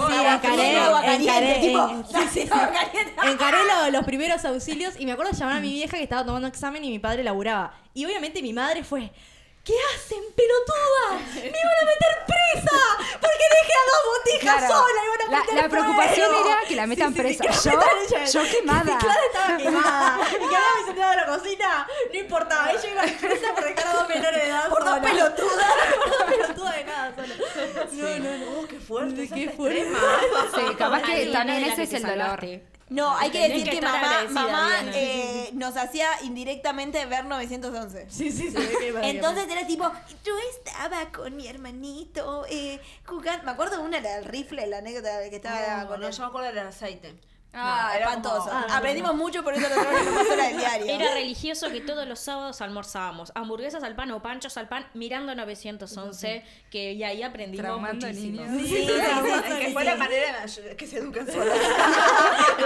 sí, 2.32 2.40
encaré, 2.40 3.32
encaré, 3.32 3.58
los 3.90 4.04
primeros 4.04 4.44
auxilios 4.44 4.94
y 4.98 5.06
me 5.06 5.12
acuerdo 5.12 5.32
de 5.32 5.38
llamar 5.38 5.56
a 5.56 5.60
mi 5.60 5.72
vieja 5.72 5.96
que 5.96 6.02
estaba 6.02 6.24
tomando 6.24 6.48
examen 6.48 6.84
y 6.84 6.90
mi 6.90 6.98
padre 6.98 7.22
laburaba. 7.22 7.74
Y 7.94 8.04
obviamente 8.04 8.42
mi 8.42 8.52
madre 8.52 8.84
fue, 8.84 9.10
¿qué 9.64 9.74
hacen, 9.94 10.22
pelotuda? 10.36 11.24
¡Me 11.34 11.48
iban 11.48 11.78
a 11.80 11.84
meter 11.86 12.12
presa! 12.26 12.78
Porque 13.20 13.44
dejé 13.56 13.72
a 13.72 13.84
dos 13.90 14.02
botijas 14.18 14.56
Claro. 14.58 14.74
sola 14.74 15.00
y 15.04 15.08
van 15.08 15.20
a 15.20 15.30
La- 15.30 15.40
meter 15.40 15.54
la 15.54 15.68
preocupación 15.68 16.30
fuego". 16.30 16.48
era 16.48 16.60
que 16.68 16.76
la 16.76 16.86
metan 16.86 17.14
presa. 17.14 17.42
que 17.44 17.48
la 17.50 17.54
Yo- 17.56 17.70
metan 17.70 17.96
ella. 18.08 18.24
yo 18.24 18.42
quemada. 18.50 18.98
Clara 18.98 19.20
estaba 19.26 19.56
quemada. 19.62 20.20
Y 20.30 20.48
que 20.48 20.56
habíamos 20.56 20.88
entrado 20.88 21.12
a 21.12 21.16
la 21.16 21.26
cocina, 21.26 21.86
no 22.12 22.18
importaba. 22.18 22.70
Ella 22.72 22.90
iba 22.90 23.02
presa 23.20 23.54
por 23.54 23.64
dejar 23.64 23.86
a 23.86 23.92
dos 23.94 24.08
menores 24.08 24.42
de 24.42 24.48
edad 24.48 24.68
Por 24.68 24.84
dos 24.84 24.94
sola. 24.94 25.02
pelotudas. 25.02 25.72
Por 26.02 26.08
dos 26.10 26.26
pelotudas 26.26 26.76
dejadas 26.76 27.14
sola. 27.14 27.34
No, 27.92 28.18
no, 28.18 28.38
no. 28.38 28.60
Oh, 28.60 28.66
qué 28.66 28.80
fuerte. 28.80 29.28
Qué 29.28 29.48
fuerte. 29.50 29.86
Sí, 30.54 30.74
capaz 30.76 31.02
que 31.02 31.26
también 31.26 31.60
la 31.62 31.66
ese 31.68 31.76
que 31.76 31.82
es 31.82 31.92
el 31.94 32.02
dolor. 32.02 32.40
No, 32.92 33.16
hay 33.16 33.30
que 33.30 33.48
decir 33.48 33.68
que 33.68 33.80
mamá, 33.80 34.24
mamá 34.30 34.70
eh, 34.94 35.50
nos 35.54 35.76
hacía 35.76 36.08
indirectamente 36.22 37.04
ver 37.06 37.24
911. 37.24 38.06
Sí, 38.10 38.30
sí, 38.30 38.50
sí. 38.50 38.56
Entonces 39.02 39.48
era 39.50 39.66
tipo, 39.66 39.90
yo 40.24 40.32
estaba 40.56 41.10
con 41.10 41.34
mi 41.36 41.46
hermanito 41.48 42.44
eh, 42.48 42.80
jugando. 43.06 43.44
Me 43.44 43.50
acuerdo 43.52 43.78
de 43.78 43.82
una, 43.82 44.00
la 44.00 44.16
del 44.16 44.24
rifle, 44.26 44.66
la 44.66 44.78
anécdota 44.78 45.28
que 45.30 45.36
estaba 45.36 45.82
No, 45.84 45.88
con 45.88 46.00
no, 46.00 46.06
él. 46.08 46.12
yo 46.12 46.20
me 46.22 46.26
acuerdo 46.28 46.48
del 46.52 46.66
aceite. 46.66 47.14
Ah, 47.54 47.92
espantoso. 47.98 48.44
como- 48.48 48.50
Ah, 48.50 48.66
Aprendimos 48.78 49.14
mucho, 49.14 49.42
por 49.44 49.52
eso 49.54 49.68
lo 49.68 49.74
tenemos 49.74 50.00
que 50.00 50.10
pasar 50.24 50.40
al 50.40 50.56
diario. 50.56 50.86
Era 50.86 51.12
religioso 51.14 51.70
que 51.70 51.80
todos 51.82 52.06
los 52.08 52.18
sábados 52.18 52.60
almorzábamos 52.62 53.30
hamburguesas 53.34 53.82
al 53.82 53.94
pan 53.94 54.10
o 54.12 54.22
panchos 54.22 54.56
al 54.56 54.68
pan 54.68 54.86
mirando 54.94 55.34
911, 55.34 56.42
que 56.70 56.92
y 56.92 57.04
ahí 57.04 57.22
aprendimos 57.22 57.64
Traumando 57.66 58.06
muchísimo. 58.06 58.42
niños. 58.46 58.62
Sí, 58.62 58.68
sí, 58.68 58.86
sí, 58.86 58.92
Es 58.92 59.54
que 59.66 59.72
fue 59.72 59.82
sí. 59.82 59.88
la 59.88 59.96
manera 59.96 60.46
de 60.46 60.76
que 60.76 60.86
se 60.86 60.98
educan 60.98 61.26
solas. 61.30 61.58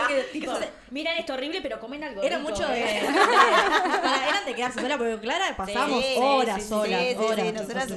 Tipo, 0.33 0.53
miran 0.91 1.19
esto 1.19 1.35
horrible, 1.35 1.61
pero 1.63 1.81
comen 1.81 2.05
algo. 2.05 2.23
Era 2.23 2.39
rico, 2.39 2.51
mucho 2.51 2.67
de, 2.69 2.81
¿eh? 2.81 3.01
de- 3.03 3.07
eran 4.29 4.45
de 4.45 4.55
quedarse 4.55 4.81
sola, 4.81 4.97
porque 4.99 5.19
Clara 5.21 5.57
sí, 5.67 5.73
horas 6.19 6.57
sí, 6.57 6.63
sí, 6.63 6.69
solas, 6.69 7.01
sí, 7.03 7.09
sí, 7.11 7.25
horas. 7.25 7.47
sí, 7.47 7.53
nosotras 7.53 7.93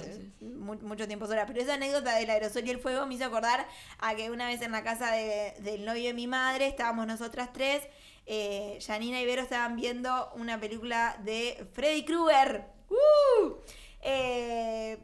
mucho 0.82 1.08
tiempo 1.08 1.26
solas. 1.28 1.46
Pero 1.48 1.62
esa 1.62 1.74
anécdota 1.74 2.16
del 2.16 2.30
aerosol 2.30 2.66
y 2.66 2.70
el 2.70 2.80
fuego 2.80 3.06
me 3.08 3.16
hizo 3.16 3.26
acordar 3.26 3.66
a 4.00 4.16
que 4.16 4.30
una 4.30 4.48
vez 4.48 4.62
en 4.62 4.72
la 4.72 4.84
casa 4.84 5.12
de- 5.12 5.54
del 5.60 5.84
novio 5.84 6.04
de 6.08 6.14
mi 6.14 6.28
madre 6.28 6.68
estábamos 6.80 7.08
nosotras 7.08 7.52
tres. 7.52 7.84
Eh, 8.26 8.80
Janina 8.86 9.20
y 9.20 9.26
Vero 9.26 9.42
estaban 9.42 9.76
viendo 9.76 10.32
una 10.36 10.58
película 10.62 11.18
de 11.26 11.68
Freddy 11.74 12.06
Krueger. 12.06 12.68
¡Uh! 12.90 13.56
Eh, 14.02 14.98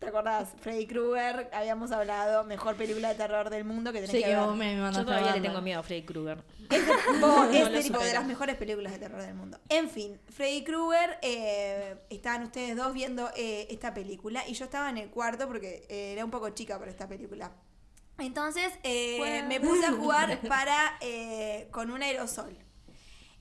¿Te 0.00 0.08
acordás? 0.08 0.48
Freddy 0.60 0.88
Krueger, 0.88 1.48
habíamos 1.52 1.92
hablado, 1.92 2.42
mejor 2.42 2.74
película 2.74 3.10
de 3.10 3.14
terror 3.14 3.48
del 3.48 3.64
mundo 3.64 3.92
que 3.92 4.00
tenés 4.00 4.10
Sí, 4.10 4.24
que 4.24 4.36
vos 4.36 4.56
me, 4.56 4.74
me 4.74 4.92
Yo 4.92 5.04
todavía 5.04 5.36
le 5.36 5.40
tengo 5.40 5.60
miedo 5.62 5.78
a 5.78 5.82
Freddy 5.84 6.02
Krueger. 6.02 6.42
Vos, 7.20 7.20
No 7.20 7.44
es 7.44 7.52
de, 7.52 7.82
tipo, 7.82 7.98
de 7.98 8.04
supero. 8.04 8.12
las 8.14 8.26
mejores 8.26 8.56
películas 8.56 8.92
de 8.92 8.98
terror 8.98 9.22
del 9.22 9.34
mundo. 9.34 9.60
En 9.68 9.88
fin, 9.88 10.18
Freddy 10.30 10.64
Krueger, 10.64 11.18
eh, 11.22 11.96
estaban 12.10 12.42
ustedes 12.42 12.76
dos 12.76 12.92
viendo 12.92 13.30
eh, 13.36 13.68
esta 13.70 13.94
película 13.94 14.42
y 14.48 14.54
yo 14.54 14.64
estaba 14.64 14.90
en 14.90 14.98
el 14.98 15.10
cuarto 15.10 15.46
porque 15.46 15.86
eh, 15.88 16.12
era 16.14 16.24
un 16.24 16.32
poco 16.32 16.50
chica 16.50 16.76
para 16.76 16.90
esta 16.90 17.06
película. 17.06 17.52
Entonces 18.18 18.72
eh, 18.82 19.42
me 19.48 19.60
puse 19.60 19.86
a 19.86 19.92
jugar 19.92 20.38
para 20.48 20.96
eh, 21.00 21.68
con 21.72 21.90
un 21.90 22.02
aerosol. 22.02 22.56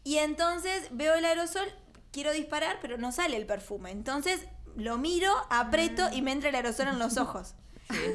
Y 0.03 0.17
entonces 0.17 0.87
veo 0.91 1.13
el 1.15 1.25
aerosol, 1.25 1.67
quiero 2.11 2.31
disparar, 2.33 2.79
pero 2.81 2.97
no 2.97 3.11
sale 3.11 3.37
el 3.37 3.45
perfume. 3.45 3.91
Entonces 3.91 4.45
lo 4.75 4.97
miro, 4.97 5.31
aprieto 5.49 6.09
y 6.11 6.21
me 6.21 6.31
entra 6.31 6.49
el 6.49 6.55
aerosol 6.55 6.87
en 6.87 6.99
los 6.99 7.17
ojos. 7.17 7.55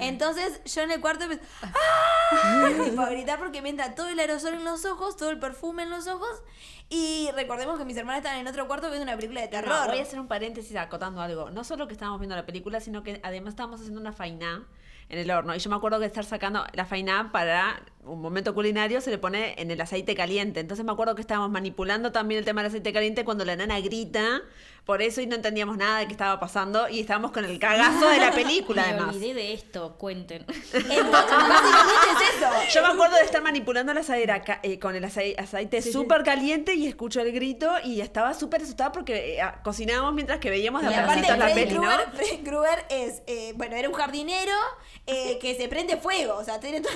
Entonces 0.01 0.61
yo 0.65 0.83
en 0.83 0.91
el 0.91 1.01
cuarto 1.01 1.25
empecé 1.25 1.43
¡Ah! 1.63 3.07
Gritar 3.11 3.39
porque 3.39 3.63
me 3.63 3.69
entra 3.69 3.95
todo 3.95 4.09
el 4.09 4.19
aerosol 4.19 4.55
en 4.55 4.65
los 4.65 4.85
ojos, 4.85 5.17
todo 5.17 5.31
el 5.31 5.39
perfume 5.39 5.85
en 5.85 5.91
los 5.91 6.07
ojos. 6.09 6.43
Y 6.89 7.31
recordemos 7.35 7.79
que 7.79 7.85
mis 7.85 7.97
hermanas 7.97 8.19
estaban 8.19 8.41
en 8.41 8.49
otro 8.49 8.67
cuarto 8.67 8.89
viendo 8.89 9.05
una 9.05 9.15
película 9.17 9.41
de 9.43 9.47
No, 9.47 9.53
terror. 9.53 9.89
voy 9.89 9.99
a 9.99 10.03
hacer 10.03 10.19
un 10.19 10.27
paréntesis 10.27 10.75
acotando 10.77 11.21
algo. 11.21 11.51
No 11.51 11.63
solo 11.65 11.87
que 11.87 11.93
estábamos 11.93 12.19
viendo 12.19 12.35
la 12.35 12.47
película, 12.47 12.81
sino 12.81 13.03
que 13.03 13.21
además 13.23 13.51
estábamos 13.53 13.81
haciendo 13.81 14.01
una 14.01 14.13
faina 14.13 14.67
en 15.09 15.19
el 15.19 15.31
horno. 15.31 15.55
Y 15.55 15.59
yo 15.59 15.71
me 15.71 15.77
acuerdo 15.77 15.99
que 15.99 16.07
estar 16.07 16.25
sacando 16.25 16.65
la 16.75 16.85
faina 16.85 17.31
para 17.33 17.83
un 18.05 18.21
momento 18.21 18.55
culinario 18.55 19.01
se 19.01 19.11
le 19.11 19.19
pone 19.19 19.55
en 19.59 19.71
el 19.71 19.81
aceite 19.81 20.15
caliente. 20.15 20.61
Entonces 20.61 20.85
me 20.85 20.93
acuerdo 20.93 21.15
que 21.15 21.21
estábamos 21.21 21.51
manipulando 21.51 22.13
también 22.13 22.39
el 22.39 22.45
tema 22.45 22.63
del 22.63 22.69
aceite 22.69 22.93
caliente 22.93 23.25
cuando 23.25 23.45
la 23.45 23.57
nana 23.57 23.81
grita 23.81 24.43
por 24.89 25.03
eso 25.03 25.21
y 25.21 25.27
no 25.27 25.35
entendíamos 25.37 25.77
nada 25.77 25.99
de 25.99 26.07
qué 26.07 26.13
estaba 26.13 26.41
pasando 26.41 26.89
y 26.89 27.01
estábamos 27.01 27.31
con 27.31 27.45
el 27.45 27.59
cagazo 27.59 28.09
de 28.09 28.21
la 28.21 28.33
película 28.33 28.81
Me 28.87 28.89
además. 28.93 29.15
olvidé 29.17 29.35
de 29.35 29.53
esto, 29.53 29.99
cuenten. 29.99 30.47
Entonces, 30.49 31.11
básicamente 31.13 32.09
es 32.11 32.35
eso. 32.37 32.49
Yo 32.73 32.81
me 32.87 32.89
acuerdo 32.95 33.17
de 33.17 33.23
estar 33.23 33.43
manipulando 33.43 33.93
la 33.93 34.01
asadera 34.01 34.43
ca- 34.43 34.61
eh, 34.63 34.79
con 34.79 34.97
el 34.97 35.05
acei- 35.05 35.39
aceite 35.39 35.83
súper 35.83 36.23
caliente 36.23 36.73
y 36.73 36.87
escucho 36.87 37.21
el 37.21 37.33
grito 37.33 37.71
y 37.85 38.01
estaba 38.01 38.33
súper 38.33 38.63
asustada 38.63 38.91
porque 38.91 39.35
eh, 39.35 39.43
ah, 39.43 39.61
cocinábamos 39.63 40.15
mientras 40.15 40.39
que 40.39 40.49
veíamos 40.49 40.81
de 40.83 40.91
Y 40.91 40.95
aparte, 40.95 41.37
la 41.37 41.37
Freddy 41.37 41.65
peli, 41.67 41.75
¿no? 41.75 41.81
Krueger, 41.83 42.09
Freddy 42.15 42.37
Krueger 42.39 42.85
es, 42.89 43.23
eh, 43.27 43.53
bueno, 43.57 43.77
era 43.77 43.91
un 43.91 43.95
jardinero 43.95 44.55
eh, 45.07 45.39
que 45.39 45.55
se 45.55 45.69
prende 45.69 45.99
fuego, 45.99 46.37
o 46.37 46.45
sea, 46.45 46.61
tiene 46.61 46.81
todo... 46.81 46.93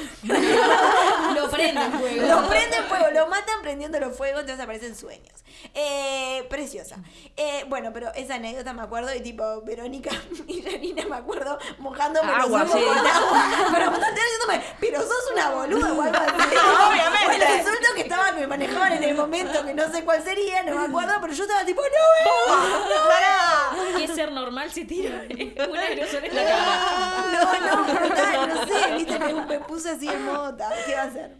Lo 1.34 1.50
prenden 1.50 1.92
fuego. 1.92 2.26
Lo 2.26 2.48
prenden 2.48 2.84
fuego, 2.84 3.06
lo 3.12 3.26
matan 3.26 3.60
prendiéndolo 3.60 4.10
fuego, 4.12 4.40
entonces 4.40 4.62
aparecen 4.64 4.96
sueños. 4.96 5.44
Eh, 5.74 6.46
preciosa. 6.48 6.96
Eh, 7.36 7.64
bueno, 7.68 7.81
pero 7.90 8.12
esa 8.14 8.34
anécdota 8.34 8.72
me 8.74 8.82
acuerdo 8.82 9.14
y 9.14 9.20
tipo, 9.20 9.62
Verónica 9.62 10.10
y 10.46 10.62
Janina 10.62 11.04
me 11.08 11.16
acuerdo 11.16 11.58
mojándome 11.78 12.30
Agua, 12.32 12.60
los 12.64 12.70
ojos 12.70 12.80
sí. 12.80 12.86
con 12.86 12.98
agua. 12.98 13.44
Pero 13.72 13.90
bastante 13.90 14.20
diciéndome, 14.20 14.76
pero 14.78 15.00
sos 15.00 15.30
una 15.32 15.50
boluda 15.50 15.92
o 15.92 16.02
algo 16.02 16.16
así. 16.18 16.56
Obviamente. 16.88 17.26
Bueno, 17.26 17.44
resulta 17.56 17.88
que 17.94 18.00
estaba, 18.02 18.26
que 18.34 18.40
me 18.40 18.46
manejaban 18.46 18.92
en 18.92 19.04
el 19.04 19.14
momento 19.14 19.64
que 19.64 19.74
no 19.74 19.90
sé 19.90 20.04
cuál 20.04 20.22
sería, 20.22 20.62
no 20.64 20.74
me 20.76 20.86
acuerdo, 20.86 21.14
pero 21.20 21.32
yo 21.32 21.42
estaba 21.44 21.64
tipo, 21.64 21.80
no, 21.80 22.56
no, 22.56 23.92
no. 23.92 23.98
¿Qué 23.98 24.08
ser 24.08 24.32
normal 24.32 24.70
si 24.70 24.84
tira 24.84 25.22
un 25.28 25.76
aerosol 25.76 26.24
en 26.24 26.34
la 26.34 26.42
cara? 26.44 27.24
No, 27.32 27.84
no, 27.84 27.94
brutal, 27.94 28.48
no 28.48 28.66
sé, 28.66 28.94
viste, 28.96 29.18
me, 29.18 29.32
me 29.46 29.60
puse 29.60 29.90
así 29.90 30.08
en 30.08 30.24
mota. 30.24 30.70
¿Qué 30.86 30.94
va 30.94 31.02
a 31.02 31.04
hacer? 31.06 31.36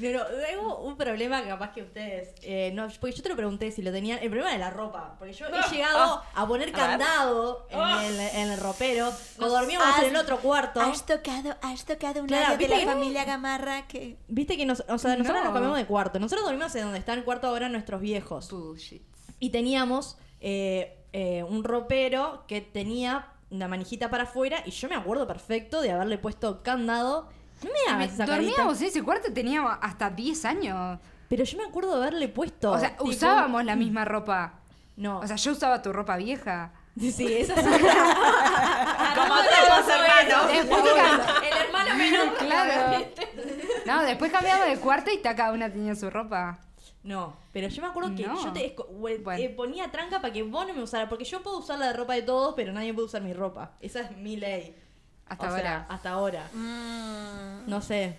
Pero 0.00 0.24
tengo 0.46 0.78
un 0.78 0.96
problema 0.96 1.42
que 1.42 1.48
capaz 1.48 1.72
que 1.72 1.82
ustedes. 1.82 2.34
eh, 2.42 2.70
no, 2.74 2.88
porque 3.00 3.16
yo 3.16 3.22
te 3.22 3.28
lo 3.28 3.36
pregunté 3.36 3.70
si 3.72 3.82
lo 3.82 3.90
tenían. 3.92 4.18
El 4.22 4.30
problema 4.30 4.52
de 4.52 4.58
la 4.58 4.70
ropa. 4.70 5.16
Porque 5.18 5.32
yo 5.34 5.46
he 5.46 5.50
llegado 5.78 6.22
a 6.34 6.46
poner 6.46 6.72
candado 6.72 7.66
en, 7.70 7.80
el, 7.80 8.20
en 8.20 8.50
el 8.50 8.60
ropero. 8.60 9.10
Cuando 9.36 9.56
dormíamos 9.56 9.86
Has- 9.88 10.02
en 10.02 10.10
el 10.10 10.16
otro 10.16 10.38
cuarto. 10.38 10.80
Has 10.80 11.04
tocado, 11.06 11.56
has 11.62 11.84
tocado 11.84 12.20
un 12.20 12.26
Claro, 12.26 12.56
de 12.56 12.68
la 12.68 12.78
que- 12.78 12.86
familia 12.86 13.24
Gamarra 13.24 13.86
que... 13.86 14.18
Viste 14.28 14.56
que 14.56 14.66
nos, 14.66 14.80
o 14.88 14.98
sea, 14.98 15.16
nosotros 15.16 15.36
No. 15.38 15.44
nos 15.44 15.52
cambiamos 15.52 15.78
de 15.78 15.86
cuarto. 15.86 16.18
Nosotros 16.18 16.44
dormimos 16.46 16.74
en 16.74 16.82
donde 16.82 16.98
está 16.98 17.14
el 17.14 17.24
cuarto 17.24 17.46
ahora 17.48 17.68
nuestros 17.68 18.00
viejos. 18.00 18.50
Bullshit. 18.50 19.02
Y 19.40 19.50
teníamos 19.50 20.16
eh, 20.40 21.04
eh, 21.12 21.42
un 21.42 21.64
ropero 21.64 22.44
que 22.46 22.60
tenía 22.60 23.28
una 23.50 23.66
manijita 23.68 24.10
para 24.10 24.24
afuera. 24.24 24.62
Y 24.66 24.70
yo 24.72 24.88
me 24.88 24.94
acuerdo 24.96 25.26
perfecto 25.26 25.80
de 25.80 25.90
haberle 25.92 26.18
puesto 26.18 26.62
candado. 26.62 27.28
No 27.62 27.70
me 27.70 27.92
hagas 27.92 28.12
esa 28.14 28.26
carita. 28.26 28.50
Dormíamos 28.52 28.80
en 28.82 28.86
ese 28.88 29.02
cuarto, 29.02 29.32
teníamos 29.32 29.76
hasta 29.80 30.10
10 30.10 30.44
años. 30.44 30.98
Pero 31.28 31.44
yo 31.44 31.58
me 31.58 31.64
acuerdo 31.64 31.90
de 31.98 32.06
haberle 32.06 32.28
puesto. 32.28 32.70
O 32.72 32.78
sea, 32.78 32.92
tipo- 32.96 33.04
usábamos 33.04 33.64
la 33.64 33.76
misma 33.76 34.04
ropa. 34.04 34.60
No. 34.98 35.20
O 35.20 35.26
sea, 35.26 35.36
yo 35.36 35.52
usaba 35.52 35.80
tu 35.80 35.92
ropa 35.92 36.16
vieja. 36.16 36.72
sí, 36.98 37.32
esa 37.38 37.54
sí. 37.62 37.62
Como 37.62 39.34
todos 39.34 39.68
los 39.68 39.88
hermanos. 39.88 40.52
Después 40.52 40.82
El 41.50 41.58
hermano 41.66 41.94
menor. 41.96 42.34
Claro. 42.38 43.04
No, 43.86 44.02
después 44.02 44.30
cambiamos 44.30 44.66
de 44.66 44.76
cuarto 44.78 45.10
y 45.10 45.18
cada 45.22 45.50
una 45.52 45.70
tenía 45.72 45.94
su 45.94 46.10
ropa. 46.10 46.58
No, 47.02 47.34
pero 47.54 47.68
yo 47.68 47.80
me 47.80 47.88
acuerdo 47.88 48.14
que 48.14 48.26
No. 48.26 48.42
yo 48.44 48.52
te 48.52 48.74
esco- 48.76 48.86
we- 48.90 49.16
Bueno. 49.18 49.42
eh, 49.42 49.48
ponía 49.48 49.90
tranca 49.90 50.20
para 50.20 50.30
que 50.32 50.42
vos 50.42 50.66
no 50.66 50.74
me 50.74 50.82
usaras, 50.82 51.08
porque 51.08 51.24
yo 51.24 51.42
puedo 51.42 51.58
usar 51.58 51.78
la 51.78 51.92
ropa 51.94 52.12
de 52.14 52.20
todos, 52.22 52.52
pero 52.54 52.70
nadie 52.72 52.92
puede 52.92 53.06
usar 53.06 53.22
mi 53.22 53.32
ropa. 53.32 53.70
Esa 53.80 54.00
es 54.00 54.10
mi 54.16 54.36
ley. 54.36 54.76
Hasta 55.26 55.46
O 55.46 55.50
sea, 55.50 55.56
ahora. 55.58 55.86
hasta 55.88 56.10
ahora. 56.10 56.48
Mm. 56.52 57.70
No 57.70 57.80
sé. 57.80 58.18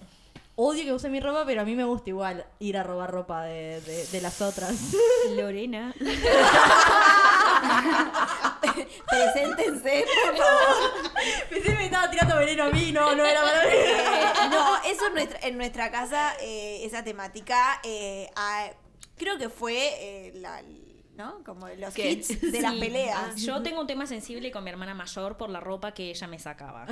Odio 0.62 0.84
que 0.84 0.92
use 0.92 1.08
mi 1.10 1.22
ropa, 1.22 1.46
pero 1.46 1.62
a 1.62 1.64
mí 1.64 1.74
me 1.74 1.86
gusta 1.86 2.10
igual 2.10 2.46
ir 2.60 2.76
a 2.78 2.84
robar 2.84 3.10
ropa 3.12 3.44
de, 3.44 3.80
de- 3.80 4.06
de 4.08 4.20
las 4.22 4.42
otras. 4.42 4.76
Lorena. 5.38 5.94
Preséntense, 9.10 10.06
por 10.26 10.38
favor. 10.38 10.92
Pensé 11.50 11.70
que 11.72 11.76
me 11.78 11.86
estaba 11.86 12.10
tirando 12.12 12.36
veneno 12.38 12.64
a 12.66 12.70
mí, 12.72 12.92
no, 12.92 13.16
no 13.16 13.26
era 13.26 13.42
para 13.42 13.64
mí. 13.64 13.70
Eh, 13.74 14.34
no, 14.52 14.84
eso 14.84 15.08
en 15.08 15.14
nuestra, 15.14 15.40
en 15.48 15.58
nuestra 15.58 15.92
casa, 15.92 16.34
eh, 16.42 16.82
esa 16.86 17.04
temática, 17.04 17.80
eh, 17.84 18.30
ah, 18.36 18.70
creo 19.18 19.38
que 19.38 19.50
fue 19.50 20.32
la, 20.36 20.62
¿no? 21.16 21.44
Como 21.44 21.68
los 21.70 21.94
¿Qué? 21.94 22.12
hits 22.12 22.42
de 22.52 22.62
las 22.62 22.76
peleas. 22.76 23.36
Yo 23.38 23.62
tengo 23.62 23.82
un 23.82 23.88
tema 23.88 24.06
sensible 24.08 24.52
con 24.52 24.64
mi 24.64 24.70
hermana 24.70 24.94
mayor 24.94 25.38
por 25.38 25.50
la 25.50 25.60
ropa 25.60 25.94
que 25.94 26.10
ella 26.10 26.28
me 26.28 26.40
sacaba. 26.40 26.86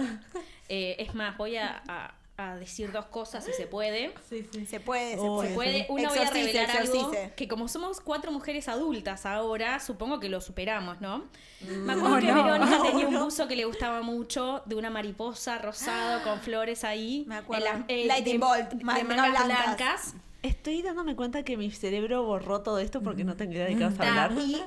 Eh, 0.70 0.96
es 1.00 1.14
más, 1.16 1.38
voy 1.38 1.58
a, 1.58 1.84
a- 1.88 2.14
a 2.40 2.56
decir 2.56 2.92
dos 2.92 3.06
cosas 3.08 3.44
si 3.44 3.52
se 3.54 3.66
puede. 3.66 4.14
Sí, 4.30 4.46
sí. 4.52 4.66
Se 4.68 4.80
puede, 4.80 5.16
se 5.16 5.20
Oh, 5.22 5.38
puede. 5.38 5.50
Se 5.50 5.56
puede, 5.56 5.86
una 5.90 6.10
voy 6.10 6.18
a 6.20 6.22
Exorcice, 6.22 6.54
revelar 6.54 6.78
algo 6.78 7.12
que 7.36 7.48
como 7.48 7.68
somos 7.68 8.00
cuatro 8.00 8.32
mujeres 8.32 8.68
adultas 8.68 9.26
ahora, 9.26 9.80
supongo 9.80 10.20
que 10.20 10.30
lo 10.30 10.40
superamos, 10.40 11.02
¿no? 11.02 11.26
Mm. 11.62 11.68
Me 11.86 11.94
acuerdo 11.94 12.16
Oh, 12.16 12.20
que 12.20 12.28
no. 12.28 12.44
Verónica 12.44 12.82
tenía 12.92 13.08
un 13.08 13.20
buzo 13.20 13.48
que 13.48 13.56
le 13.56 13.66
gustaba 13.66 14.04
mucho, 14.04 14.62
de 14.68 14.76
una 14.76 14.92
mariposa 14.92 15.58
rosado 15.58 16.22
con 16.30 16.40
flores 16.42 16.84
ahí. 16.84 17.26
Me 17.28 17.38
acuerdo. 17.38 17.66
las- 17.66 17.82
eh, 17.88 18.06
Lightning 18.06 18.40
de- 18.40 18.46
bolt, 18.46 18.70
de 18.72 18.84
mangas 18.84 19.06
blancas. 19.08 19.46
blancas. 19.46 20.14
Estoy 20.44 20.84
dándome 20.84 21.16
cuenta 21.16 21.42
que 21.44 21.58
mi 21.58 21.72
cerebro 21.72 22.24
borró 22.24 22.62
todo 22.62 22.78
esto 22.78 23.02
porque 23.02 23.24
no 23.24 23.36
tengo 23.36 23.54
idea 23.54 23.66
de 23.66 23.76
qué 23.76 23.84
vas 23.84 23.96
a 23.96 23.98
Ta, 23.98 24.26
hablar. 24.26 24.44
Y 24.44 24.64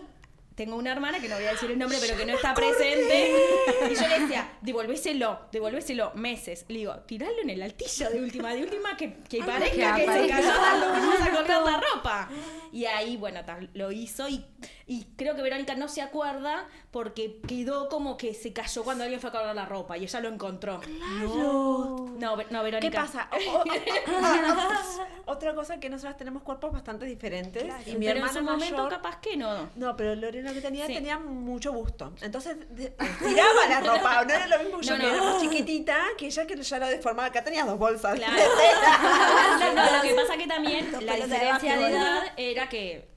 tengo 0.60 0.76
una 0.76 0.92
hermana 0.92 1.18
que 1.20 1.26
no 1.26 1.36
voy 1.36 1.46
a 1.46 1.52
decir 1.52 1.70
el 1.70 1.78
nombre, 1.78 1.96
pero 2.02 2.18
que 2.18 2.26
no 2.26 2.34
está 2.34 2.52
presente. 2.52 3.32
Y 3.90 3.94
yo 3.94 4.06
le 4.08 4.20
decía, 4.20 4.46
devolvéselo, 4.60 5.38
devolvéselo 5.50 6.12
meses. 6.16 6.66
Le 6.68 6.80
digo, 6.80 6.94
tiralo 7.06 7.40
en 7.42 7.48
el 7.48 7.62
altillo 7.62 8.10
de 8.10 8.20
última, 8.22 8.52
de 8.52 8.64
última, 8.64 8.94
que, 8.94 9.14
que 9.26 9.42
parezca 9.42 9.94
que 9.94 10.04
que, 10.04 10.12
se 10.12 10.28
cayó 10.28 10.52
fuimos 10.52 11.20
a 11.22 11.30
colgar 11.30 11.62
la 11.62 11.80
ropa. 11.80 12.28
Y 12.72 12.84
ahí, 12.84 13.16
bueno, 13.16 13.42
ta, 13.42 13.58
lo 13.72 13.90
hizo 13.90 14.28
y, 14.28 14.44
y 14.86 15.04
creo 15.16 15.34
que 15.34 15.40
Verónica 15.40 15.74
no 15.76 15.88
se 15.88 16.02
acuerda 16.02 16.68
porque 16.90 17.40
quedó 17.48 17.88
como 17.88 18.18
que 18.18 18.34
se 18.34 18.52
cayó 18.52 18.84
cuando 18.84 19.04
alguien 19.04 19.18
fue 19.18 19.30
a 19.30 19.32
colgar 19.32 19.54
la 19.56 19.64
ropa 19.64 19.96
y 19.96 20.04
ella 20.04 20.20
lo 20.20 20.28
encontró. 20.28 20.78
No, 21.20 22.06
no, 22.18 22.36
no, 22.50 22.62
Verónica. 22.62 22.80
¿Qué 22.80 22.90
pasa? 22.90 23.30
Otra 25.26 25.54
cosa 25.54 25.78
que 25.78 25.88
nosotras 25.88 26.16
tenemos 26.16 26.42
cuerpos 26.42 26.72
bastante 26.72 27.06
diferentes. 27.06 27.64
Y 27.86 27.92
mi 27.92 28.06
pero 28.06 28.10
en 28.10 28.16
hermana 28.18 28.32
su 28.32 28.42
momento 28.42 28.76
mayor- 28.76 28.90
capaz 28.90 29.20
que 29.20 29.36
no. 29.36 29.70
No, 29.76 29.96
pero 29.96 30.14
Lorena 30.16 30.49
que 30.52 30.60
tenía 30.60 30.86
Sí. 30.86 30.94
tenía 30.94 31.18
mucho 31.18 31.72
gusto. 31.72 32.12
Entonces 32.20 32.56
de- 32.70 32.90
tiraba 33.18 33.66
la 33.68 33.80
ropa. 33.80 34.24
No 34.24 34.34
era 34.34 34.46
lo 34.46 34.58
mismo 34.58 34.78
que 34.80 34.86
yo 34.86 34.96
No, 34.96 35.00
que 35.04 35.06
no. 35.10 35.14
era 35.14 35.22
más 35.24 35.40
chiquitita 35.42 35.96
que 36.18 36.26
ella 36.26 36.46
que 36.46 36.56
ya 36.62 36.78
lo 36.78 36.86
deformaba. 36.88 37.28
Acá 37.28 37.42
tenía 37.44 37.64
dos 37.64 37.78
bolsas. 37.78 38.14
Claro. 38.16 38.34
No, 39.60 39.74
no, 39.74 39.96
lo 39.96 40.02
que 40.02 40.14
pasa 40.14 40.36
que 40.36 40.46
también 40.46 40.90
la 41.04 41.14
de 41.16 41.22
diferencia 41.26 41.76
de 41.78 41.90
edad 41.90 42.22
era 42.36 42.68
que 42.68 43.08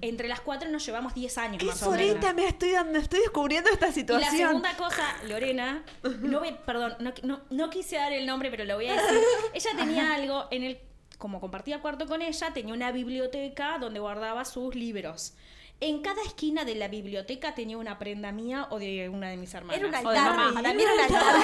entre 0.00 0.26
las 0.28 0.40
cuatro 0.40 0.68
nos 0.70 0.84
llevamos 0.84 1.14
10 1.14 1.38
años 1.38 1.62
más 1.62 1.76
Es 1.76 1.82
o 1.84 1.90
menos. 1.92 2.08
ahorita 2.08 2.32
me 2.32 2.46
estoy 2.48 2.72
dando, 2.72 2.98
estoy 2.98 3.20
descubriendo 3.20 3.70
esta 3.70 3.86
Y 3.86 3.90
la 3.90 3.94
situación. 3.94 4.36
segunda 4.48 4.76
cosa, 4.76 5.04
Lorena, 5.28 5.84
no 6.20 6.40
voy, 6.40 6.56
perdón, 6.66 6.96
no, 6.98 7.12
no, 7.22 7.42
no 7.50 7.70
quise 7.70 7.96
dar 7.96 8.12
el 8.12 8.26
nombre, 8.26 8.50
pero 8.50 8.64
lo 8.64 8.74
voy 8.76 8.88
a 8.88 8.94
decir. 8.94 9.18
Ella 9.54 9.70
tenía 9.76 10.14
algo 10.14 10.46
en 10.50 10.64
el, 10.64 10.80
como 11.18 11.40
compartía 11.40 11.80
cuarto 11.80 12.06
con 12.06 12.22
ella, 12.22 12.52
tenía 12.52 12.74
una 12.74 12.90
biblioteca 12.90 13.78
donde 13.78 14.00
guardaba 14.00 14.44
sus 14.44 14.74
libros. 14.74 15.34
En 15.80 16.02
cada 16.02 16.20
esquina 16.22 16.64
de 16.64 16.74
la 16.74 16.88
biblioteca 16.88 17.54
tenía 17.54 17.78
una 17.78 18.00
prenda 18.00 18.32
mía 18.32 18.66
o 18.70 18.80
de 18.80 19.08
una 19.08 19.30
de 19.30 19.36
mis 19.36 19.54
hermanas. 19.54 19.78
Era 19.78 19.88
un 19.88 19.94
o 19.94 20.10
de 20.10 20.18
altar, 20.18 20.36
mamá. 20.36 20.54
para 20.54 20.74
mí 20.74 20.82
era 20.82 20.92
un 20.92 21.00
altar. 21.00 21.36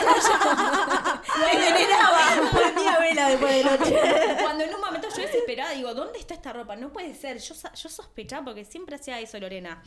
Me 1.38 1.60
veneraba. 1.72 2.50
Prendía 2.50 2.98
vela 2.98 3.28
después 3.28 3.54
de 3.54 3.64
noche. 3.64 3.96
Cuando 4.42 4.64
en 4.64 4.74
un 4.74 4.80
momento 4.80 5.08
yo 5.14 5.22
desesperada 5.22 5.70
digo, 5.70 5.94
¿dónde 5.94 6.18
está 6.18 6.34
esta 6.34 6.52
ropa? 6.52 6.74
No 6.74 6.92
puede 6.92 7.14
ser. 7.14 7.38
Yo, 7.38 7.54
yo 7.54 7.88
sospechaba 7.88 8.46
porque 8.46 8.64
siempre 8.64 8.96
hacía 8.96 9.20
eso 9.20 9.38
Lorena. 9.38 9.80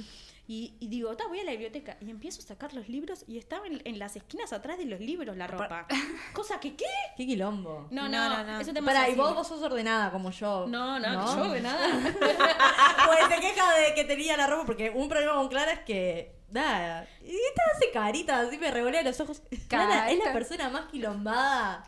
Y, 0.49 0.75
y 0.79 0.87
digo, 0.87 1.15
"Ta, 1.17 1.27
voy 1.27 1.41
a 1.41 1.43
la 1.43 1.51
biblioteca. 1.51 1.97
Y 1.99 2.09
empiezo 2.09 2.39
a 2.41 2.45
sacar 2.45 2.73
los 2.73 2.87
libros 2.87 3.25
y 3.27 3.37
estaba 3.37 3.67
en, 3.67 3.81
en 3.83 3.99
las 3.99 4.15
esquinas 4.15 4.53
atrás 4.53 4.77
de 4.77 4.85
los 4.85 4.99
libros 5.01 5.35
la 5.35 5.45
ropa. 5.45 5.85
Cosa 6.33 6.59
que, 6.59 6.75
¿qué? 6.75 6.85
Qué 7.17 7.25
quilombo. 7.25 7.87
No, 7.91 8.07
No, 8.07 8.29
no, 8.29 8.37
no, 8.37 8.43
no. 8.53 8.59
Es 8.61 8.67
un 8.67 8.73
tema 8.73 8.87
Pará, 8.93 9.09
y 9.09 9.15
vos, 9.15 9.35
vos 9.35 9.47
sos 9.47 9.61
ordenada 9.61 10.09
como 10.09 10.31
yo. 10.31 10.65
No, 10.67 10.99
no, 10.99 11.35
yo 11.35 11.51
de 11.51 11.61
nada. 11.61 11.87
Pues 13.07 13.19
se 13.29 13.41
queja 13.41 13.73
de 13.73 13.93
que 13.95 14.03
tenía 14.03 14.37
la 14.37 14.47
ropa 14.47 14.65
porque 14.65 14.89
un 14.89 15.07
problema 15.09 15.33
con 15.33 15.47
Clara 15.49 15.71
es 15.73 15.79
que. 15.81 16.35
Nada. 16.49 17.05
Y 17.21 17.31
esta 17.35 17.61
hace 17.75 17.91
caritas, 17.91 18.47
así 18.47 18.57
me 18.57 18.71
revolea 18.71 19.03
los 19.03 19.19
ojos. 19.19 19.41
Clara 19.67 20.09
es 20.09 20.17
la 20.23 20.31
persona 20.31 20.69
más 20.69 20.85
quilombada. 20.85 21.83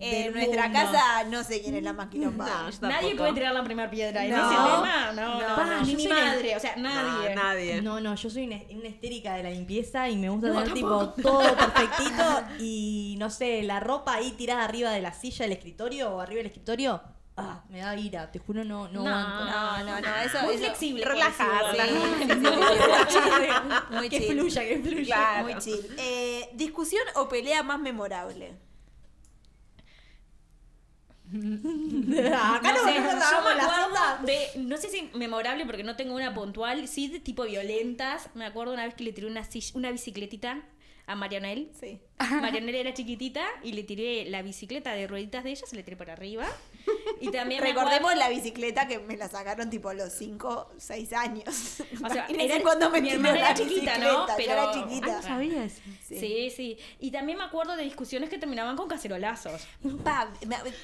En 0.00 0.24
del 0.24 0.32
nuestra 0.34 0.64
mundo. 0.68 0.78
casa 0.80 1.24
no 1.30 1.44
sé 1.44 1.62
quién 1.62 1.76
es 1.76 1.82
la 1.84 1.92
más 1.92 2.08
quilomba. 2.08 2.68
No, 2.80 2.88
Nadie 2.88 3.14
puede 3.14 3.32
tirar 3.32 3.54
la 3.54 3.62
primera 3.62 3.88
piedra. 3.90 4.24
En 4.24 4.32
No. 4.32 4.36
ese 4.38 4.48
tema, 4.54 5.12
no, 5.14 5.34
no, 5.40 5.56
Pa, 5.56 5.82
yo 5.84 5.96
mi 5.96 6.08
madre, 6.08 6.56
o 6.56 6.60
sea, 6.60 6.74
nadie. 6.76 7.34
No, 7.34 7.42
nadie. 7.42 7.82
No, 7.82 8.00
no, 8.00 8.14
yo 8.16 8.28
soy 8.28 8.44
una, 8.46 8.60
una 8.76 8.88
histérica 8.88 9.34
de 9.34 9.44
la 9.44 9.50
limpieza 9.50 10.08
y 10.08 10.16
me 10.16 10.28
gusta 10.30 10.48
No, 10.48 10.58
tener 10.60 10.74
tipo 10.74 11.08
todo 11.10 11.40
perfectito 11.56 12.24
y 12.58 13.14
no 13.18 13.30
sé, 13.30 13.62
la 13.62 13.78
ropa 13.80 14.14
ahí 14.14 14.32
tirada 14.32 14.64
arriba 14.64 14.90
de 14.90 15.00
la 15.00 15.12
silla 15.14 15.44
del 15.44 15.52
escritorio 15.52 16.10
o 16.10 16.20
arriba 16.20 16.38
del 16.38 16.46
escritorio. 16.46 17.00
Ah, 17.36 17.64
me 17.68 17.80
da 17.80 17.96
ira, 17.96 18.30
te 18.30 18.38
juro 18.38 18.62
no, 18.64 18.86
no, 18.88 19.02
No. 19.02 19.08
aguanto. 19.16 19.44
No, 19.44 19.78
no, 19.84 20.00
no, 20.00 20.16
eso 20.24 20.42
Muy 20.42 20.54
eso- 20.54 20.64
flexible. 20.64 21.04
Ser. 21.04 21.86
Sí, 23.10 23.18
Muy 23.90 24.08
que 24.08 24.18
chill. 24.20 24.38
fluya, 24.38 24.62
que 24.62 24.78
fluya. 24.80 25.04
Claro. 25.04 25.42
Muy 25.44 25.58
chill. 25.58 25.80
Eh, 25.98 26.48
¿Discusión 26.54 27.02
o 27.16 27.28
pelea 27.28 27.62
más 27.62 27.78
memorable? 27.80 28.54
Acá 31.34 32.72
No 32.72 32.78
no, 32.78 32.84
sé, 32.84 32.94
yo 32.94 33.02
me 33.44 33.62
acuerdo 33.62 34.26
de, 34.26 34.38
no 34.58 34.76
sé 34.76 34.88
si 34.88 35.10
memorable 35.14 35.66
porque 35.66 35.82
no 35.84 35.96
tengo 35.96 36.14
una 36.14 36.32
puntual, 36.34 36.86
sí 36.88 37.08
de 37.08 37.20
tipo 37.20 37.44
violentas. 37.44 38.28
Me 38.34 38.44
acuerdo 38.46 38.72
una 38.72 38.84
vez 38.84 38.94
que 38.94 39.04
le 39.04 39.12
tiré 39.12 39.26
una, 39.26 39.44
silla- 39.44 39.72
una 39.74 39.90
bicicletita 39.90 40.62
a 41.06 41.16
Marianel. 41.16 41.70
Sí. 41.78 41.98
Marianel 42.18 42.74
era 42.76 42.94
chiquitita 42.94 43.44
y 43.62 43.72
le 43.72 43.82
tiré 43.82 44.24
la 44.30 44.40
bicicleta 44.42 44.92
de 44.92 45.06
rueditas 45.06 45.42
de 45.44 45.50
ella, 45.50 45.66
se 45.66 45.74
le 45.76 45.82
tiré 45.82 45.96
por 45.96 46.10
arriba. 46.10 46.46
Y 47.20 47.30
también 47.30 47.60
Recordemos 47.62 48.12
acuerdo- 48.12 48.18
la 48.20 48.28
bicicleta 48.28 48.86
que 48.86 48.98
me 49.00 49.16
la 49.16 49.28
sacaron 49.28 49.68
tipo 49.70 49.88
a 49.88 49.94
los 49.94 50.12
5, 50.12 50.70
6 50.78 51.12
años. 51.12 51.44
O 52.04 52.08
sea, 52.08 52.26
era- 52.28 52.60
cuando 52.62 52.90
me 52.90 53.00
mi 53.00 53.08
tiró 53.08 53.16
hermana 53.20 53.34
la 53.40 53.46
era 53.50 53.54
chiquita, 53.54 53.98
¿no? 53.98 54.04
yo 54.28 54.34
Pero- 54.36 54.52
era 54.52 54.72
chiquita. 54.72 55.16
Ah, 55.18 55.22
sabía 55.22 55.64
eso. 55.64 55.80
Sí. 56.06 56.52
sí, 56.54 56.78
Y 57.00 57.10
también 57.10 57.38
me 57.38 57.44
acuerdo 57.44 57.74
de 57.76 57.82
discusiones 57.82 58.28
que 58.30 58.38
terminaban 58.38 58.76
con 58.76 58.86
cacerolazos. 58.88 59.66
Pa, 60.04 60.28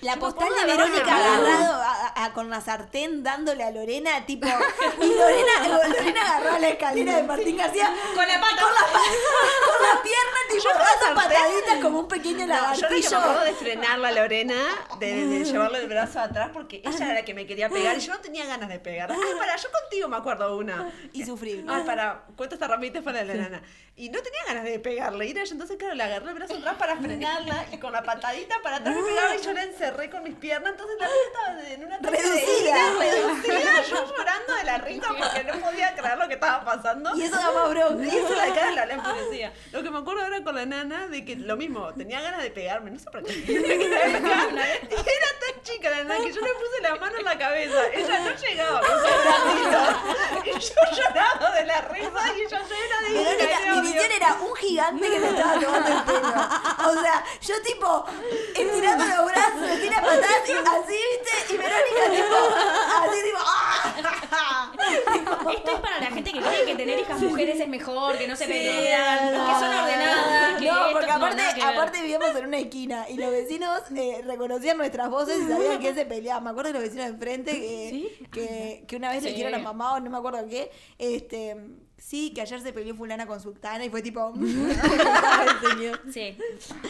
la 0.01 0.14
Yo 0.14 0.20
postal 0.20 0.49
de 0.49 0.64
Verónica 0.66 1.16
agarrado 1.16 1.74
a- 1.83 2.24
a- 2.24 2.33
con 2.33 2.51
la 2.51 2.61
sartén 2.61 3.22
dándole 3.22 3.62
a 3.62 3.70
Lorena, 3.70 4.24
tipo. 4.26 4.49
Y 4.49 5.07
Lorena, 5.07 5.68
Lorena 5.89 6.37
agarró 6.37 6.59
la 6.59 6.68
escalera 6.70 7.16
de 7.16 7.22
Martín 7.22 7.57
García 7.57 7.95
Con 8.14 8.26
la 8.26 8.41
pata. 8.41 8.62
con 8.62 8.72
la, 8.74 8.81
con 8.81 9.83
la 9.97 10.03
pierna, 10.03 10.41
tipo, 10.51 10.68
pataditas 11.28 11.78
como 11.82 12.00
un 12.00 12.08
pequeño 12.08 12.46
No, 12.46 12.74
yo 12.74 12.88
que 12.88 12.94
me 13.00 13.16
acuerdo 13.16 13.44
de 13.44 13.52
frenarla 13.54 14.08
a 14.08 14.12
Lorena, 14.12 14.54
de, 14.98 15.26
de 15.26 15.44
llevarle 15.44 15.78
el 15.78 15.88
brazo 15.88 16.20
atrás, 16.20 16.50
porque 16.52 16.82
ella 16.84 17.04
era 17.04 17.14
la 17.14 17.24
que 17.24 17.34
me 17.34 17.46
quería 17.46 17.68
pegar 17.68 17.96
y 17.96 18.00
yo 18.00 18.12
no 18.14 18.20
tenía 18.20 18.46
ganas 18.46 18.68
de 18.68 18.78
pegar. 18.78 19.10
Ay, 19.12 19.18
para, 19.38 19.56
yo 19.56 19.68
contigo 19.70 20.08
me 20.08 20.16
acuerdo 20.16 20.56
una. 20.56 20.90
Y 21.12 21.24
sufrir. 21.24 21.64
Ay, 21.68 21.82
para, 21.84 22.24
cuento 22.36 22.54
esta 22.54 22.68
rapidita 22.68 23.02
para 23.02 23.22
la 23.24 23.34
nana. 23.34 23.62
Y 23.96 24.08
no 24.08 24.20
tenía 24.22 24.40
ganas 24.46 24.64
de 24.64 24.78
pegarle. 24.78 25.26
Y 25.26 25.30
era 25.32 25.44
yo, 25.44 25.52
entonces, 25.52 25.76
claro, 25.76 25.94
le 25.94 26.02
agarré 26.02 26.28
el 26.28 26.34
brazo 26.34 26.54
atrás 26.56 26.76
para 26.78 26.96
frenarla 26.96 27.66
y 27.72 27.76
con 27.78 27.92
la 27.92 28.02
patadita 28.02 28.56
para 28.62 28.76
atrás 28.76 28.96
me 28.96 29.02
pegaba 29.02 29.36
y 29.36 29.42
yo 29.42 29.52
la 29.52 29.62
encerré 29.64 30.08
con 30.08 30.22
mis 30.22 30.34
piernas. 30.36 30.72
Entonces 30.72 30.96
la 30.98 31.06
estaba 31.06 31.68
en 31.70 31.84
una 31.84 31.98
Reducida. 31.98 32.74
reducida, 32.98 33.82
yo 33.88 34.16
llorando 34.16 34.54
de 34.54 34.64
la 34.64 34.78
risa 34.78 35.08
porque 35.08 35.44
no 35.44 35.60
podía 35.60 35.94
creer 35.94 36.18
lo 36.18 36.28
que 36.28 36.34
estaba 36.34 36.64
pasando. 36.64 37.14
Y 37.16 37.22
eso 37.22 37.36
da 37.36 37.52
más 37.52 37.68
bronca. 37.68 38.04
Y 38.04 38.08
eso 38.08 38.34
la 38.34 38.54
cara 38.54 38.70
la, 38.70 38.86
la 38.86 38.94
enfurecía. 38.94 39.52
Lo 39.72 39.82
que 39.82 39.90
me 39.90 39.98
acuerdo 39.98 40.22
ahora 40.22 40.42
con 40.42 40.54
la 40.54 40.64
nana 40.66 41.08
de 41.11 41.24
que 41.24 41.36
lo 41.36 41.56
mismo, 41.56 41.92
tenía 41.94 42.20
ganas 42.20 42.42
de 42.42 42.50
pegarme, 42.50 42.90
no 42.90 42.98
sé 42.98 43.11
por 43.11 43.22
qué. 43.24 43.32
Y 43.40 43.54
era 43.54 45.30
tan 45.40 45.62
chica 45.62 45.90
la 45.90 46.04
nana 46.04 46.24
que 46.24 46.32
yo 46.32 46.40
le 46.40 46.54
puse 46.54 46.80
la 46.82 46.96
mano 46.96 47.18
en 47.18 47.24
la 47.24 47.38
cabeza. 47.38 47.86
Ella 47.92 48.18
no 48.20 48.30
llegaba 48.36 48.80
con 48.80 48.90
su 48.90 49.06
bracito. 49.06 49.80
Y 50.44 50.52
yo 50.52 50.96
lloraba 50.96 51.50
de 51.54 51.66
la 51.66 51.80
risa 51.82 52.34
y 52.36 52.40
ella 52.42 52.61
llena 52.62 53.00
de 53.02 53.44
ira, 53.44 53.74
mi 53.74 53.80
visión 53.82 54.12
era 54.12 54.34
un 54.40 54.54
gigante 54.56 55.11
que 55.11 55.18
me 55.18 55.28
estaba 55.28 55.54
tomando 55.61 55.88
el 55.88 56.02
pelo. 56.04 56.28
O 56.88 57.02
sea, 57.02 57.24
yo 57.42 57.62
tipo, 57.62 58.06
estirando 58.54 59.04
los 59.04 59.26
brazos, 59.26 59.61
me 59.61 59.76
tira 59.76 60.00
patadas 60.00 60.48
y 60.48 60.52
así, 60.52 60.98
¿viste? 61.11 61.54
Y 61.54 61.56
Verónica 61.56 62.11
tipo, 62.11 62.36
así 63.02 63.22
tipo, 63.22 63.38
¡ah! 63.40 64.70
Esto 65.52 65.70
es 65.72 65.80
para 65.80 65.98
la 66.00 66.06
gente 66.06 66.32
que 66.32 66.40
cree 66.40 66.64
que 66.64 66.74
tener 66.74 66.98
hijas 66.98 67.20
mujeres 67.20 67.61
es 67.61 67.68
mejor, 67.68 68.16
que 68.18 68.26
no 68.26 68.36
se 68.36 68.44
Sí, 68.46 68.52
pelean, 68.52 69.30
que 69.30 69.52
son 69.61 69.74
ordenadas, 69.74 70.58
que 70.58 70.66
No, 70.66 70.99
porque 71.07 71.12
aparte, 71.12 71.62
aparte 71.62 72.01
vivíamos 72.03 72.34
en 72.36 72.46
una 72.46 72.59
esquina 72.59 73.09
y 73.09 73.16
los 73.16 73.30
vecinos 73.30 73.80
eh, 73.96 74.22
reconocían 74.24 74.76
nuestras 74.76 75.09
voces 75.11 75.38
y 75.44 75.48
sabían 75.48 75.80
que 75.80 75.94
se 75.94 76.07
peleaba. 76.07 76.40
Me 76.40 76.51
acuerdo 76.51 76.68
de 76.68 76.74
los 76.74 76.82
vecinos 76.82 77.07
de 77.07 77.12
enfrente 77.12 77.53
que, 77.53 78.28
que, 78.32 78.84
que 78.86 78.96
una 78.96 79.11
vez 79.11 79.22
le 79.22 79.30
Sí. 79.30 79.36
dijeron 79.36 79.61
a 79.61 79.62
mamá 79.62 79.94
o 79.94 80.01
no 80.01 80.11
me 80.11 80.18
acuerdo 80.18 80.46
qué, 80.48 80.70
este, 80.98 81.57
sí, 81.98 82.32
que 82.34 82.40
ayer 82.42 82.61
se 82.61 82.72
peleó 82.72 82.94
fulana 82.94 83.26
con 83.26 83.40
sultana 83.40 83.84
y 83.84 83.90
fue 83.90 84.03
tipo, 84.03 84.32
señor. 84.34 86.01
Sí. 86.12 86.36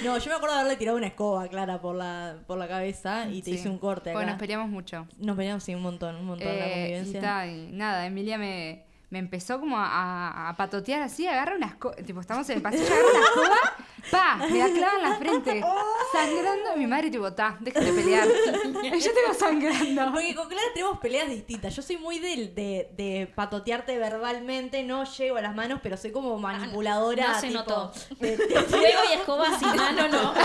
No, 0.05 0.17
yo 0.19 0.31
me 0.31 0.37
acuerdo 0.37 0.55
de 0.55 0.61
haberle 0.61 0.77
tirado 0.79 0.97
una 0.99 1.07
escoba, 1.09 1.49
Clara, 1.49 1.81
por 1.81 1.95
la, 1.95 2.37
por 2.47 2.59
la 2.59 2.69
cabeza 2.69 3.27
y 3.29 3.43
te 3.43 3.51
Sí. 3.51 3.57
hice 3.57 3.69
un 3.69 3.79
corte 3.79 4.11
acá. 4.11 4.19
Bueno, 4.19 4.33
nos 4.33 4.39
peleamos 4.41 4.69
mucho. 4.69 5.07
Nos 5.19 5.37
peleamos 5.37 5.63
sí, 5.65 5.75
un 5.75 5.83
montón, 5.83 6.17
un 6.17 6.27
montón 6.27 6.47
la 6.49 6.55
Eh, 6.67 6.69
y, 6.69 6.73
convivencia. 7.05 7.47
y 7.47 7.73
nada, 7.73 8.07
Emilia 8.07 8.39
me, 8.39 8.85
me 9.11 9.19
empezó 9.19 9.59
como 9.61 9.77
a, 9.79 9.87
a- 9.87 10.49
a 10.51 10.57
patotear 10.57 11.03
así, 11.03 11.27
agarra 11.27 11.57
una 11.57 11.67
escoba, 11.67 11.97
tipo, 11.97 12.21
estamos 12.21 12.49
en 12.51 12.57
el 12.57 12.63
pasillo, 12.63 12.85
agarra 12.87 13.09
una 13.11 13.25
escoba, 13.25 13.77
pa, 14.11 14.37
me 14.37 14.59
la 14.59 14.69
clava 14.71 14.95
en 14.97 15.03
la 15.03 15.17
frente, 15.17 15.65
sangrando, 16.13 16.77
mi 16.77 16.87
madre 16.87 17.11
tipo, 17.11 17.33
ta, 17.33 17.57
déjate 17.61 17.87
de 17.87 17.93
pelear. 17.93 18.27
Yo 18.75 19.13
tengo 19.13 19.35
sangrando. 19.39 20.13
Porque 20.13 20.35
con 20.35 20.49
Clara 20.49 20.67
tenemos 20.75 20.99
peleas 20.99 21.29
distintas. 21.29 21.75
Yo 21.75 21.83
soy 21.83 21.97
muy 21.97 22.19
del- 22.19 22.55
de, 22.55 22.89
de 22.97 23.31
patotearte 23.35 23.97
verbalmente, 23.99 24.83
no 24.83 25.05
llego 25.05 25.37
a 25.37 25.43
las 25.43 25.55
manos, 25.55 25.81
pero 25.83 25.97
soy 25.97 26.13
como 26.13 26.39
manipuladora. 26.39 27.29
no 27.29 27.41
se 27.41 27.49
tipo, 27.49 27.59
notó. 27.61 27.93
de- 28.19 28.37
de- 28.37 28.61
Fuego 28.63 29.01
y 29.11 29.15
escoba 29.15 29.59
sin 29.59 29.75
mano, 29.77 30.09
no. 30.09 30.35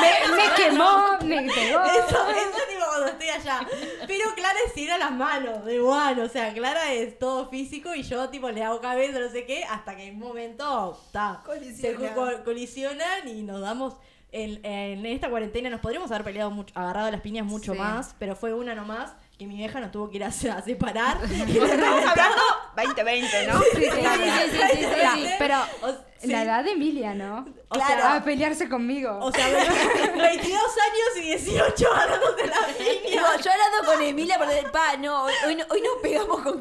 Me, 0.00 0.36
me 0.36 0.54
quemó, 0.54 1.18
me 1.22 1.42
pegó. 1.52 1.82
Eso, 1.84 2.30
eso 2.30 2.56
es 2.58 2.68
tipo 2.68 2.84
cuando 2.88 3.06
estoy 3.08 3.28
allá. 3.28 3.60
Pero 4.06 4.34
Clara 4.34 4.58
es 4.66 4.76
ir 4.76 4.90
a 4.90 4.98
las 4.98 5.10
manos, 5.12 5.64
de 5.64 5.74
igual. 5.76 6.18
O 6.20 6.28
sea, 6.28 6.52
Clara 6.54 6.92
es 6.92 7.18
todo 7.18 7.48
físico 7.48 7.94
y 7.94 8.02
yo 8.02 8.28
tipo 8.30 8.50
le 8.50 8.62
hago 8.64 8.80
cabeza, 8.80 9.18
no 9.18 9.28
sé 9.30 9.44
qué, 9.46 9.64
hasta 9.64 9.96
que 9.96 10.08
en 10.08 10.14
un 10.14 10.20
momento 10.28 10.98
ta, 11.12 11.42
se 11.80 11.94
co- 11.94 12.39
colisionan 12.44 13.28
y 13.28 13.42
nos 13.42 13.60
damos. 13.60 13.96
En, 14.32 14.64
en 14.64 15.06
esta 15.06 15.28
cuarentena 15.28 15.70
nos 15.70 15.80
podríamos 15.80 16.10
haber 16.12 16.22
peleado 16.24 16.52
mucho, 16.52 16.72
agarrado 16.78 17.10
las 17.10 17.20
piñas 17.20 17.44
mucho 17.44 17.72
Sí. 17.72 17.78
más, 17.78 18.14
pero 18.18 18.36
fue 18.36 18.54
una 18.54 18.76
nomás 18.76 19.12
que 19.40 19.46
mi 19.46 19.56
vieja 19.56 19.80
nos 19.80 19.90
tuvo 19.90 20.10
que 20.10 20.16
ir 20.18 20.24
a, 20.24 20.26
a 20.28 20.30
separar. 20.62 21.16
Y 21.48 21.56
Estamos 21.56 22.04
hablando 22.04 22.42
2020, 22.76 23.46
¿no? 23.46 23.58
Sí, 23.58 23.64
sí, 23.72 23.80
sí, 23.80 23.90
sí, 23.90 24.50
sí, 24.50 24.58
sí, 24.76 24.86
Ya, 25.00 25.12
sí. 25.14 25.26
Pero 25.38 25.56
O- 25.80 25.92
sí. 26.20 26.26
la 26.26 26.42
edad 26.42 26.62
de 26.62 26.72
Emilia, 26.72 27.14
¿no? 27.14 27.46
O 27.68 27.74
Claro. 27.74 27.88
sea, 28.02 28.14
A 28.16 28.22
pelearse 28.24 28.68
conmigo. 28.68 29.18
o 29.18 29.32
sea, 29.32 29.46
22 29.48 30.14
años 30.18 31.16
y 31.16 31.20
18 31.22 31.86
agarrándote 31.90 32.46
la 32.48 32.66
piña. 32.76 33.22
No, 33.22 33.40
yo 33.40 33.50
hablando 33.50 33.90
con 33.90 34.02
Emilia, 34.02 34.36
por 34.38 34.50
el 34.50 34.66
pa, 34.70 34.96
no, 34.98 35.22
hoy, 35.24 35.32
hoy 35.46 35.54
no, 35.56 35.64
hoy 35.70 35.80
nos 35.80 36.02
pegamos 36.02 36.42
con 36.42 36.58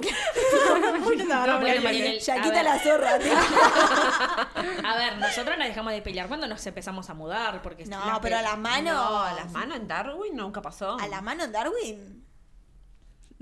Uy, 1.06 1.18
no 1.28 1.28
la 1.28 1.92
ya 2.18 2.42
quita 2.42 2.64
la 2.64 2.80
zorra. 2.80 3.20
tío. 3.20 3.34
A 4.86 4.96
ver, 4.96 5.18
nosotros 5.18 5.58
nos 5.58 5.68
dejamos 5.68 5.92
de 5.92 6.02
pelear 6.02 6.30
cuando 6.30 6.48
nos 6.48 6.66
empezamos 6.66 7.10
a 7.10 7.14
mudar. 7.14 7.62
Porque 7.62 7.86
No, 7.88 8.20
pero 8.22 8.38
a 8.38 8.40
pe- 8.40 8.46
las 8.46 8.58
manos. 8.58 8.94
No, 8.94 9.20
a 9.22 9.34
las 9.34 9.52
manos 9.52 9.76
en 9.76 9.88
Darwin 9.90 10.34
nunca 10.38 10.62
pasó. 10.62 10.98
¿A 10.98 11.08
la 11.10 11.20
mano 11.20 11.44
en 11.44 11.52
Darwin? 11.52 12.29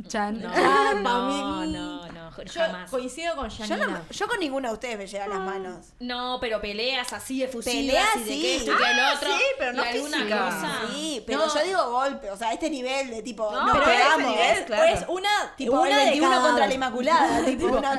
Chan. 0.08 0.42
No, 0.42 0.52
Ah, 0.56 0.94
no, 0.96 1.66
no, 1.66 2.08
no, 2.12 2.44
Yo 2.44 2.62
jamás. 2.62 2.90
coincido 2.92 3.36
con 3.36 3.50
Yo, 3.50 3.66
Janina. 3.66 3.88
no, 3.88 4.02
yo 4.12 4.28
con 4.28 4.40
ninguno 4.40 4.68
de 4.68 4.74
ustedes 4.76 4.98
me 4.98 5.08
llega 5.08 5.26
a 5.26 5.28
las 5.28 5.40
manos. 5.40 5.88
No, 6.00 6.38
pero 6.40 6.62
peleas 6.62 7.12
así 7.14 7.42
efusivas 7.42 7.76
Peleas, 7.76 8.16
y 8.18 8.20
de 8.20 8.26
sí. 8.26 8.42
que 8.42 8.56
esto 8.58 8.72
y 8.74 8.76
que 8.78 8.84
el 8.92 9.00
Ah, 9.00 9.14
otro. 9.16 9.30
sí, 9.36 9.44
pero 9.58 9.74
no 9.74 9.82
alguna 9.84 10.18
física. 10.18 10.46
cosa. 10.46 10.80
Sí, 10.94 11.24
pero 11.26 11.40
No. 11.48 11.54
yo 11.56 11.64
digo 11.64 11.92
golpe, 11.92 12.30
o 12.30 12.38
sea, 12.38 12.54
este 12.54 12.70
nivel 12.70 13.10
de 13.10 13.24
tipo, 13.24 13.52
No, 13.52 13.66
nos 13.74 13.80
pegamos. 13.84 14.32
nivel, 14.32 14.58
Es 14.58 14.66
claro. 14.66 14.84
Es 14.94 15.06
una, 15.08 15.30
tipo 15.58 15.82
una 15.82 15.90
el 15.90 15.96
de 15.98 16.04
21 16.12 16.30
cada 16.30 16.42
contra 16.48 16.68
la 16.68 16.74
Inmaculada, 16.76 17.46
tipo 17.46 17.66
una 17.66 17.94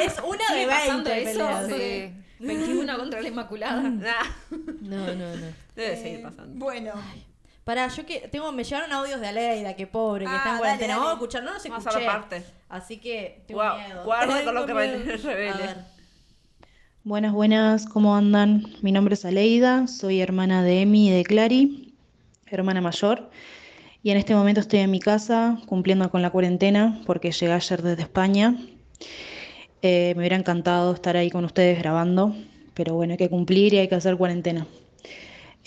Es 0.00 0.14
una 0.24 0.46
¿Sigue 0.48 0.60
de 0.60 0.66
pasando 0.66 1.10
20 1.10 1.30
eso? 1.30 1.48
Sí. 1.68 2.14
21 2.40 2.96
contra 2.98 3.20
la 3.22 3.28
Inmaculada. 3.28 3.80
No, 3.82 4.10
no, 4.80 5.14
no. 5.14 5.46
debe 5.76 5.96
seguir 5.96 6.22
pasando. 6.22 6.52
Bueno, 6.64 6.92
Pará, 7.64 7.88
yo 7.88 8.04
que 8.04 8.28
tengo, 8.30 8.52
me 8.52 8.62
llegaron 8.62 8.92
audios 8.92 9.20
de 9.20 9.26
Aleida, 9.28 9.74
que 9.74 9.86
pobre, 9.86 10.26
que 10.26 10.30
Ah, 10.30 10.36
está 10.36 10.52
en 10.52 10.58
cuarentena. 10.58 10.96
Vamos 10.96 11.10
a 11.10 11.12
escuchar, 11.14 11.42
no 11.44 11.54
los 11.54 11.62
Vamos 11.64 11.86
a 11.86 11.88
escuché. 11.90 12.06
la 12.06 12.12
parte. 12.12 12.42
Así 12.68 12.98
que 12.98 13.42
tengo 13.46 13.62
miedo. 13.76 14.04
guarda 14.04 14.44
con 14.44 14.54
lo 14.54 14.66
que 14.66 14.72
revele. 14.74 15.14
A 15.30 15.56
ver. 15.56 15.76
Buenas, 17.04 17.32
buenas, 17.32 17.86
¿cómo 17.86 18.16
andan? 18.16 18.64
Mi 18.82 18.92
nombre 18.92 19.14
es 19.14 19.24
Aleida, 19.24 19.86
soy 19.86 20.20
hermana 20.20 20.62
de 20.62 20.82
Emi 20.82 21.08
y 21.08 21.10
de 21.12 21.22
Clary, 21.24 21.94
hermana 22.46 22.80
mayor, 22.80 23.30
y 24.02 24.10
en 24.10 24.16
este 24.16 24.34
momento 24.34 24.60
estoy 24.60 24.80
en 24.80 24.90
mi 24.90 25.00
casa 25.00 25.58
cumpliendo 25.66 26.10
con 26.10 26.22
la 26.22 26.30
cuarentena 26.30 27.00
porque 27.06 27.30
llegué 27.30 27.52
ayer 27.52 27.82
desde 27.82 28.02
España. 28.02 28.56
Eh, 29.82 30.12
me 30.16 30.20
hubiera 30.20 30.36
encantado 30.36 30.94
estar 30.94 31.16
ahí 31.16 31.30
con 31.30 31.44
ustedes 31.44 31.78
grabando, 31.78 32.34
pero 32.72 32.94
bueno, 32.94 33.12
hay 33.12 33.18
que 33.18 33.28
cumplir 33.28 33.74
y 33.74 33.78
hay 33.78 33.88
que 33.88 33.94
hacer 33.96 34.16
cuarentena. 34.16 34.66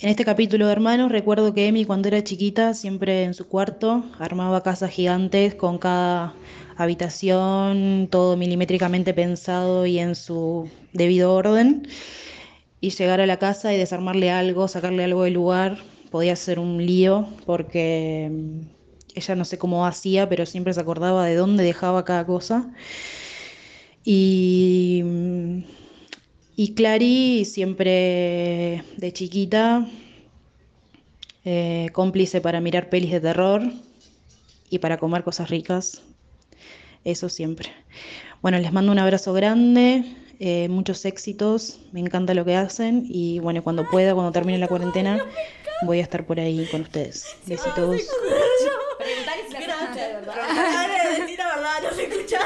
En 0.00 0.08
este 0.10 0.24
capítulo 0.24 0.66
de 0.66 0.72
Hermanos 0.72 1.10
recuerdo 1.10 1.52
que 1.54 1.66
Emi 1.66 1.84
cuando 1.84 2.06
era 2.08 2.22
chiquita 2.22 2.72
siempre 2.72 3.24
en 3.24 3.34
su 3.34 3.48
cuarto 3.48 4.04
armaba 4.20 4.62
casas 4.62 4.90
gigantes 4.92 5.56
con 5.56 5.78
cada 5.78 6.34
habitación, 6.76 8.06
todo 8.10 8.36
milimétricamente 8.36 9.12
pensado 9.12 9.86
y 9.86 9.98
en 9.98 10.14
su 10.14 10.70
debido 10.92 11.34
orden. 11.34 11.88
y 12.80 12.90
llegar 12.90 13.20
a 13.20 13.26
la 13.26 13.38
casa 13.38 13.74
y 13.74 13.78
desarmarle 13.78 14.30
algo, 14.30 14.68
sacarle 14.68 15.04
algo 15.04 15.24
del 15.24 15.34
lugar, 15.34 15.78
podía 16.10 16.36
ser 16.36 16.58
un 16.60 16.84
lío 16.86 17.28
porque 17.46 18.28
mm, 18.30 18.60
ella 19.16 19.34
no 19.36 19.44
sé 19.44 19.58
cómo 19.58 19.86
hacía, 19.86 20.28
pero 20.28 20.46
siempre 20.46 20.74
se 20.74 20.80
acordaba 20.80 21.26
de 21.26 21.34
dónde 21.36 21.64
dejaba 21.64 22.04
cada 22.04 22.26
cosa. 22.26 22.72
Y, 24.04 25.02
mm, 25.04 25.62
y 26.58 26.74
Clary 26.74 27.44
siempre 27.44 28.82
de 28.96 29.12
chiquita, 29.12 29.86
eh, 31.44 31.86
cómplice 31.92 32.40
para 32.40 32.60
mirar 32.60 32.90
pelis 32.90 33.12
de 33.12 33.20
terror 33.20 33.62
y 34.68 34.80
para 34.80 34.98
comer 34.98 35.22
cosas 35.22 35.50
ricas. 35.50 36.02
Eso 37.04 37.28
siempre. 37.28 37.72
Bueno, 38.42 38.58
les 38.58 38.72
mando 38.72 38.90
un 38.90 38.98
abrazo 38.98 39.32
grande, 39.34 40.16
eh, 40.40 40.68
muchos 40.68 41.04
éxitos, 41.04 41.78
me 41.92 42.00
encanta 42.00 42.34
lo 42.34 42.44
que 42.44 42.56
hacen 42.56 43.04
y 43.08 43.38
bueno, 43.38 43.62
cuando 43.62 43.88
pueda, 43.88 44.12
cuando 44.14 44.32
termine 44.32 44.58
la 44.58 44.66
cuarentena, 44.66 45.24
voy 45.82 46.00
a 46.00 46.02
estar 46.02 46.26
por 46.26 46.40
ahí 46.40 46.66
con 46.72 46.80
ustedes. 46.80 47.36
Besitos. 47.46 48.02
Preguntale 48.98 49.42
si 49.46 49.52
la 49.52 49.60
escucha 49.60 50.08
de 50.08 50.14
verdad. 50.14 50.34
Decir 51.20 51.38
la 51.38 51.54
verdad, 51.54 51.82
no 51.84 51.94
se 51.94 52.02
escucha. 52.02 52.40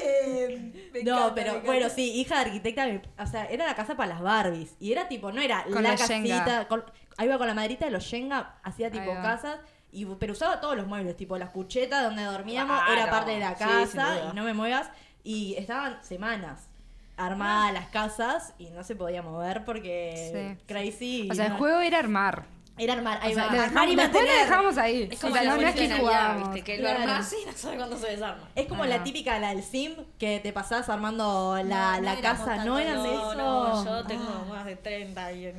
Eh, 0.00 0.72
me 0.74 0.85
No, 1.04 1.34
pero 1.34 1.60
bueno, 1.62 1.88
sí, 1.88 2.12
hija 2.14 2.36
de 2.36 2.40
arquitecta, 2.46 2.86
o 3.22 3.26
sea, 3.26 3.46
era 3.46 3.66
la 3.66 3.74
casa 3.74 3.96
para 3.96 4.08
las 4.14 4.20
Barbies. 4.22 4.76
Y 4.80 4.92
era 4.92 5.08
tipo, 5.08 5.32
no 5.32 5.40
era 5.40 5.64
Con 5.64 5.82
la 5.82 5.96
casita. 5.96 6.66
con- 6.68 6.84
ahí 7.16 7.26
iba 7.26 7.38
con 7.38 7.46
la 7.46 7.54
madrita 7.54 7.84
de 7.86 7.90
los 7.90 8.04
Shenga, 8.04 8.56
hacía 8.62 8.90
tipo 8.90 9.08
va. 9.14 9.22
casas. 9.22 9.58
Y, 9.92 10.04
pero 10.04 10.32
usaba 10.32 10.60
todos 10.60 10.76
los 10.76 10.86
muebles, 10.86 11.16
tipo 11.16 11.38
las 11.38 11.50
cuchetas 11.50 12.02
donde 12.02 12.22
dormíamos, 12.24 12.78
Claro, 12.82 13.00
era 13.00 13.10
parte 13.10 13.30
de 13.30 13.38
la 13.40 13.54
casa 13.54 14.28
y 14.30 14.36
no 14.36 14.42
me 14.44 14.52
muevas. 14.52 14.90
Y 15.24 15.54
estaban 15.54 16.02
semanas 16.04 16.68
armadas 17.16 17.72
las 17.72 17.86
casas 17.88 18.52
y 18.58 18.68
no 18.70 18.84
se 18.84 18.94
podía 18.94 19.22
mover 19.22 19.64
porque 19.64 20.56
Sí. 20.58 20.64
crazy. 20.66 21.28
O 21.30 21.34
sea, 21.34 21.46
el 21.46 21.52
juego 21.54 21.80
era 21.80 21.98
armar. 21.98 22.44
Era 22.78 22.92
armar, 22.92 23.18
ahí 23.22 23.32
O 23.32 23.34
sea, 23.34 23.46
va. 23.46 23.52
lo 23.54 23.60
armar 23.62 23.88
y 23.88 23.96
lo 23.96 24.02
dejamos 24.10 24.76
ahí. 24.76 25.08
Es 25.10 25.18
como 25.20 25.32
sea, 25.34 25.44
la 25.44 25.50
no, 25.50 25.56
no 25.56 25.66
es 25.66 25.74
bolita 25.74 25.80
de 25.80 25.88
que 25.88 25.88
Navidad, 25.88 26.00
jugábamos. 26.28 26.54
viste, 26.54 26.72
que 26.72 26.78
Claro. 26.78 26.98
lo 26.98 27.04
armás 27.04 27.32
y 27.42 27.46
no 27.46 27.52
sabe 27.56 27.76
cuándo 27.76 27.96
se 27.98 28.06
desarma. 28.08 28.48
Es 28.54 28.66
como 28.66 28.84
la 28.84 29.02
típica, 29.02 29.38
la 29.38 29.48
del 29.54 29.62
sim, 29.62 29.94
que 30.18 30.40
te 30.40 30.52
pasás 30.52 30.88
armando 30.90 31.56
la, 31.64 31.96
no 31.96 32.02
la 32.02 32.12
éramos 32.12 32.20
casa. 32.46 32.64
No 32.64 32.78
eran 32.78 33.02
de 33.02 33.08
No, 33.08 33.32
eso. 33.32 33.34
no, 33.34 33.84
yo 33.84 34.06
tengo 34.06 34.44
más 34.48 34.64
de 34.66 34.76
30 34.76 35.32
y 35.32 35.46
en 35.46 35.56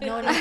No, 0.00 0.22
no, 0.22 0.32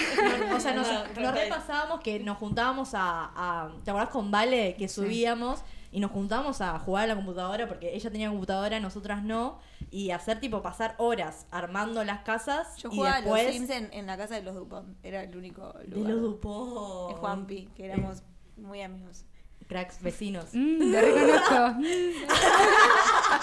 no, 0.49 0.55
o 0.55 0.59
sea, 0.59 0.73
nos, 0.75 0.87
No, 0.87 0.93
nos 1.03 1.13
30. 1.13 1.31
repasábamos 1.31 1.99
que 2.01 2.19
nos 2.19 2.37
juntábamos 2.37 2.93
a, 2.95 3.31
a- 3.35 3.69
¿Te 3.85 3.91
acordás 3.91 4.09
con 4.09 4.31
Vale? 4.31 4.75
Que 4.79 4.89
subíamos 4.89 5.59
y 5.91 5.99
nos 5.99 6.11
juntábamos 6.11 6.61
a 6.61 6.77
jugar 6.79 7.05
a 7.05 7.07
la 7.07 7.15
computadora 7.15 7.67
porque 7.67 7.95
ella 7.95 8.11
tenía 8.11 8.29
computadora, 8.29 8.79
nosotras 8.79 9.23
no. 9.23 9.59
Y 9.91 10.11
hacer 10.11 10.39
tipo 10.39 10.61
pasar 10.61 10.95
horas 10.99 11.47
armando 11.51 12.03
las 12.03 12.21
casas 12.21 12.77
Yo 12.77 12.89
y 12.91 12.95
jugaba 12.97 13.21
después. 13.21 13.41
a 13.41 13.45
los 13.45 13.53
Sims 13.55 13.69
en, 13.71 13.89
en 13.93 14.05
la 14.05 14.17
casa 14.17 14.35
de 14.35 14.43
los 14.43 14.53
Dupont. 14.55 14.97
Era 15.03 15.23
el 15.23 15.35
único 15.35 15.73
de 15.73 15.87
lugar. 15.87 16.11
los 16.13 16.21
Dupont. 16.21 17.09
De 17.09 17.15
Juanpi, 17.19 17.69
que 17.75 17.85
éramos 17.85 18.21
muy 18.57 18.81
amigos. 18.81 19.25
Cracks, 19.67 20.01
vecinos. 20.01 20.45
Mm, 20.53 20.91
te 20.91 21.01
reconozco. 21.01 21.79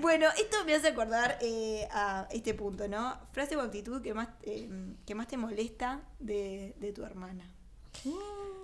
Bueno, 0.00 0.26
esto 0.38 0.56
me 0.66 0.74
hace 0.74 0.88
acordar 0.88 1.38
eh, 1.40 1.86
a 1.92 2.26
este 2.30 2.54
punto, 2.54 2.88
¿no? 2.88 3.16
Frase 3.32 3.56
o 3.56 3.60
actitud 3.60 4.02
que 4.02 4.14
más, 4.14 4.28
eh, 4.42 4.68
que 5.06 5.14
más 5.14 5.28
te 5.28 5.36
molesta 5.36 6.00
de, 6.18 6.74
de 6.80 6.92
tu 6.92 7.04
hermana. 7.04 7.44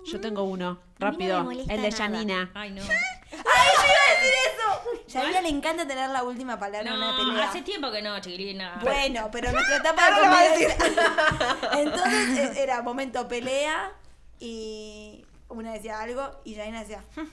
Yo 0.05 0.19
tengo 0.19 0.43
uno, 0.43 0.73
no 0.73 0.79
rápido. 0.97 1.49
el 1.51 1.81
de. 1.81 1.91
Janina. 1.91 2.51
Ay, 2.53 2.71
no. 2.71 2.81
¡Ay, 3.31 3.31
yo 3.31 3.83
iba 3.85 4.03
a 4.07 4.19
decir 4.19 4.33
eso! 4.47 5.07
Ya 5.07 5.21
a 5.21 5.29
ella 5.29 5.41
le 5.41 5.49
encanta 5.49 5.87
tener 5.87 6.09
la 6.09 6.23
última 6.23 6.57
palabra 6.59 6.89
en 6.89 6.95
una 6.97 7.17
pelea. 7.17 7.49
hace 7.49 7.61
tiempo 7.61 7.91
que 7.91 8.01
no, 8.01 8.19
chiquilina. 8.19 8.79
Bueno, 8.83 9.29
pero 9.31 9.51
nuestra 9.53 9.77
etapa 9.77 10.03
de 10.57 10.65
Entonces 11.81 12.57
eh, 12.57 12.63
era 12.63 12.81
momento 12.81 13.27
pelea 13.27 13.91
y 14.39 15.25
una 15.49 15.73
decía 15.73 15.99
algo 15.99 16.41
y 16.45 16.55
Jaina 16.55 16.81
decía, 16.81 17.03
"Hmm, 17.15 17.27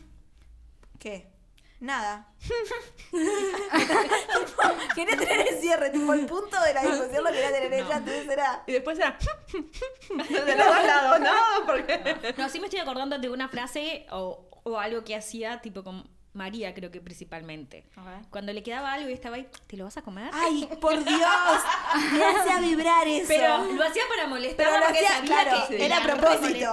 ¿qué? 0.99 1.31
Nada. 1.87 2.27
quería 4.97 5.17
tener 5.17 5.47
el 5.47 5.61
cierre, 5.61 5.91
tipo 5.91 6.13
el 6.15 6.27
punto 6.27 6.61
de 6.61 6.75
la 6.75 6.83
discusión 6.83 7.23
lo 7.23 7.31
quería 7.31 7.53
tener 7.53 7.73
ella, 7.73 7.99
entonces 7.99 8.29
era... 8.29 8.65
Y 8.67 8.73
después 8.73 8.99
era 8.99 9.17
de 10.11 10.57
los 10.57 10.67
dos 10.67 10.85
lados, 10.85 11.21
¿no? 11.21 11.31
Porque 11.65 12.35
No, 12.39 12.49
sí 12.49 12.59
me 12.59 12.67
estoy 12.67 12.81
acordando 12.81 13.21
de 13.21 13.31
una 13.31 13.49
frase 13.49 14.05
o, 14.11 14.51
o 14.65 14.81
algo 14.81 15.05
que 15.05 15.15
hacía, 15.15 15.61
tipo 15.61 15.85
con 15.85 16.11
María, 16.33 16.75
creo 16.75 16.91
que 16.91 17.01
principalmente. 17.01 17.89
Cuando 18.31 18.53
le 18.53 18.65
quedaba 18.65 18.93
algo 18.93 19.09
y 19.09 19.13
estaba 19.13 19.37
ahí, 19.37 19.47
¿te 19.69 19.77
lo 19.77 19.85
vas 19.85 19.97
a 19.97 20.03
comer? 20.03 20.33
¡Ay, 20.35 20.69
por 20.81 21.05
Dios! 21.05 21.61
Me 22.13 22.25
hacía 22.25 22.59
vibrar 22.61 23.07
eso. 23.07 23.29
Pero 23.29 23.59
lo 23.73 23.85
hacía 23.85 24.03
para 24.09 24.27
molestar, 24.27 24.67
Pero 24.67 24.81
lo 24.81 24.87
hacía, 24.87 25.21
claro, 25.25 25.69
que 25.69 25.87
era 25.87 25.99
a 25.99 26.03
propósito. 26.03 26.73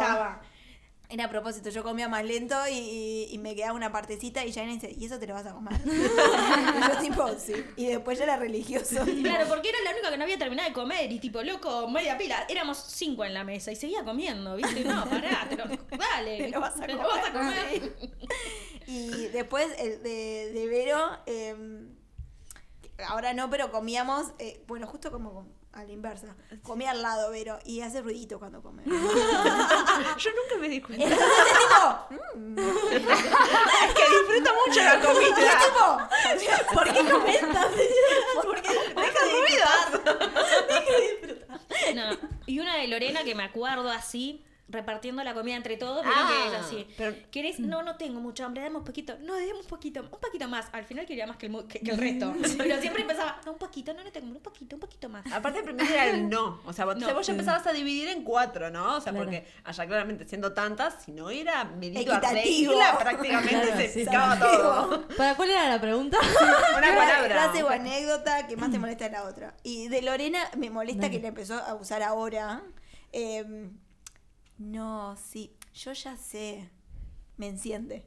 Era 1.13 1.25
a 1.25 1.29
propósito, 1.29 1.69
yo 1.69 1.83
comía 1.83 2.09
más 2.09 2.25
lento 2.25 2.55
y, 2.71 3.37
me 3.39 3.53
quedaba 3.53 3.73
una 3.73 3.91
partecita 3.91 4.43
y 4.45 4.51
Jaina 4.51 4.73
dice, 4.73 4.95
¿y 4.97 5.05
eso 5.05 5.19
te 5.19 5.27
lo 5.27 5.35
vas 5.35 5.45
a 5.45 5.53
comer? 5.53 5.79
y 5.85 6.91
yo 6.91 6.99
tipo, 7.01 7.27
sí. 7.37 7.53
Y 7.75 7.85
después 7.85 8.17
ya 8.17 8.23
era 8.23 8.37
religioso. 8.37 9.05
tipo, 9.05 9.21
Claro, 9.21 9.47
porque 9.47 9.69
era 9.69 9.77
la 9.83 9.91
única 9.91 10.09
que 10.09 10.17
no 10.17 10.23
había 10.23 10.39
terminado 10.39 10.69
de 10.69 10.73
comer 10.73 11.11
y 11.11 11.19
tipo, 11.19 11.43
loco, 11.43 11.87
media 11.87 12.17
pila. 12.17 12.47
Éramos 12.49 12.79
cinco 12.87 13.23
en 13.25 13.35
la 13.35 13.43
mesa 13.43 13.71
y 13.71 13.75
seguía 13.75 14.03
comiendo, 14.03 14.55
¿viste? 14.55 14.83
No, 14.83 15.07
pará, 15.07 15.45
te 15.47 15.55
lo, 15.55 15.65
dale. 15.95 16.37
Te 16.45 16.49
lo 16.49 16.59
vas 16.59 16.81
a 16.81 16.87
te 16.87 16.93
comer. 16.93 17.05
vas 17.05 17.27
a 17.27 17.31
comer. 17.31 17.95
Y 18.87 19.27
después 19.27 19.67
el 19.77 20.01
de, 20.01 20.51
de 20.51 20.67
Vero, 20.67 21.19
eh, 21.27 21.55
ahora 23.07 23.35
no, 23.35 23.51
pero 23.51 23.71
comíamos, 23.71 24.31
eh, 24.39 24.63
bueno, 24.65 24.87
justo 24.87 25.11
como 25.11 25.47
a 25.73 25.83
la 25.83 25.91
inversa. 25.91 26.35
Comía 26.61 26.91
al 26.91 27.01
lado 27.01 27.31
Vero 27.31 27.57
y 27.65 27.81
hace 27.81 28.01
ruidito 28.01 28.39
cuando 28.39 28.61
come. 28.61 28.83
yo 28.85 28.91
nunca 28.91 30.57
me 30.59 30.69
di 30.69 30.79
cuenta. 30.81 31.03
Entonces 31.03 31.27
es 31.27 31.57
tipo, 31.59 32.39
mm, 32.39 32.59
Es 32.59 33.93
que 33.93 34.03
disfruto 34.09 34.51
mucho 34.67 34.79
la 34.81 34.93
y 34.93 34.97
es 34.97 35.03
comida. 35.05 35.59
tipo, 35.65 36.73
¿por 36.73 36.93
qué 36.93 37.11
comentas? 37.11 37.67
Porque 38.43 38.69
Deja 38.69 39.21
ruido. 39.31 39.67
No. 41.95 42.17
Y 42.45 42.59
una 42.59 42.75
de 42.77 42.87
Lorena 42.87 43.23
que 43.23 43.35
me 43.35 43.43
acuerdo 43.43 43.89
así, 43.89 44.43
repartiendo 44.69 45.23
la 45.23 45.33
comida 45.33 45.55
entre 45.55 45.77
todos, 45.77 46.03
Ah, 46.07 46.29
que 46.29 46.47
es 46.47 46.61
así. 46.63 46.87
pero- 46.97 47.15
¿Querés? 47.31 47.59
No, 47.59 47.83
no 47.83 47.97
tengo 47.97 48.19
mucha 48.21 48.45
hambre, 48.45 48.63
dame 48.63 48.77
un 48.77 48.83
poquito. 48.83 49.15
No, 49.19 49.33
dame 49.33 49.53
un 49.53 49.65
poquito, 49.65 50.01
un 50.01 50.19
poquito 50.19 50.47
más. 50.47 50.67
Al 50.71 50.85
final 50.85 51.05
quería 51.05 51.27
más 51.27 51.37
que 51.37 51.47
el, 51.47 51.67
que, 51.67 51.79
que 51.81 51.91
el 51.91 51.97
resto. 51.97 52.33
Pero 52.57 52.79
siempre 52.81 53.01
empezaba, 53.01 53.41
no, 53.45 53.51
un 53.51 53.57
poquito, 53.57 53.93
no, 53.93 54.03
no 54.03 54.11
tengo, 54.11 54.27
un 54.35 54.41
poquito, 54.41 54.75
un 54.75 54.79
poquito 54.79 55.09
más. 55.09 55.25
Aparte, 55.31 55.59
el 55.59 55.65
primero 55.65 55.93
era 55.93 56.07
el 56.07 56.29
no. 56.29 56.61
O 56.65 56.73
sea, 56.73 56.85
vos, 56.85 56.95
No. 56.97 57.13
vos 57.13 57.27
ya 57.27 57.33
empezabas 57.33 57.67
a 57.67 57.73
dividir 57.73 58.07
en 58.07 58.23
cuatro, 58.23 58.71
¿no? 58.71 58.95
O 58.97 59.01
sea, 59.01 59.11
Claro. 59.11 59.25
porque 59.25 59.45
allá 59.65 59.85
claramente 59.85 60.25
siendo 60.27 60.53
tantas, 60.53 61.03
si 61.03 61.11
no 61.11 61.29
era 61.29 61.65
medido 61.65 62.13
a 62.13 62.19
regla, 62.21 62.97
prácticamente 62.99 63.49
Claro, 63.65 63.77
se 63.77 63.87
sí. 63.89 63.99
picaba 64.05 64.39
todo. 64.39 65.07
¿Para 65.17 65.35
cuál 65.35 65.49
era 65.51 65.69
la 65.69 65.79
pregunta? 65.81 66.17
Una 66.77 66.95
palabra. 66.95 67.49
Frase 67.49 67.63
o 67.63 67.69
anécdota 67.69 68.47
que 68.47 68.55
más 68.57 68.71
te 68.71 68.79
molesta 68.79 69.05
de 69.05 69.11
la 69.11 69.23
otra. 69.25 69.55
Y 69.61 69.89
de 69.89 70.01
Lorena 70.01 70.39
me 70.57 70.69
molesta 70.69 71.09
que 71.09 71.19
la 71.19 71.27
empezó 71.27 71.55
a 71.55 71.75
usar 71.75 72.01
ahora. 72.01 72.63
Eh, 73.11 73.69
no, 74.57 75.15
sí, 75.17 75.55
yo 75.73 75.93
ya 75.93 76.15
sé. 76.17 76.69
Me 77.37 77.47
enciende. 77.47 78.05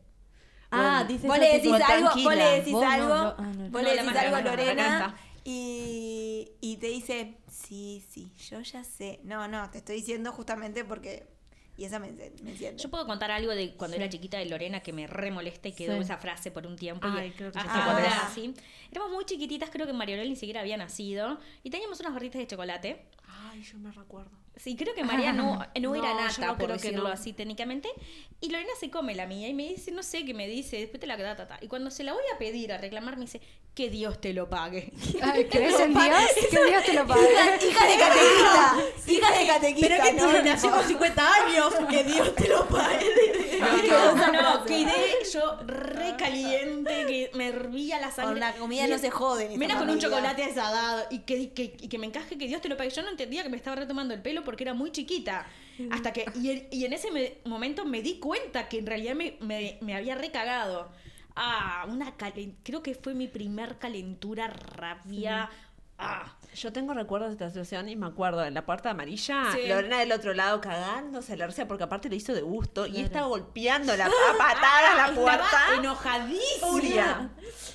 Ah, 0.71 1.05
dice 1.07 1.27
Vos 1.27 1.37
eso 1.37 1.45
le 1.53 1.61
tipo, 1.61 1.75
decís 1.75 1.91
algo, 1.91 2.09
vos 2.23 2.35
le 2.35 2.45
decís 2.45 2.73
Vos 2.73 2.85
algo, 2.85 3.09
no, 3.09 3.35
ah, 3.39 3.53
no. 3.57 3.71
vos 3.71 3.83
No, 3.83 3.83
le 3.83 3.97
decís 3.97 4.17
algo 4.17 4.37
a 4.37 4.41
Lorena 4.41 5.17
y, 5.45 6.51
y 6.61 6.77
te 6.79 6.89
dice, 6.89 7.39
sí, 7.51 8.05
sí, 8.11 8.33
yo 8.51 8.61
ya 8.61 8.83
sé. 8.85 9.21
No, 9.25 9.47
no, 9.49 9.71
te 9.71 9.79
estoy 9.79 9.97
diciendo 9.97 10.33
justamente 10.33 10.85
porque... 10.85 11.27
Y 11.79 11.85
esa 11.85 11.99
me, 11.99 12.11
me 12.11 12.53
enciende. 12.53 12.83
Yo 12.83 12.89
puedo 12.91 13.07
contar 13.07 13.31
algo 13.31 13.55
de 13.55 13.75
cuando 13.77 13.97
era 13.97 14.09
chiquita 14.09 14.39
de 14.39 14.47
Lorena 14.47 14.81
que 14.81 14.93
me 14.95 15.07
re 15.07 15.31
molesta 15.31 15.69
y 15.69 15.73
quedó 15.73 15.95
Sí. 15.97 16.01
esa 16.03 16.17
frase 16.17 16.51
por 16.51 16.67
un 16.67 16.75
tiempo. 16.77 17.07
Ay, 17.07 17.29
y 17.29 17.31
creo 17.33 17.53
que 17.53 17.59
hasta 17.59 17.71
sé 17.71 17.79
cuál 17.85 17.97
ahora, 17.97 18.07
es. 18.29 18.33
sí. 18.35 18.55
Éramos 18.91 19.13
muy 19.13 19.25
chiquititas, 19.27 19.69
creo 19.71 19.87
que 19.87 19.93
Mariolel 19.93 20.29
ni 20.31 20.37
siquiera 20.37 20.63
había 20.63 20.79
nacido. 20.79 21.39
Y 21.63 21.69
teníamos 21.71 22.01
unas 22.01 22.15
barritas 22.15 22.39
de 22.41 22.47
chocolate. 22.47 23.05
Ay, 23.29 23.63
yo 23.63 23.79
me 23.79 23.93
recuerdo. 23.93 24.31
Sí, 24.57 24.75
creo 24.77 24.95
que 24.95 25.05
María 25.05 25.33
no, 25.33 25.57
no, 25.57 25.67
No, 25.81 25.95
era 25.95 26.09
yo 26.13 26.21
nata, 26.21 26.47
no 26.47 26.57
por 26.57 26.67
creo 26.67 26.77
que 26.79 26.83
decirlo 26.83 27.05
no. 27.09 27.13
así 27.15 27.33
técnicamente. 27.33 27.89
Y 28.41 28.51
Lorena 28.51 28.73
se 28.81 28.91
come 28.91 29.15
la 29.15 29.27
mía 29.27 29.49
y 29.49 29.55
me 29.55 29.69
dice, 29.69 29.91
no 29.93 30.03
sé 30.03 30.25
qué 30.25 30.35
me 30.35 30.49
dice, 30.49 30.79
después 30.79 31.01
te 31.01 31.07
la 31.07 31.17
queda 31.17 31.37
tata. 31.37 31.59
Y 31.61 31.69
cuando 31.69 31.91
se 31.91 32.05
la 32.05 32.13
voy 32.13 32.23
a 32.35 32.39
pedir, 32.39 32.73
a 32.73 32.79
reclamar, 32.79 33.17
me 33.17 33.27
dice, 33.27 33.41
que 33.75 33.91
Dios 33.91 34.19
te 34.21 34.33
lo 34.33 34.49
pague. 34.49 34.91
Ay, 35.23 35.45
¿Crees 35.51 35.79
en 35.81 35.93
Dios? 35.93 36.07
Que 36.51 36.65
Dios 36.67 36.85
te 36.85 36.93
lo 36.95 37.07
pague. 37.07 37.23
Hija 37.69 37.87
de 37.87 37.99
catequista, 37.99 38.77
hija 39.07 39.39
de 39.39 39.47
catequista, 39.47 39.89
Pero 39.89 40.05
que 40.05 40.13
¿no? 40.15 40.31
tú 40.31 40.45
nació 40.45 40.71
con 40.71 40.87
50 40.89 41.35
años, 41.35 41.75
que 41.91 42.05
Dios 42.05 42.35
te 42.35 42.49
lo 42.49 42.67
pague. 42.67 43.59
No, 43.61 44.15
no, 44.17 44.33
no, 44.59 44.65
quedé 44.65 44.93
yo 45.33 45.59
re 45.67 46.15
caliente, 46.17 47.05
que 47.07 47.31
me 47.35 47.49
hervía 47.49 48.01
la 48.01 48.11
sangre. 48.11 48.33
Con 48.33 48.41
la 48.41 48.53
comida 48.55 48.87
no 48.87 48.99
se 48.99 49.09
esta 49.09 49.57
Menos 49.57 49.79
con 49.79 49.91
un 49.91 49.99
chocolate 49.99 50.45
asadado 50.45 51.05
y 51.11 51.21
que, 51.21 51.51
que- 51.53 51.77
y 51.81 51.89
que 51.89 51.99
me 51.99 52.07
encaje 52.07 52.39
que 52.39 52.47
Dios 52.47 52.61
te 52.63 52.69
lo 52.69 52.77
pague. 52.77 52.91
Yo 52.91 53.03
no 53.03 53.11
entendía 53.11 53.43
que 53.43 53.49
me 53.49 53.57
estaba 53.57 53.77
retomando 53.77 54.15
el 54.15 54.23
pelo 54.23 54.43
porque 54.47 54.65
era 54.65 54.73
muy 54.73 54.91
chiquita. 54.93 55.45
Hasta 55.91 56.11
que, 56.15 56.25
y, 56.37 56.51
en- 56.53 56.69
y 56.71 56.87
en 56.87 56.95
ese 56.95 57.11
me- 57.11 57.37
momento 57.45 57.85
me 57.85 58.01
di 58.01 58.19
cuenta 58.19 58.67
que 58.67 58.79
en 58.79 58.87
realidad 58.87 59.15
me, 59.15 59.37
me- 59.41 59.77
me 59.83 59.95
había 59.95 60.15
recagado. 60.15 60.89
Ah, 61.35 61.85
una 61.91 62.17
calen- 62.17 62.57
creo 62.63 62.83
que 62.83 62.95
fue 62.95 63.13
mi 63.13 63.29
primer 63.29 63.77
calentura, 63.79 64.47
rabia. 64.49 65.51
Ah, 65.99 66.35
Yo 66.55 66.73
tengo 66.73 66.93
recuerdos 66.95 67.29
de 67.29 67.35
esta 67.35 67.49
situación 67.49 67.89
y 67.91 67.97
me 67.97 68.07
acuerdo 68.07 68.43
en 68.45 68.55
la 68.55 68.65
puerta 68.65 68.91
amarilla, 68.91 69.51
Sí. 69.53 69.67
Lorena 69.67 69.99
del 69.99 70.13
otro 70.13 70.33
lado 70.33 70.59
cagándose 70.63 71.37
la 71.37 71.47
risa 71.47 71.67
porque 71.69 71.85
aparte 71.85 72.09
lo 72.09 72.15
hizo 72.15 72.33
de 72.35 72.41
gusto 72.41 72.87
y 72.87 73.01
estaba 73.01 73.27
golpeando 73.27 73.95
la 73.97 74.07
a 74.07 74.11
patadas 74.39 75.11
la 75.11 75.15
puerta. 75.15 75.61
Enojadísima. 75.79 76.67
Furia. 76.67 77.31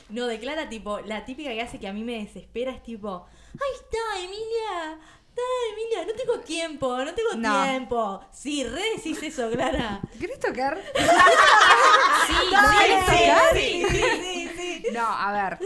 No, 0.10 0.26
declara 0.26 0.70
tipo, 0.70 1.00
la 1.02 1.26
típica 1.26 1.52
que 1.52 1.62
hace 1.62 1.80
que 1.80 1.88
a 1.88 1.94
mí 1.94 2.04
me 2.04 2.24
desespera 2.24 2.72
es 2.72 2.82
tipo, 2.84 3.28
ahí 3.54 3.76
está, 3.76 4.20
Emilia. 4.24 5.00
Está, 5.32 5.42
Emilia, 5.74 6.06
no 6.06 6.14
tengo 6.14 6.40
tiempo, 6.42 6.98
no 6.98 7.14
tengo 7.14 7.30
No. 7.38 7.64
tiempo. 7.64 8.26
Sí, 8.32 8.64
re 8.66 8.82
decís 8.96 9.22
eso, 9.24 9.50
Clara. 9.50 10.02
¿Querés 10.20 10.40
tocar? 10.40 10.78
sí, 12.28 12.34
¿Querés 12.50 13.06
tocar? 13.06 13.56
Sí, 13.56 13.84
sí, 13.90 14.02
sí, 14.22 14.50
sí. 14.58 14.84
No, 14.94 15.06
a 15.08 15.32
ver. 15.32 15.60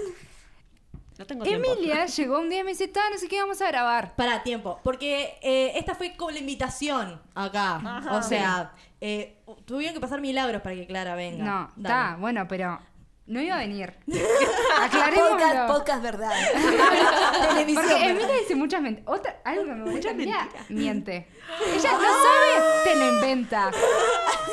No 1.18 1.26
tengo 1.26 1.44
tiempo. 1.46 1.72
Emilia 1.74 2.06
llegó 2.06 2.40
un 2.40 2.50
día 2.50 2.60
y 2.60 2.64
me 2.64 2.72
dice, 2.72 2.88
"Ta, 2.90 3.10
no 3.10 3.18
sé 3.18 3.28
qué, 3.28 3.40
vamos 3.40 3.62
a 3.62 3.68
grabar. 3.68 4.16
Para 4.16 4.44
tiempo, 4.44 4.80
porque 4.84 5.38
eh, 5.42 5.72
esta 5.76 5.96
fue 5.96 6.16
como 6.16 6.32
la 6.32 6.40
invitación 6.40 7.22
acá. 7.34 8.04
O 8.12 8.22
sea, 8.22 8.74
eh, 9.02 9.38
tuvieron 9.66 9.94
que 9.96 10.02
pasar 10.02 10.20
milagros 10.22 10.62
para 10.62 10.76
que 10.76 10.86
Clara 10.86 11.16
venga. 11.16 11.44
No, 11.44 11.72
está, 11.78 12.18
bueno, 12.20 12.46
pero 12.50 12.80
no 13.28 13.42
iba 13.42 13.56
a 13.56 13.60
venir. 13.60 13.94
Podcast, 14.06 14.82
Aclarémoslo. 14.82 15.68
podcast 15.68 16.04
verdad. 16.04 16.32
Televisión. 17.50 17.86
Porque. 17.90 18.06
Emilia 18.06 18.36
dice 18.40 18.56
muchas 18.56 18.82
mentiras. 18.82 19.10
Otra, 19.10 19.42
algo 19.44 19.64
que 19.64 19.72
me 19.72 19.86
molesta, 19.86 20.12
Emilia 20.12 20.50
miente. 20.70 21.28
Ella 21.74 21.92
no 21.94 22.00
sabe, 22.00 22.84
te 22.84 22.96
lo 22.96 23.16
inventa. 23.16 23.72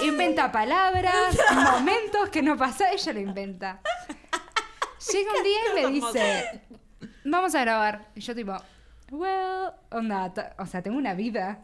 Inventa 0.03 0.51
palabras, 0.51 1.39
momentos 1.73 2.29
que 2.31 2.43
no 2.43 2.57
pasa, 2.57 2.91
ella 2.93 3.13
lo 3.13 3.21
inventa. 3.21 3.81
Llega 5.13 5.31
un 5.37 5.43
día 5.43 5.59
y 5.71 5.85
me 5.85 5.91
dice, 5.93 6.63
vamos 7.25 7.55
a 7.55 7.61
grabar. 7.61 8.09
Y 8.15 8.21
yo 8.21 8.35
tipo, 8.35 8.57
well, 9.11 9.73
onda, 9.91 10.33
o 10.59 10.67
sea, 10.67 10.83
tengo 10.83 10.97
una 10.97 11.15
vida, 11.15 11.61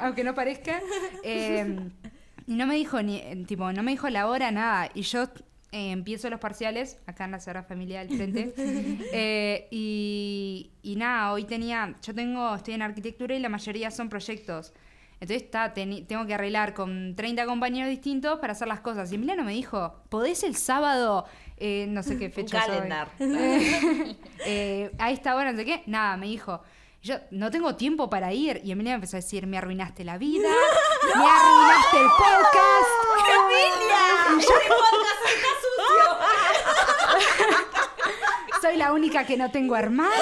aunque, 0.00 0.24
no 0.24 0.34
parezca. 0.34 0.80
Eh, 1.24 1.90
y 2.46 2.54
no 2.54 2.66
me 2.66 2.74
dijo 2.74 3.02
ni, 3.02 3.44
tipo, 3.46 3.72
no 3.72 3.82
me 3.82 3.92
dijo 3.92 4.08
la 4.10 4.28
hora, 4.28 4.50
nada. 4.50 4.90
Y 4.94 5.02
yo 5.02 5.28
eh, 5.72 5.92
empiezo 5.92 6.30
los 6.30 6.40
parciales, 6.40 6.98
acá 7.06 7.24
en 7.24 7.32
la 7.32 7.40
Sagrada 7.40 7.66
Familia 7.66 8.04
del 8.04 8.16
frente. 8.16 8.54
Eh, 9.12 9.68
y, 9.70 10.70
y 10.82 10.96
nada, 10.96 11.32
hoy 11.32 11.44
tenía, 11.44 11.96
yo 12.02 12.14
tengo, 12.14 12.54
estoy 12.54 12.74
en 12.74 12.82
arquitectura 12.82 13.34
y 13.34 13.40
la 13.40 13.48
mayoría 13.48 13.90
son 13.90 14.08
proyectos. 14.08 14.72
Entonces 15.20 15.42
está, 15.42 15.74
tengo 15.74 16.26
que 16.26 16.34
arreglar 16.34 16.72
con 16.72 17.14
30 17.14 17.44
compañeros 17.44 17.90
distintos 17.90 18.38
para 18.38 18.52
hacer 18.52 18.68
las 18.68 18.80
cosas. 18.80 19.12
Y 19.12 19.16
Emiliano 19.16 19.44
me 19.44 19.52
dijo, 19.52 20.02
¿podés 20.08 20.42
el 20.44 20.56
sábado, 20.56 21.26
eh, 21.58 21.84
no 21.88 22.02
sé 22.02 22.16
qué 22.16 22.30
fecha 22.30 22.64
calendar. 22.64 23.08
Eh, 23.18 24.16
eh, 24.46 24.90
a 24.98 25.10
esta 25.10 25.36
hora, 25.36 25.52
no 25.52 25.58
sé 25.58 25.66
qué. 25.66 25.82
Nada, 25.86 26.16
me 26.16 26.26
dijo. 26.26 26.62
Yo 27.02 27.16
no 27.30 27.50
tengo 27.50 27.76
tiempo 27.76 28.08
para 28.08 28.32
ir. 28.32 28.62
Y 28.64 28.72
Emilia 28.72 28.92
me 28.92 28.96
empezó 28.96 29.16
a 29.16 29.20
decir, 29.20 29.46
me 29.46 29.58
arruinaste 29.58 30.04
la 30.04 30.16
vida, 30.16 30.48
me 30.48 31.24
arruinaste 31.24 31.98
el 31.98 32.08
podcast. 32.16 32.90
¡Emilia! 34.40 35.06
Soy 38.60 38.76
la 38.76 38.92
única 38.92 39.24
que 39.26 39.36
no 39.36 39.50
tengo 39.50 39.76
hermana. 39.76 40.14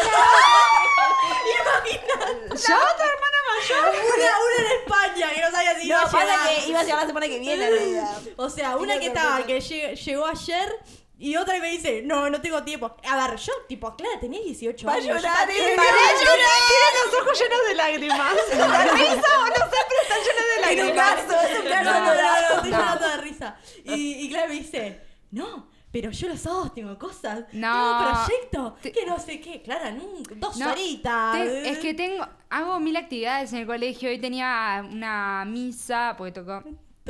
¿Yo? 2.56 2.74
Una, 2.74 4.30
una 4.38 4.56
en 4.58 4.66
España, 4.80 5.30
que 5.34 5.40
no 5.40 5.50
sabía 5.50 5.74
si 5.78 5.86
iba 5.86 5.96
No, 5.96 6.02
a 6.02 6.10
pasa 6.10 6.24
llegar. 6.24 6.48
que 6.48 6.68
iba 6.68 6.80
a 6.80 6.82
llegar 6.84 7.00
la 7.00 7.06
semana 7.06 7.26
que 7.26 7.38
viene, 7.38 7.64
en 7.66 7.70
realidad. 7.72 8.18
O 8.36 8.48
sea, 8.50 8.76
una 8.76 8.98
que 8.98 9.06
estaba, 9.08 9.44
que 9.44 9.58
lle- 9.58 9.94
llegó 9.96 10.26
ayer 10.26 10.76
y 11.18 11.36
otra 11.36 11.54
que 11.54 11.60
me 11.60 11.70
dice, 11.70 12.02
no, 12.04 12.30
no 12.30 12.40
tengo 12.40 12.62
tiempo. 12.62 12.94
A 13.10 13.28
ver, 13.28 13.36
yo, 13.38 13.52
tipo, 13.68 13.94
Clara, 13.96 14.20
tenés 14.20 14.44
18 14.44 14.86
Va 14.86 14.92
a 14.92 14.96
años. 14.96 15.06
llorar, 15.08 15.50
eh, 15.50 15.74
va 15.76 15.82
a 15.82 15.86
llorar. 15.86 16.58
Tiene 16.68 16.88
los 17.04 17.20
ojos 17.20 17.40
llenos 17.40 17.58
de 17.68 17.74
lágrimas. 17.74 18.32
La 18.58 18.84
risa, 18.84 19.14
no 19.16 19.64
sé, 19.66 19.78
pero 19.88 20.02
están 20.02 20.18
llenos 20.24 20.44
de 20.46 20.72
En 20.72 20.80
un 20.90 20.96
lágrimas. 20.96 21.14
caso, 21.14 21.40
es 21.48 21.58
un 21.58 21.66
caso 21.66 21.84
No, 22.00 22.06
dorado. 22.14 22.54
estoy 22.56 22.70
llorando 22.70 23.08
de 23.08 23.16
risa. 23.18 23.56
Y, 23.84 24.12
y 24.24 24.28
Clara 24.28 24.48
me 24.48 24.54
dice, 24.54 25.00
no, 25.32 25.68
pero 25.90 26.10
yo 26.10 26.28
los 26.28 26.40
sábados 26.40 26.74
tengo 26.74 26.98
cosas. 26.98 27.44
No. 27.52 27.72
Tengo 27.72 27.98
un 27.98 28.26
proyecto. 28.26 28.76
Te- 28.82 28.92
Que 28.92 29.06
no 29.06 29.18
sé 29.18 29.40
qué. 29.40 29.60
Clara, 29.62 29.90
nunca, 29.90 30.34
dos 30.36 30.56
No, 30.58 30.70
horitas. 30.70 31.32
te- 31.36 31.70
es 31.70 31.78
que 31.78 31.94
tengo, 31.94 32.26
hago 32.50 32.78
mil 32.78 32.96
actividades 32.96 33.52
en 33.52 33.60
el 33.60 33.66
colegio. 33.66 34.08
Hoy 34.10 34.18
tenía 34.20 34.86
una 34.88 35.44
misa, 35.46 36.14
porque 36.16 36.32
tocó 36.32 36.62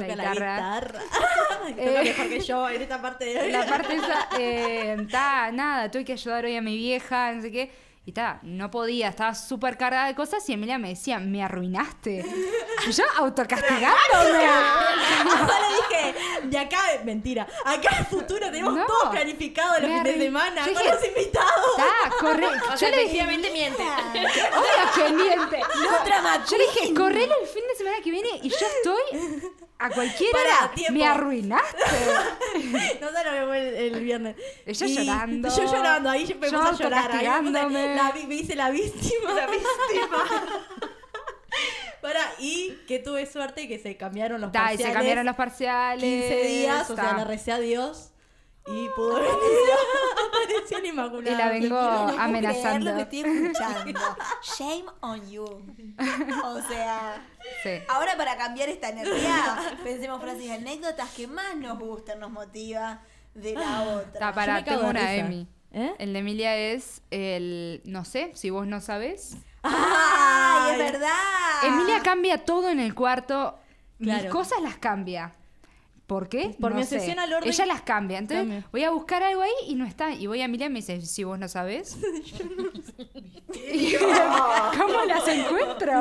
Toca 0.02 0.16
la 0.16 0.24
la 0.24 0.32
guitarra. 0.32 0.54
guitarra. 0.80 1.00
Eh. 1.76 1.86
Toca 1.86 2.02
mejor 2.02 2.28
que 2.30 2.40
yo 2.40 2.68
en 2.70 2.82
esta 2.82 3.02
parte 3.02 3.24
de 3.26 3.48
La 3.52 3.66
parte 3.66 3.94
esa, 3.96 4.28
eh, 4.38 4.96
ta, 5.10 5.50
nada, 5.52 5.90
tuve 5.90 6.04
que 6.04 6.12
ayudar 6.14 6.44
hoy 6.46 6.56
a 6.56 6.62
mi 6.62 6.76
vieja, 6.76 7.32
no 7.32 7.42
sé 7.42 7.50
qué. 7.52 7.70
Y 8.06 8.12
ta, 8.12 8.38
no 8.42 8.70
podía, 8.70 9.08
estaba 9.08 9.34
súper 9.34 9.76
cargada 9.76 10.06
de 10.06 10.14
cosas 10.14 10.48
y 10.48 10.54
Emilia 10.54 10.78
me 10.78 10.88
decía, 10.88 11.18
me 11.18 11.42
arruinaste. 11.44 12.24
Y 12.86 12.90
yo 12.92 13.04
autocastigándome. 13.18 14.46
Ahora 14.46 15.68
dije, 15.90 16.14
de 16.44 16.58
acá, 16.58 16.80
mentira, 17.04 17.46
acá 17.66 17.90
en 17.92 17.98
el 17.98 18.06
futuro 18.06 18.46
tenemos 18.50 18.74
No. 18.74 18.86
todo 18.86 19.10
planificado 19.10 19.72
los 19.80 19.90
fines 19.90 20.04
de 20.04 20.20
semana 20.20 20.64
con 20.64 20.72
dije, 20.72 20.88
los 20.90 21.04
invitados. 21.06 21.76
Ta, 21.76 22.10
corre. 22.18 22.46
O 22.46 22.70
Yo 22.70 22.76
sea, 22.78 22.88
le 22.90 22.96
dije, 22.96 23.18
efectivamente 23.20 23.50
miente. 23.50 23.82
obvio 23.82 24.94
que 24.94 25.12
miente. 25.12 25.58
No, 25.58 26.46
Yo 26.50 26.56
le 26.56 26.64
dije, 26.64 26.94
correle 26.94 27.34
el 27.42 27.46
fin 27.46 27.62
de 27.68 27.74
semana 27.76 27.96
que 28.02 28.10
viene 28.10 28.28
y 28.42 28.48
yo 28.48 28.56
estoy 28.56 29.20
a 29.78 29.90
cualquier 29.90 30.30
Pará. 30.32 30.72
Me 30.90 31.06
arruinaste. 31.06 31.76
No 33.00 33.08
sé 33.10 33.24
lo 33.24 33.46
fue 33.46 33.68
el, 33.68 33.94
el 33.94 34.00
viernes. 34.02 34.36
Ella 34.66 34.86
Y 34.86 34.94
llorando. 34.96 35.48
Yo 35.48 35.64
llorando, 35.64 36.10
ahí 36.10 36.36
me 36.40 36.50
Yo 36.50 36.58
puse 36.60 36.70
a 36.70 36.72
llorar. 36.86 37.10
Ahí 37.12 37.28
me, 37.42 37.50
puse- 37.62 37.94
la 37.94 38.12
me 38.26 38.34
hice 38.34 38.56
la 38.56 38.70
víctima. 38.70 39.32
La 39.34 39.46
víctima. 39.46 40.24
Pará, 42.02 42.20
y 42.38 42.70
que 42.86 42.98
tuve 43.00 43.26
suerte 43.26 43.66
que 43.66 43.78
se 43.78 43.96
cambiaron 43.96 44.40
los 44.40 44.50
y 44.50 44.52
parciales. 44.52 44.86
se 44.86 44.92
cambiaron 44.92 45.26
los 45.26 45.34
parciales. 45.36 46.02
15 46.04 46.42
días, 46.44 46.90
o 46.90 46.94
sea, 46.94 47.16
le 47.16 47.24
recé 47.24 47.52
a 47.52 47.58
Dios 47.58 48.10
y 48.70 48.88
pudo 48.94 49.14
venir. 49.14 49.32
Apareció 50.28 50.78
el 50.78 50.86
Inmaculado. 50.86 51.34
Y 51.34 51.38
la 51.38 51.48
vengo 51.48 51.74
No 51.80 52.08
amenazando. 52.20 52.90
lo 52.90 52.96
que 52.96 53.02
estoy 53.02 53.20
escuchando. 53.20 54.00
Shame 54.42 54.84
on 55.00 55.30
you. 55.30 55.44
O 56.44 56.60
sea, 56.68 57.22
Sí. 57.62 57.70
ahora 57.88 58.16
para 58.16 58.36
cambiar 58.36 58.68
esta 58.68 58.90
energía, 58.90 59.56
pensemos 59.82 60.20
frases 60.20 60.42
y 60.44 60.50
anécdotas 60.50 61.10
que 61.12 61.26
más 61.26 61.56
nos 61.56 61.78
gustan, 61.78 62.20
nos 62.20 62.30
motiva 62.30 63.00
de 63.34 63.54
la 63.54 63.82
otra. 63.82 64.18
Ta, 64.20 64.28
Yo 64.30 64.34
para, 64.34 64.64
tengo 64.64 64.82
de 64.82 64.90
una. 64.90 65.14
Emi. 65.14 65.48
¿Eh? 65.72 65.94
El 65.98 66.12
de 66.12 66.18
Emilia 66.20 66.56
es 66.56 67.02
el. 67.10 67.80
No 67.84 68.04
sé, 68.04 68.30
si 68.34 68.50
vos 68.50 68.66
no 68.66 68.80
sabes. 68.80 69.36
¡Ay, 69.62 70.72
es 70.72 70.78
verdad! 70.78 71.08
Emilia 71.64 72.00
cambia 72.02 72.44
todo 72.44 72.68
en 72.70 72.80
el 72.80 72.94
cuarto. 72.94 73.58
Mis 73.98 74.14
Claro. 74.14 74.30
cosas 74.30 74.60
las 74.62 74.76
cambia. 74.78 75.34
¿Por 76.08 76.28
qué? 76.30 76.56
Por 76.58 76.72
mi 76.74 76.80
No 76.80 76.86
sé. 76.86 76.96
obsesión 76.96 77.18
al 77.20 77.32
orden. 77.32 77.48
Ella 77.48 77.66
las 77.66 77.82
cambia. 77.82 78.18
Entonces 78.18 78.46
Cambia. 78.46 78.66
voy 78.72 78.82
a 78.82 78.90
buscar 78.90 79.22
algo 79.22 79.42
ahí 79.42 79.52
y 79.66 79.74
no 79.76 79.84
está. 79.84 80.12
Y 80.14 80.26
voy 80.26 80.40
a 80.40 80.46
Emilia 80.46 80.66
y 80.66 80.70
me 80.70 80.76
dice, 80.80 81.00
si 81.02 81.22
vos 81.22 81.38
no 81.38 81.46
sabes. 81.48 81.96
Y 83.54 83.90
yo, 83.92 83.98
¿Cómo 84.00 85.04
las 85.06 85.26
encuentro? 85.28 85.92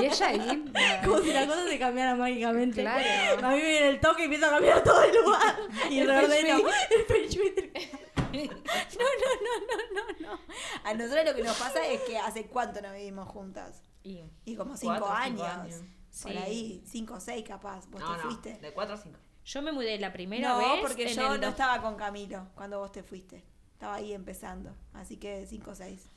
Y 0.00 0.06
ella 0.06 0.26
ahí. 0.28 0.64
Como 1.04 1.18
si 1.20 1.32
la 1.32 1.46
cosa 1.46 1.66
se 1.68 1.78
cambiara 1.78 2.14
mágicamente. 2.14 2.80
Claro. 2.80 3.46
A 3.46 3.50
mí 3.50 3.56
me 3.58 3.64
viene 3.66 3.88
el 3.90 4.00
toque 4.00 4.22
y 4.22 4.24
empieza 4.24 4.46
a 4.48 4.50
cambiar 4.50 4.82
todo 4.82 5.02
el 5.02 5.14
lugar. 5.22 5.56
Y 5.90 6.02
reordeno. 6.04 6.58
El 6.58 7.04
feng 7.06 7.28
shui. 7.28 7.72
No, 8.30 8.44
no, 8.44 9.30
no, 9.46 9.94
no, 9.94 10.28
no, 10.28 10.32
no. 10.36 10.40
A 10.84 10.94
nosotros 10.94 11.24
lo 11.24 11.34
que 11.34 11.42
nos 11.42 11.56
pasa 11.56 11.86
es 11.86 12.00
que 12.02 12.18
hace 12.18 12.46
cuánto 12.46 12.80
no 12.82 12.92
vivimos 12.92 13.28
juntas. 13.28 13.82
Y- 14.02 14.22
Y 14.44 14.54
como 14.56 14.76
cinco 14.76 14.96
Cuatro, 14.98 15.10
años. 15.16 15.40
cinco 15.40 15.44
años. 15.62 15.76
Por 16.22 16.32
Sí. 16.32 16.38
ahí, 16.38 16.82
cinco 16.86 17.14
o 17.14 17.20
seis 17.20 17.44
capaz. 17.46 17.86
Vos 17.88 18.00
No, 18.00 18.10
te 18.16 18.16
no, 18.16 18.22
fuiste. 18.30 18.58
de 18.58 18.72
4 18.72 18.94
a 18.94 18.98
5. 18.98 19.18
Yo 19.48 19.62
me 19.62 19.72
mudé 19.72 19.98
la 19.98 20.12
primera 20.12 20.50
No, 20.50 20.58
vez. 20.58 20.80
porque 20.82 21.08
en 21.08 21.16
yo 21.16 21.34
el 21.34 21.40
no 21.40 21.48
estaba 21.48 21.80
con 21.80 21.96
Camilo 21.96 22.48
cuando 22.54 22.80
vos 22.80 22.92
te 22.92 23.02
fuiste. 23.02 23.42
Estaba 23.72 23.94
ahí 23.94 24.12
empezando. 24.12 24.76
Así 24.92 25.16
que 25.16 25.46
cinco 25.46 25.70
o 25.70 25.74
seis. 25.74 26.10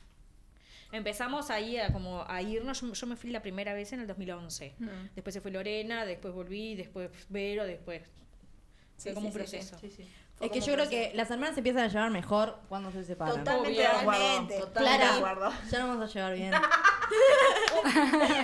Empezamos 0.90 1.48
ahí 1.48 1.78
a, 1.78 1.90
como 1.90 2.24
a 2.28 2.42
irnos. 2.42 2.82
Yo, 2.82 2.92
yo 2.92 3.06
me 3.06 3.16
fui 3.16 3.30
la 3.30 3.40
primera 3.40 3.72
vez 3.72 3.90
en 3.94 4.00
el 4.00 4.06
2011. 4.06 4.74
Mm. 4.78 4.86
Después 5.14 5.32
se 5.32 5.40
fue 5.40 5.50
Lorena, 5.50 6.04
después 6.04 6.34
volví, 6.34 6.74
después 6.74 7.10
Vero, 7.30 7.64
después. 7.64 8.02
Sí, 8.98 9.04
Fue 9.04 9.14
como 9.14 9.22
sí, 9.22 9.26
un 9.28 9.32
sí, 9.32 9.38
proceso. 9.38 9.78
Fue 9.78 9.90
Es 10.40 10.50
que 10.50 10.60
yo 10.60 10.72
creo 10.74 10.88
que 10.88 11.12
las 11.14 11.30
hermanas 11.30 11.54
se 11.54 11.60
empiezan 11.60 11.84
a 11.84 11.86
llevar 11.88 12.10
mejor 12.10 12.58
cuando 12.68 12.90
se 12.90 13.04
separan. 13.04 13.36
Totalmente, 13.44 13.70
Obvio, 13.70 13.80
de 13.80 13.86
acuerdo, 13.96 14.66
totalmente. 14.66 15.06
acuerdo. 15.06 15.52
ya 15.70 15.78
no 15.78 15.88
vamos 15.88 16.10
a 16.10 16.12
llevar 16.12 16.34
bien. 16.34 16.52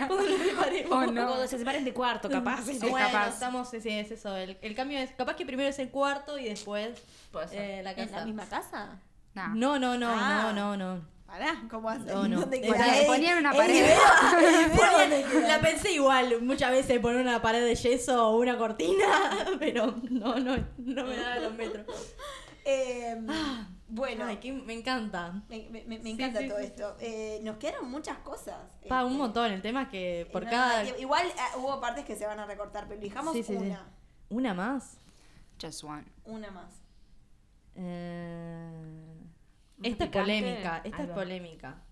Cuando 0.07 0.29
nos 0.29 0.39
separemos. 0.41 0.93
Oh, 0.93 1.07
no. 1.07 1.27
Cuando 1.27 1.47
se 1.47 1.59
separen 1.59 1.85
de 1.85 1.93
cuarto, 1.93 2.29
capaz. 2.29 2.63
Sí, 2.65 2.79
bueno, 2.89 3.07
capaz. 3.11 3.29
estamos, 3.29 3.69
sí, 3.71 3.77
es 3.89 4.11
eso. 4.11 4.37
El, 4.37 4.59
el 4.63 4.75
cambio 4.75 4.99
es, 4.99 5.11
capaz 5.13 5.35
que 5.37 5.47
primero 5.47 5.69
es 5.69 5.79
el 5.79 5.91
cuarto 5.91 6.39
y 6.39 6.45
después 6.49 7.01
eh, 7.53 7.81
la 7.83 7.91
¿En 7.93 7.97
casa. 7.97 8.19
la 8.21 8.25
misma 8.27 8.47
casa? 8.47 8.99
Nah. 9.35 9.49
No, 9.55 9.79
no, 9.79 9.97
no, 9.99 10.09
Ah. 10.11 10.53
no, 10.53 10.53
no, 10.53 10.77
no. 10.77 11.18
Pará, 11.29 11.63
¿cómo 11.71 11.91
hacen? 11.91 12.07
No, 12.07 12.27
no. 12.27 12.41
Ponían 13.07 13.39
una 13.39 13.53
pared. 13.53 13.87
La 15.47 15.61
pensé 15.61 15.93
igual, 15.93 16.41
muchas 16.41 16.71
veces 16.71 16.99
poner 17.01 17.21
una 17.21 17.43
pared 17.43 17.63
de 17.65 17.75
yeso 17.75 18.29
o 18.29 18.39
una 18.39 18.57
cortina, 18.57 19.05
pero 19.59 19.95
no, 20.11 20.39
no, 20.41 20.57
no 20.79 21.05
me 21.05 21.17
da 21.19 21.39
los 21.39 21.53
metros. 21.55 21.87
Eh, 22.65 23.17
bueno, 23.89 24.25
Ay, 24.27 24.39
que 24.39 24.53
me 24.53 24.73
encanta. 24.73 25.43
me, 25.51 25.69
me- 25.71 25.85
me 25.85 26.03
Sí, 26.03 26.11
encanta 26.13 26.41
sí, 26.41 26.49
todo 26.49 26.59
sí. 26.61 26.65
esto. 26.65 26.97
Eh, 26.99 27.41
nos 27.43 27.59
quedaron 27.59 27.91
muchas 27.91 28.17
cosas. 28.19 28.57
Pa, 28.89 29.05
un 29.05 29.13
Este, 29.13 29.19
montón. 29.23 29.53
El 29.53 29.61
tema 29.63 29.83
es 29.83 29.89
que 29.91 30.29
por 30.33 30.45
no, 30.45 30.51
cada. 30.51 30.83
no, 30.85 30.97
Igual 30.99 31.27
eh, 31.27 31.59
hubo 31.59 31.79
partes 31.79 32.07
que 32.07 32.17
se 32.17 32.27
van 32.27 32.41
a 32.41 32.47
recortar, 32.47 32.87
pero 32.89 32.99
elijamos 33.01 33.35
Sí, 33.35 33.43
sí, 33.43 33.53
sí. 33.53 33.63
una. 33.65 33.87
¿Una 34.31 34.55
más? 34.55 34.97
Just 35.63 35.85
one. 35.85 36.05
Una 36.25 36.51
más. 36.51 36.73
Eh, 37.75 38.71
Esta 39.83 40.05
es 40.05 40.11
polémica. 40.11 40.81
Esta 40.85 41.03
es 41.03 41.11
polémica. 41.11 41.83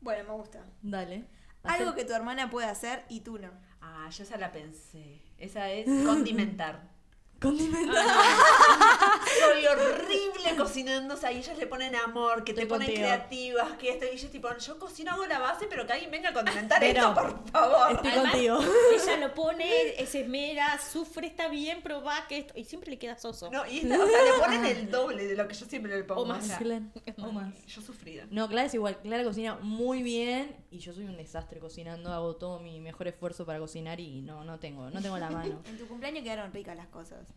Bueno, 0.00 0.24
me 0.24 0.34
gusta. 0.34 0.64
Dale. 0.82 1.24
Algo 1.64 1.94
que 1.94 2.04
tu 2.04 2.12
hermana 2.12 2.50
puede 2.50 2.68
hacer 2.68 3.04
y 3.08 3.20
tú 3.20 3.38
no. 3.38 3.50
Ah, 3.80 4.08
yo 4.10 4.22
esa 4.22 4.36
la 4.36 4.52
pensé. 4.52 5.22
Esa 5.38 5.70
es 5.70 5.86
condimentar. 6.06 6.97
Condimentar. 7.40 8.04
Soy 9.38 9.64
horrible 9.70 10.56
cocinando, 10.56 11.14
o 11.14 11.16
sea, 11.16 11.30
y 11.30 11.38
ellas 11.38 11.56
le 11.56 11.66
ponen 11.68 11.94
amor, 11.94 12.42
que 12.42 12.52
te 12.52 12.62
Estoy 12.62 12.66
ponen 12.78 12.88
contigo. 12.88 13.06
creativas, 13.06 13.72
que 13.78 13.90
esto, 13.90 14.06
y 14.06 14.08
ellas 14.16 14.30
tipo, 14.32 14.48
yo 14.58 14.78
cocino, 14.78 15.12
hago 15.12 15.24
la 15.26 15.38
base, 15.38 15.66
pero 15.68 15.86
que 15.86 15.92
alguien 15.92 16.10
venga 16.10 16.30
a 16.30 16.32
condimentar 16.32 16.80
Pero- 16.80 17.00
esto, 17.10 17.14
por 17.14 17.50
favor. 17.52 17.92
Estoy 17.92 18.10
Además, 18.10 18.32
contigo. 18.32 18.58
Ella 18.92 19.16
lo 19.18 19.34
pone, 19.34 20.06
se 20.06 20.20
esmera, 20.22 20.80
sufre, 20.80 21.28
está 21.28 21.46
bien, 21.48 21.80
probá 21.82 22.26
que 22.26 22.38
esto. 22.38 22.54
Y 22.56 22.64
siempre 22.64 22.90
le 22.90 22.98
queda 22.98 23.16
soso. 23.16 23.50
No, 23.52 23.64
y 23.66 23.78
esta, 23.78 24.02
o 24.02 24.06
sea, 24.08 24.22
le 24.24 24.32
ponen 24.40 24.64
el 24.66 24.90
doble 24.90 25.24
de 25.26 25.36
lo 25.36 25.46
que 25.46 25.54
yo 25.54 25.64
siempre 25.66 25.96
le 25.96 26.02
pongo. 26.04 26.22
O 26.22 26.26
más. 26.26 26.44
sea, 26.44 26.58
Claro. 26.58 26.84
O 27.18 27.32
más. 27.32 27.54
Yo 27.66 27.80
sufrida. 27.80 28.24
No, 28.30 28.48
Clara 28.48 28.66
es 28.66 28.74
igual. 28.74 28.98
Clara 28.98 29.22
cocina 29.22 29.56
muy 29.62 30.02
bien 30.02 30.56
y 30.72 30.78
yo 30.78 30.92
soy 30.92 31.04
un 31.04 31.16
desastre 31.16 31.60
cocinando. 31.60 32.12
Hago 32.12 32.34
todo 32.36 32.58
mi 32.58 32.80
mejor 32.80 33.06
esfuerzo 33.06 33.46
para 33.46 33.58
cocinar 33.60 34.00
y 34.00 34.22
no, 34.22 34.42
no 34.44 34.58
tengo, 34.58 34.90
no 34.90 35.00
tengo 35.00 35.18
la 35.18 35.30
mano. 35.30 35.62
En 35.68 35.78
tu 35.78 35.86
cumpleaños 35.86 36.24
quedaron 36.24 36.52
ricas 36.52 36.76
las 36.76 36.88
cosas. 36.88 37.27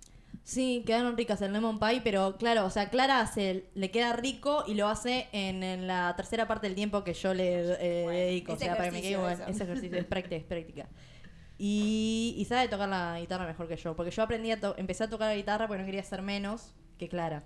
Sí, 0.43 0.83
quedaron 0.85 1.15
ricas 1.17 1.41
el 1.41 1.53
lemon 1.53 1.79
pie, 1.79 2.01
pero 2.03 2.35
claro, 2.37 2.65
o 2.65 2.69
sea, 2.69 2.89
Clara 2.89 3.19
hace, 3.21 3.69
le 3.75 3.91
queda 3.91 4.13
rico 4.13 4.63
y 4.67 4.73
lo 4.73 4.87
hace 4.87 5.27
en, 5.31 5.63
en 5.63 5.87
la 5.87 6.13
tercera 6.15 6.47
parte 6.47 6.67
del 6.67 6.75
tiempo 6.75 7.03
que 7.03 7.13
yo 7.13 7.33
le 7.33 7.61
eh, 7.79 8.07
dedico. 8.09 8.53
O 8.53 8.55
sea, 8.57 8.75
para 8.75 8.85
que 8.85 8.91
me 8.91 9.01
quede 9.01 9.11
ejercicio 9.13 9.17
igual. 9.19 9.33
eso. 9.33 9.51
Es 9.51 9.61
ejercicio, 9.61 9.97
es 9.99 10.05
práctica, 10.05 10.35
es 10.35 10.43
práctica. 10.43 10.87
Y, 11.57 12.33
y 12.37 12.45
sabe 12.45 12.67
tocar 12.67 12.89
la 12.89 13.17
guitarra 13.19 13.45
mejor 13.45 13.67
que 13.67 13.77
yo, 13.77 13.95
porque 13.95 14.11
yo 14.11 14.23
aprendí 14.23 14.51
a 14.51 14.59
to- 14.59 14.75
empecé 14.77 15.03
a 15.03 15.09
tocar 15.09 15.27
la 15.27 15.35
guitarra 15.35 15.67
porque 15.67 15.81
no 15.81 15.85
quería 15.85 16.03
ser 16.03 16.21
menos 16.23 16.73
que 16.97 17.07
Clara. 17.07 17.43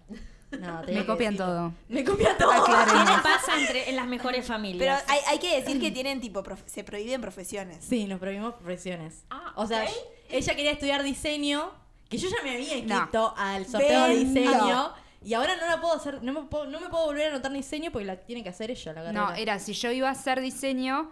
No, 0.58 0.82
Me 0.88 1.06
copian 1.06 1.34
decirlo. 1.34 1.46
todo. 1.54 1.74
Me 1.90 2.04
copian 2.06 2.38
todo. 2.38 2.64
Tiene 2.64 3.22
pasa 3.22 3.60
entre, 3.60 3.90
en 3.90 3.96
las 3.98 4.08
mejores 4.08 4.42
Pero 4.46 4.54
familias. 4.54 5.04
hay, 5.10 5.20
hay 5.28 5.40
que 5.40 5.60
decir 5.60 5.82
que 5.82 5.92
tienen 5.92 6.22
tipo, 6.22 6.44
se 6.66 6.84
prohíben 6.86 7.20
profesiones. 7.20 7.84
Sí, 7.84 8.06
nos 8.06 8.20
prohibimos 8.20 8.54
profesiones. 8.54 9.26
Ah, 9.30 9.52
o 9.58 9.68
sea, 9.68 9.84
ok. 9.84 9.90
ella 10.30 10.56
quería 10.56 10.72
estudiar 10.72 11.04
diseño, 11.04 11.72
que 12.10 12.18
yo 12.18 12.30
ya 12.30 12.38
me 12.44 12.52
había 12.56 12.70
No. 12.84 12.96
inscrito 12.96 13.34
al 13.38 13.66
sorteo 13.66 14.04
de 14.08 14.16
diseño. 14.18 14.94
Y 15.24 15.34
ahora 15.34 15.56
no 15.56 15.66
la 15.68 15.82
puedo 15.82 15.96
hacer, 15.96 16.22
no 16.22 16.34
me 16.34 16.42
puedo, 16.44 16.68
no 16.68 16.80
me 16.80 16.88
puedo 16.90 17.06
volver 17.06 17.28
a 17.28 17.30
anotar 17.32 17.52
diseño 17.52 17.92
porque 17.92 18.06
la 18.06 18.18
tiene 18.18 18.44
que 18.44 18.50
hacer 18.50 18.70
ella 18.70 18.94
la 18.94 19.02
carrera. 19.04 19.26
No, 19.30 19.34
era 19.34 19.58
si 19.60 19.74
yo 19.74 19.92
iba 19.92 20.08
a 20.08 20.12
hacer 20.12 20.40
diseño. 20.40 21.10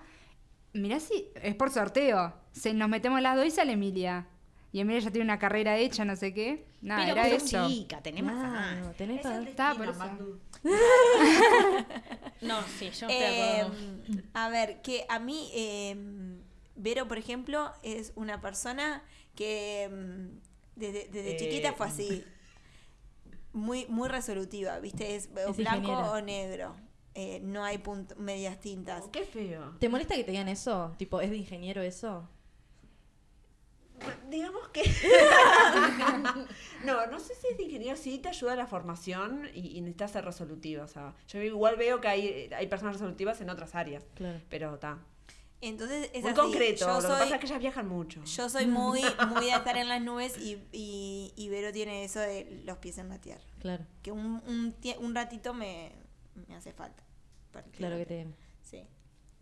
Mirá 0.74 1.00
si 1.00 1.28
es 1.36 1.56
por 1.56 1.72
sorteo. 1.72 2.34
Se, 2.52 2.74
nos 2.74 2.90
metemos 2.90 3.22
las 3.22 3.36
dos 3.36 3.46
y 3.46 3.52
sale 3.52 3.74
Emilia. 3.74 4.28
Y 4.72 4.80
Emilia 4.82 5.02
ya 5.02 5.12
tiene 5.12 5.26
una 5.26 5.40
carrera 5.40 5.78
hecha, 5.78 6.04
no 6.06 6.16
sé 6.16 6.34
qué. 6.34 6.66
Nada, 6.82 7.06
Pero 7.06 7.22
era 7.22 7.40
sos 7.40 7.44
eso. 7.54 7.68
chica, 7.70 8.02
tenés 8.02 8.24
más 8.24 8.96
tenés 8.98 9.18
Es 9.18 9.24
para- 9.24 9.38
el 9.38 9.48
Estaba 9.48 9.76
por 9.78 9.88
eso. 9.90 10.40
No, 12.42 12.62
sí, 12.78 12.86
yo 12.92 13.08
estoy 13.08 13.08
de 13.10 13.62
Eh, 13.62 13.66
a 14.34 14.50
ver, 14.50 14.82
que 14.82 15.06
a 15.10 15.20
mí, 15.20 15.50
eh, 15.54 15.96
Vero, 16.76 17.08
por 17.08 17.18
ejemplo, 17.18 17.72
es 17.84 18.12
una 18.16 18.42
persona 18.42 19.04
que 19.36 19.90
mm, 19.92 20.38
desde, 20.76 21.08
desde 21.10 21.36
Eh, 21.36 21.38
chiquita 21.38 21.74
fue 21.74 21.88
así. 21.88 22.24
Muy, 23.52 23.86
muy 23.88 24.10
resolutiva, 24.10 24.80
¿viste? 24.80 25.16
Es, 25.16 25.32
blanco 25.32 25.62
ingeniera. 25.62 26.12
o 26.12 26.22
negro. 26.22 26.76
Eh, 27.16 27.40
no 27.44 27.64
hay 27.64 27.82
medias 28.18 28.60
tintas. 28.60 29.04
Oh, 29.06 29.12
qué 29.12 29.24
feo. 29.24 29.76
¿Te 29.80 29.88
molesta 29.90 30.16
que 30.16 30.24
te 30.24 30.32
digan 30.32 30.48
eso? 30.48 30.96
Tipo, 30.98 31.22
¿es 31.22 31.30
de 31.30 31.38
ingeniero 31.38 31.82
eso? 31.84 32.28
Digamos 34.30 34.68
que. 34.70 34.84
no, 36.84 37.06
no 37.08 37.20
sé 37.20 37.36
si 37.36 37.48
es 37.48 37.58
de 37.58 37.64
ingeniero, 37.64 37.96
sí 37.96 38.18
te 38.18 38.30
ayuda 38.30 38.54
a 38.54 38.56
la 38.56 38.66
formación 38.66 39.48
y, 39.54 39.78
y 39.78 39.82
necesitas 39.82 40.12
ser 40.12 40.26
resolutiva. 40.26 40.84
O 40.84 40.88
sea, 40.88 41.14
yo 41.28 41.42
igual 41.42 41.78
veo 41.78 42.02
que 42.02 42.08
hay, 42.08 42.50
hay 42.56 42.68
personas 42.68 42.96
resolutivas 42.96 43.40
en 43.42 43.52
otras 43.52 43.76
áreas. 43.76 44.04
Claro. 44.16 44.42
Pero 44.50 44.74
está. 44.74 44.98
Entonces 45.68 46.10
es 46.14 46.22
Muy 46.24 46.32
así. 46.32 46.42
concreto. 46.42 46.80
Yo 46.82 46.88
Lo 46.88 46.96
que 46.96 47.02
soy, 47.08 47.20
pasa 47.20 47.36
es 47.36 47.40
que 47.40 47.46
ellas 47.48 47.60
viajan 47.60 47.88
mucho. 47.88 48.24
yo 48.24 48.50
soy 48.50 48.66
muy, 48.68 49.02
muy 49.30 49.46
de 49.46 49.52
estar 49.52 49.78
en 49.78 49.88
las 49.88 50.02
nubes 50.02 50.38
y, 50.38 50.58
y, 50.72 51.32
y 51.36 51.50
Vero 51.50 51.72
tiene 51.72 52.04
eso 52.04 52.20
de 52.20 52.62
los 52.66 52.78
pies 52.80 52.98
en 52.98 53.10
la 53.10 53.20
tierra. 53.20 53.44
Claro, 53.60 53.86
Que 54.02 54.12
un, 54.12 54.42
un, 54.48 54.76
un 55.00 55.16
ratito 55.16 55.54
me, 55.54 55.92
me 56.48 56.56
hace 56.56 56.74
falta. 56.74 57.04
claro 57.72 57.98
que 57.98 58.06
te 58.06 58.28
Sí. 58.62 58.84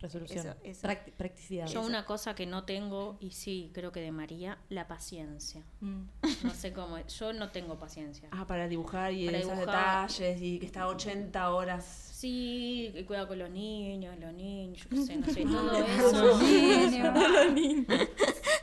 Resolución. 0.01 0.39
Eso, 0.47 0.55
eso. 0.63 0.87
Practi- 0.87 1.11
practicidad. 1.11 1.67
Yo 1.67 1.81
una 1.81 2.05
cosa 2.05 2.35
que 2.35 2.45
no 2.45 2.63
tengo, 2.65 3.17
y 3.19 3.31
sí, 3.31 3.71
creo 3.73 3.91
que 3.91 4.01
de 4.01 4.11
María, 4.11 4.57
la 4.69 4.87
paciencia. 4.87 5.63
Mm. 5.81 6.01
No 6.43 6.53
sé 6.53 6.73
cómo, 6.73 6.97
es. 6.97 7.07
yo 7.19 7.33
no 7.33 7.49
tengo 7.51 7.77
paciencia. 7.79 8.27
Ah, 8.31 8.45
para 8.47 8.67
dibujar 8.67 9.13
y 9.13 9.25
Para 9.27 9.37
esos 9.37 9.51
dibujar. 9.51 10.07
detalles 10.09 10.41
y 10.41 10.59
que 10.59 10.65
está 10.65 10.87
80 10.87 11.49
horas. 11.51 12.07
Sí, 12.11 12.91
que 12.93 13.03
cuida 13.05 13.27
con 13.27 13.39
los 13.39 13.49
niños, 13.49 14.15
los 14.19 14.31
niños, 14.33 14.77
yo 14.83 14.89
qué 14.89 14.97
sé, 15.03 15.15
no 15.17 15.25
sé, 15.27 15.43
todo 15.43 15.63
Los 15.79 16.41
eso. 16.41 17.51
niños. 17.53 17.99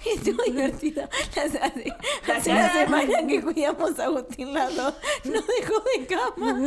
Estuvo 0.06 0.42
divertido. 0.44 1.08
Hace, 1.36 1.58
hace- 1.58 1.84
La 2.26 2.36
hace 2.36 2.50
una 2.50 2.72
semana 2.72 3.26
que 3.26 3.42
cuidamos 3.42 3.98
a 3.98 4.04
Agustín 4.04 4.54
Lado. 4.54 4.94
Nos 5.24 5.44
dejó 5.46 5.82
de 5.98 6.06
cama. 6.06 6.60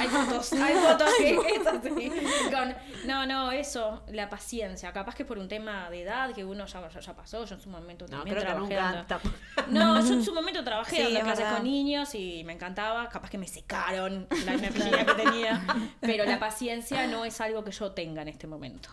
Hay 0.00 0.08
fotos, 0.08 0.52
hay 0.54 0.74
fotos 0.88 1.10
que 1.18 1.30
es 1.36 1.66
así. 1.66 2.10
Con- 2.50 2.74
no, 3.06 3.24
no, 3.26 3.52
eso, 3.52 4.02
la 4.14 4.28
paciencia. 4.28 4.92
Capaz 4.92 5.14
que 5.14 5.24
por 5.24 5.38
un 5.38 5.48
tema 5.48 5.90
de 5.90 6.02
edad 6.02 6.32
que 6.32 6.44
uno 6.44 6.66
ya, 6.66 6.88
ya, 6.88 7.00
ya 7.00 7.16
pasó, 7.16 7.44
yo 7.44 7.54
en 7.54 7.60
su 7.60 7.68
momento 7.68 8.06
No, 8.08 8.18
también 8.18 8.36
creo 8.36 8.66
que 8.68 8.74
trabajé. 8.74 9.30
No, 9.68 10.00
yo 10.00 10.14
en 10.14 10.24
su 10.24 10.34
momento 10.34 10.62
trabajé 10.64 10.96
Sí, 10.96 11.16
es 11.16 11.22
clases 11.22 11.46
con 11.46 11.64
niños 11.64 12.14
y 12.14 12.42
me 12.44 12.52
encantaba. 12.52 13.08
Capaz 13.08 13.30
que 13.30 13.38
me 13.38 13.46
secaron 13.46 14.26
la 14.44 14.54
energía 14.54 15.04
que 15.06 15.14
tenía. 15.14 15.62
Pero 16.00 16.24
la 16.24 16.38
paciencia 16.38 17.06
no 17.06 17.24
es 17.24 17.40
algo 17.40 17.64
que 17.64 17.72
yo 17.72 17.92
tenga 17.92 18.22
en 18.22 18.28
este 18.28 18.46
momento. 18.46 18.88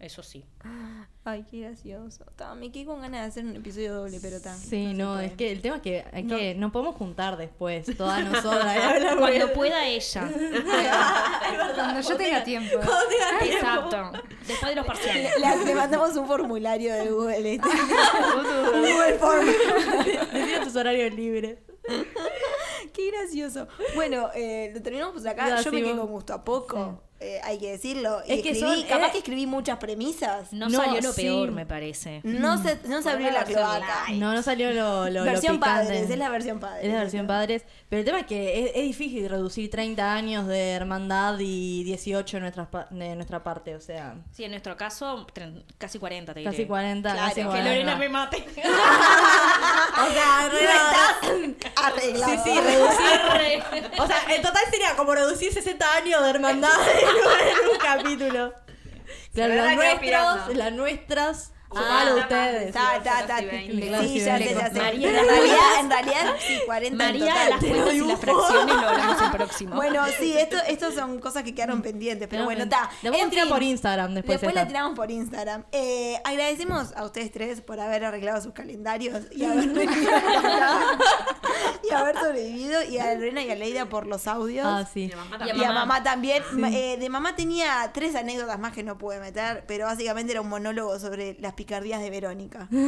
Eso 0.00 0.22
sí. 0.22 0.44
Ay, 1.24 1.46
qué 1.50 1.60
gracioso. 1.60 2.24
Ta, 2.36 2.54
me 2.54 2.70
quedé 2.70 2.84
con 2.84 3.00
ganas 3.00 3.22
de 3.22 3.26
hacer 3.26 3.44
un 3.44 3.56
episodio 3.56 3.94
doble, 3.94 4.18
pero 4.20 4.36
está. 4.36 4.54
Sí, 4.54 4.92
no, 4.92 5.18
es 5.18 5.32
que 5.32 5.50
el 5.50 5.62
tema 5.62 5.76
es 5.76 5.82
que, 5.82 6.04
hay 6.12 6.26
que 6.26 6.54
no 6.54 6.72
podemos 6.72 6.96
juntar 6.96 7.36
después, 7.36 7.86
todas 7.96 8.22
nosotras. 8.24 8.76
Cuando 9.18 9.52
pueda 9.52 9.86
ella. 9.86 10.28
Cuando 11.74 12.00
yo 12.00 12.16
tenga 12.16 12.44
tiempo. 12.44 12.76
Exacto. 13.40 14.12
Después 14.46 14.70
de 14.70 14.76
los 14.76 14.86
parciales. 14.86 15.32
Le, 15.38 15.64
le 15.64 15.74
mandamos 15.74 16.14
un 16.16 16.26
formulario 16.26 16.92
de 16.94 17.10
Google. 17.10 17.54
este. 17.54 17.68
Google 18.74 19.18
Form. 19.18 19.46
Decía 20.32 20.64
tus 20.64 20.76
horarios 20.76 21.14
libres. 21.14 21.58
Qué 22.94 23.10
gracioso. 23.10 23.66
Bueno, 23.94 24.30
eh, 24.34 24.70
lo 24.74 24.80
terminamos 24.80 25.20
por 25.20 25.28
acá. 25.28 25.48
Yo 25.56 25.62
sí, 25.62 25.70
me 25.70 25.82
quedé 25.82 25.96
con 25.96 26.06
gusto 26.06 26.32
a 26.32 26.44
poco. 26.44 27.00
eh, 27.20 27.40
hay 27.42 27.58
que 27.58 27.70
decirlo. 27.70 28.20
Y 28.26 28.32
Es 28.34 28.42
que 28.42 28.50
escribí, 28.50 28.80
son- 28.80 28.88
capaz 28.88 29.06
eh, 29.08 29.12
que 29.12 29.18
escribí 29.18 29.46
muchas 29.46 29.78
premisas. 29.78 30.52
No, 30.52 30.68
No, 30.68 30.78
salió 30.78 31.00
lo 31.00 31.12
sí. 31.12 31.22
peor, 31.22 31.52
me 31.52 31.64
parece. 31.64 32.20
No 32.22 32.62
se, 32.62 32.78
no 32.86 33.00
se 33.00 33.08
abrió 33.10 33.30
la 33.30 33.38
versión 33.44 33.60
cloaca. 33.60 34.04
No, 34.12 34.34
no 34.34 34.42
salió 34.42 34.72
lo, 34.72 35.04
lo, 35.04 35.10
lo 35.10 35.24
versión 35.24 35.56
picante. 35.58 35.84
padres, 35.86 36.10
es 36.10 36.18
la 36.18 36.28
versión 36.28 36.60
padres. 36.60 36.84
Es 36.86 36.92
la 36.92 36.98
versión 37.00 37.26
padres. 37.26 37.64
Pero 37.88 38.00
el 38.00 38.04
tema 38.06 38.20
es 38.20 38.26
que 38.26 38.64
es, 38.66 38.70
es 38.74 38.82
difícil 38.82 39.28
reducir 39.30 39.70
30 39.70 40.12
años 40.12 40.46
de 40.46 40.72
hermandad 40.72 41.38
y 41.40 41.82
18 41.84 42.36
de 42.36 42.40
nuestra, 42.42 42.70
pa- 42.70 42.88
de 42.90 43.14
nuestra 43.16 43.42
parte. 43.42 43.74
O 43.74 43.80
sea, 43.80 44.16
Sí, 44.32 44.44
en 44.44 44.50
nuestro 44.50 44.76
caso, 44.76 45.26
casi 45.78 45.98
40, 45.98 46.34
te 46.34 46.40
diré. 46.40 46.50
casi 46.50 46.66
40. 46.66 47.10
Claro, 47.12 47.28
casi 47.28 47.40
que 47.40 47.46
40. 47.46 47.70
Que 47.70 47.76
Lorena 47.78 47.96
me 47.96 48.08
mate. 48.10 48.44
O 49.96 50.12
sea, 50.12 50.50
No 50.50 51.73
arreglado. 51.86 52.32
Sí, 52.32 52.38
sí, 52.44 52.60
reducir. 52.60 53.92
O 53.98 54.06
sea, 54.06 54.24
en 54.28 54.42
total 54.42 54.62
sería 54.70 54.96
como 54.96 55.14
reducir 55.14 55.52
60 55.52 55.94
años 55.94 56.22
de 56.22 56.30
hermandad 56.30 56.70
en 57.62 57.70
un 57.70 57.78
capítulo. 57.78 58.54
Claro, 59.32 59.54
las 59.54 59.76
nuestras, 59.76 60.56
las 60.56 60.72
nuestras, 60.72 61.52
Ah, 61.76 62.04
está 62.08 62.20
ustedes. 62.22 62.72
Ta, 62.72 63.02
ta, 63.02 63.26
ta. 63.26 63.38
Sí, 63.38 64.20
ya 64.20 64.38
sé, 64.38 64.54
ya 64.54 64.70
sé. 64.70 64.78
María- 64.80 65.08
Pero 65.08 65.18
en 65.20 65.26
realidad, 65.28 65.58
en 65.80 65.90
realidad, 65.90 66.34
sí, 66.46 66.58
40 66.66 66.86
en 66.86 66.96
María, 66.96 67.32
total. 67.34 67.50
las 67.50 67.60
cuentas 67.64 67.94
y 67.94 68.00
las 68.06 68.20
fracciones 68.20 68.74
lo 68.76 68.88
hablamos 68.88 69.22
el 69.22 69.30
próximo. 69.30 69.74
Bueno, 69.76 70.02
sí, 70.18 70.32
esto, 70.38 70.56
estos 70.68 70.94
son 70.94 71.18
cosas 71.20 71.42
que 71.42 71.54
quedaron 71.54 71.82
pendientes, 71.82 72.28
pero 72.28 72.44
bueno, 72.44 72.64
está. 72.64 72.84
A 72.84 72.90
En 73.16 73.30
tirar 73.30 73.48
por 73.48 73.62
Instagram 73.62 74.14
después. 74.14 74.40
Después 74.40 74.54
la 74.54 74.66
tiramos 74.66 74.94
por 74.96 75.10
Instagram. 75.10 75.64
Eh, 75.72 76.20
agradecemos 76.24 76.92
a 76.96 77.04
ustedes 77.04 77.30
tres 77.32 77.60
por 77.60 77.80
haber 77.80 78.04
arreglado 78.04 78.40
sus 78.42 78.52
calendarios 78.52 79.22
y 79.32 79.44
haber 79.44 79.64
y 81.82 81.90
haber 81.92 82.18
sobrevivido. 82.18 82.82
Y 82.84 82.98
a 82.98 83.14
Lorena 83.14 83.42
y 83.42 83.50
a 83.50 83.54
Leida 83.54 83.86
por 83.88 84.06
los 84.06 84.26
audios. 84.26 84.66
Ah, 84.68 84.86
sí. 84.92 85.10
Mamá 85.14 85.30
Y 85.30 85.34
a 85.34 85.38
también. 85.38 85.56
Y 85.56 85.64
a 85.64 85.68
mamá. 85.68 85.80
mamá 85.86 86.02
también. 86.02 86.42
Eh, 86.72 86.96
de 86.98 87.08
mamá 87.08 87.36
tenía 87.36 87.90
tres 87.92 88.14
anécdotas 88.14 88.58
más 88.58 88.72
que 88.72 88.82
no 88.82 88.98
pude 88.98 89.20
meter, 89.20 89.64
pero 89.66 89.86
básicamente 89.86 90.32
era 90.32 90.40
un 90.40 90.48
monólogo 90.48 90.98
sobre 90.98 91.36
las 91.40 91.52
picardías 91.64 92.00
de 92.00 92.10
Verónica. 92.10 92.68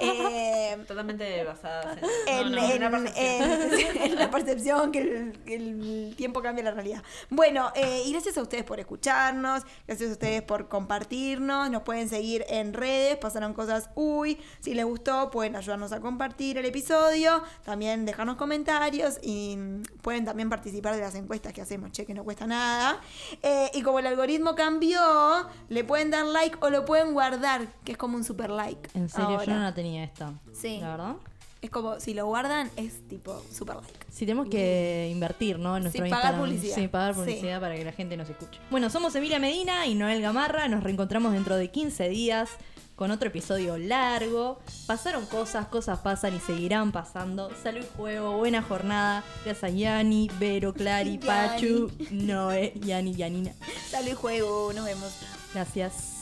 Eh, 0.00 0.76
Totalmente 0.86 1.44
basadas 1.44 1.98
en, 2.26 2.54
en, 2.56 2.80
no, 2.80 2.90
no, 2.90 2.98
en- 2.98 3.02
una 3.02 3.10
percepción. 3.10 3.14
en- 3.16 3.96
en 4.12 4.14
la 4.16 4.30
percepción 4.30 4.92
que 4.92 4.98
el, 5.00 5.32
que 5.44 5.54
el 5.56 6.14
tiempo 6.16 6.40
cambia 6.42 6.64
la 6.64 6.70
realidad. 6.70 7.02
Bueno, 7.28 7.72
eh, 7.74 8.02
y 8.06 8.12
gracias 8.12 8.36
a 8.38 8.42
ustedes 8.42 8.64
por 8.64 8.78
escucharnos, 8.80 9.64
gracias 9.86 10.10
a 10.10 10.12
ustedes 10.12 10.42
por 10.42 10.68
compartirnos, 10.68 11.70
nos 11.70 11.82
pueden 11.82 12.08
seguir 12.08 12.44
en 12.48 12.72
redes, 12.72 13.16
pasaron 13.16 13.52
cosas 13.52 13.90
uy, 13.94 14.38
si 14.60 14.74
les 14.74 14.84
gustó 14.84 15.30
pueden 15.30 15.56
ayudarnos 15.56 15.92
a 15.92 16.00
compartir 16.00 16.56
el 16.58 16.64
episodio, 16.66 17.42
también 17.64 18.04
dejarnos 18.06 18.36
comentarios 18.36 19.18
y 19.22 19.56
pueden 20.02 20.24
también 20.24 20.48
participar 20.48 20.94
de 20.94 21.00
las 21.00 21.14
encuestas 21.14 21.52
que 21.52 21.62
hacemos, 21.62 21.90
che, 21.92 22.06
que 22.06 22.14
no 22.14 22.24
cuesta 22.24 22.46
nada. 22.46 23.00
Eh, 23.42 23.70
y 23.74 23.82
como 23.82 23.98
el 23.98 24.06
algoritmo 24.06 24.54
cambió, 24.54 25.00
le 25.68 25.84
pueden 25.84 26.10
dar 26.10 26.24
like 26.26 26.56
o 26.60 26.70
lo 26.70 26.84
pueden 26.84 27.12
guardar, 27.12 27.66
que 27.84 27.92
es 27.92 27.98
como 27.98 28.16
un 28.16 28.19
super 28.24 28.50
like. 28.50 28.88
En 28.94 29.08
serio, 29.08 29.26
ahora. 29.30 29.44
yo 29.44 29.54
no 29.54 29.60
la 29.62 29.74
tenía 29.74 30.04
esta. 30.04 30.32
Sí. 30.52 30.78
La 30.80 30.90
verdad. 30.90 31.16
Es 31.62 31.68
como, 31.68 32.00
si 32.00 32.14
lo 32.14 32.24
guardan, 32.26 32.70
es 32.76 33.06
tipo 33.06 33.42
super 33.52 33.76
like. 33.76 34.06
Si 34.10 34.24
tenemos 34.24 34.48
que 34.48 35.10
invertir, 35.12 35.58
¿no? 35.58 35.76
En 35.76 35.82
nuestro 35.82 36.04
Sí, 36.04 36.10
pagar 36.10 36.32
Instagram. 36.32 36.40
publicidad. 36.50 36.74
Sí, 36.74 36.88
pagar 36.88 37.14
Sí. 37.14 37.20
publicidad 37.20 37.60
para 37.60 37.74
que 37.76 37.84
la 37.84 37.92
gente 37.92 38.16
nos 38.16 38.30
escuche. 38.30 38.58
Bueno, 38.70 38.88
somos 38.88 39.14
Emilia 39.14 39.38
Medina 39.38 39.86
y 39.86 39.94
Noel 39.94 40.22
Gamarra. 40.22 40.68
Nos 40.68 40.82
reencontramos 40.82 41.32
dentro 41.32 41.56
de 41.56 41.70
15 41.70 42.08
días 42.08 42.48
con 42.96 43.10
otro 43.10 43.28
episodio 43.28 43.76
largo. 43.76 44.58
Pasaron 44.86 45.26
cosas, 45.26 45.66
cosas 45.66 45.98
pasan 45.98 46.34
y 46.34 46.40
seguirán 46.40 46.92
pasando. 46.92 47.50
Salud 47.62 47.84
juego, 47.94 48.38
buena 48.38 48.62
jornada. 48.62 49.22
Gracias 49.44 49.64
a 49.64 49.68
Yani, 49.68 50.30
Vero, 50.38 50.72
Clary, 50.72 51.18
Yani. 51.18 51.26
Pachu, 51.26 51.92
Noé, 52.10 52.72
Yani, 52.80 53.14
Yanina. 53.14 53.52
Salud 53.90 54.14
juego, 54.14 54.72
nos 54.72 54.86
vemos. 54.86 55.12
Gracias. 55.52 56.16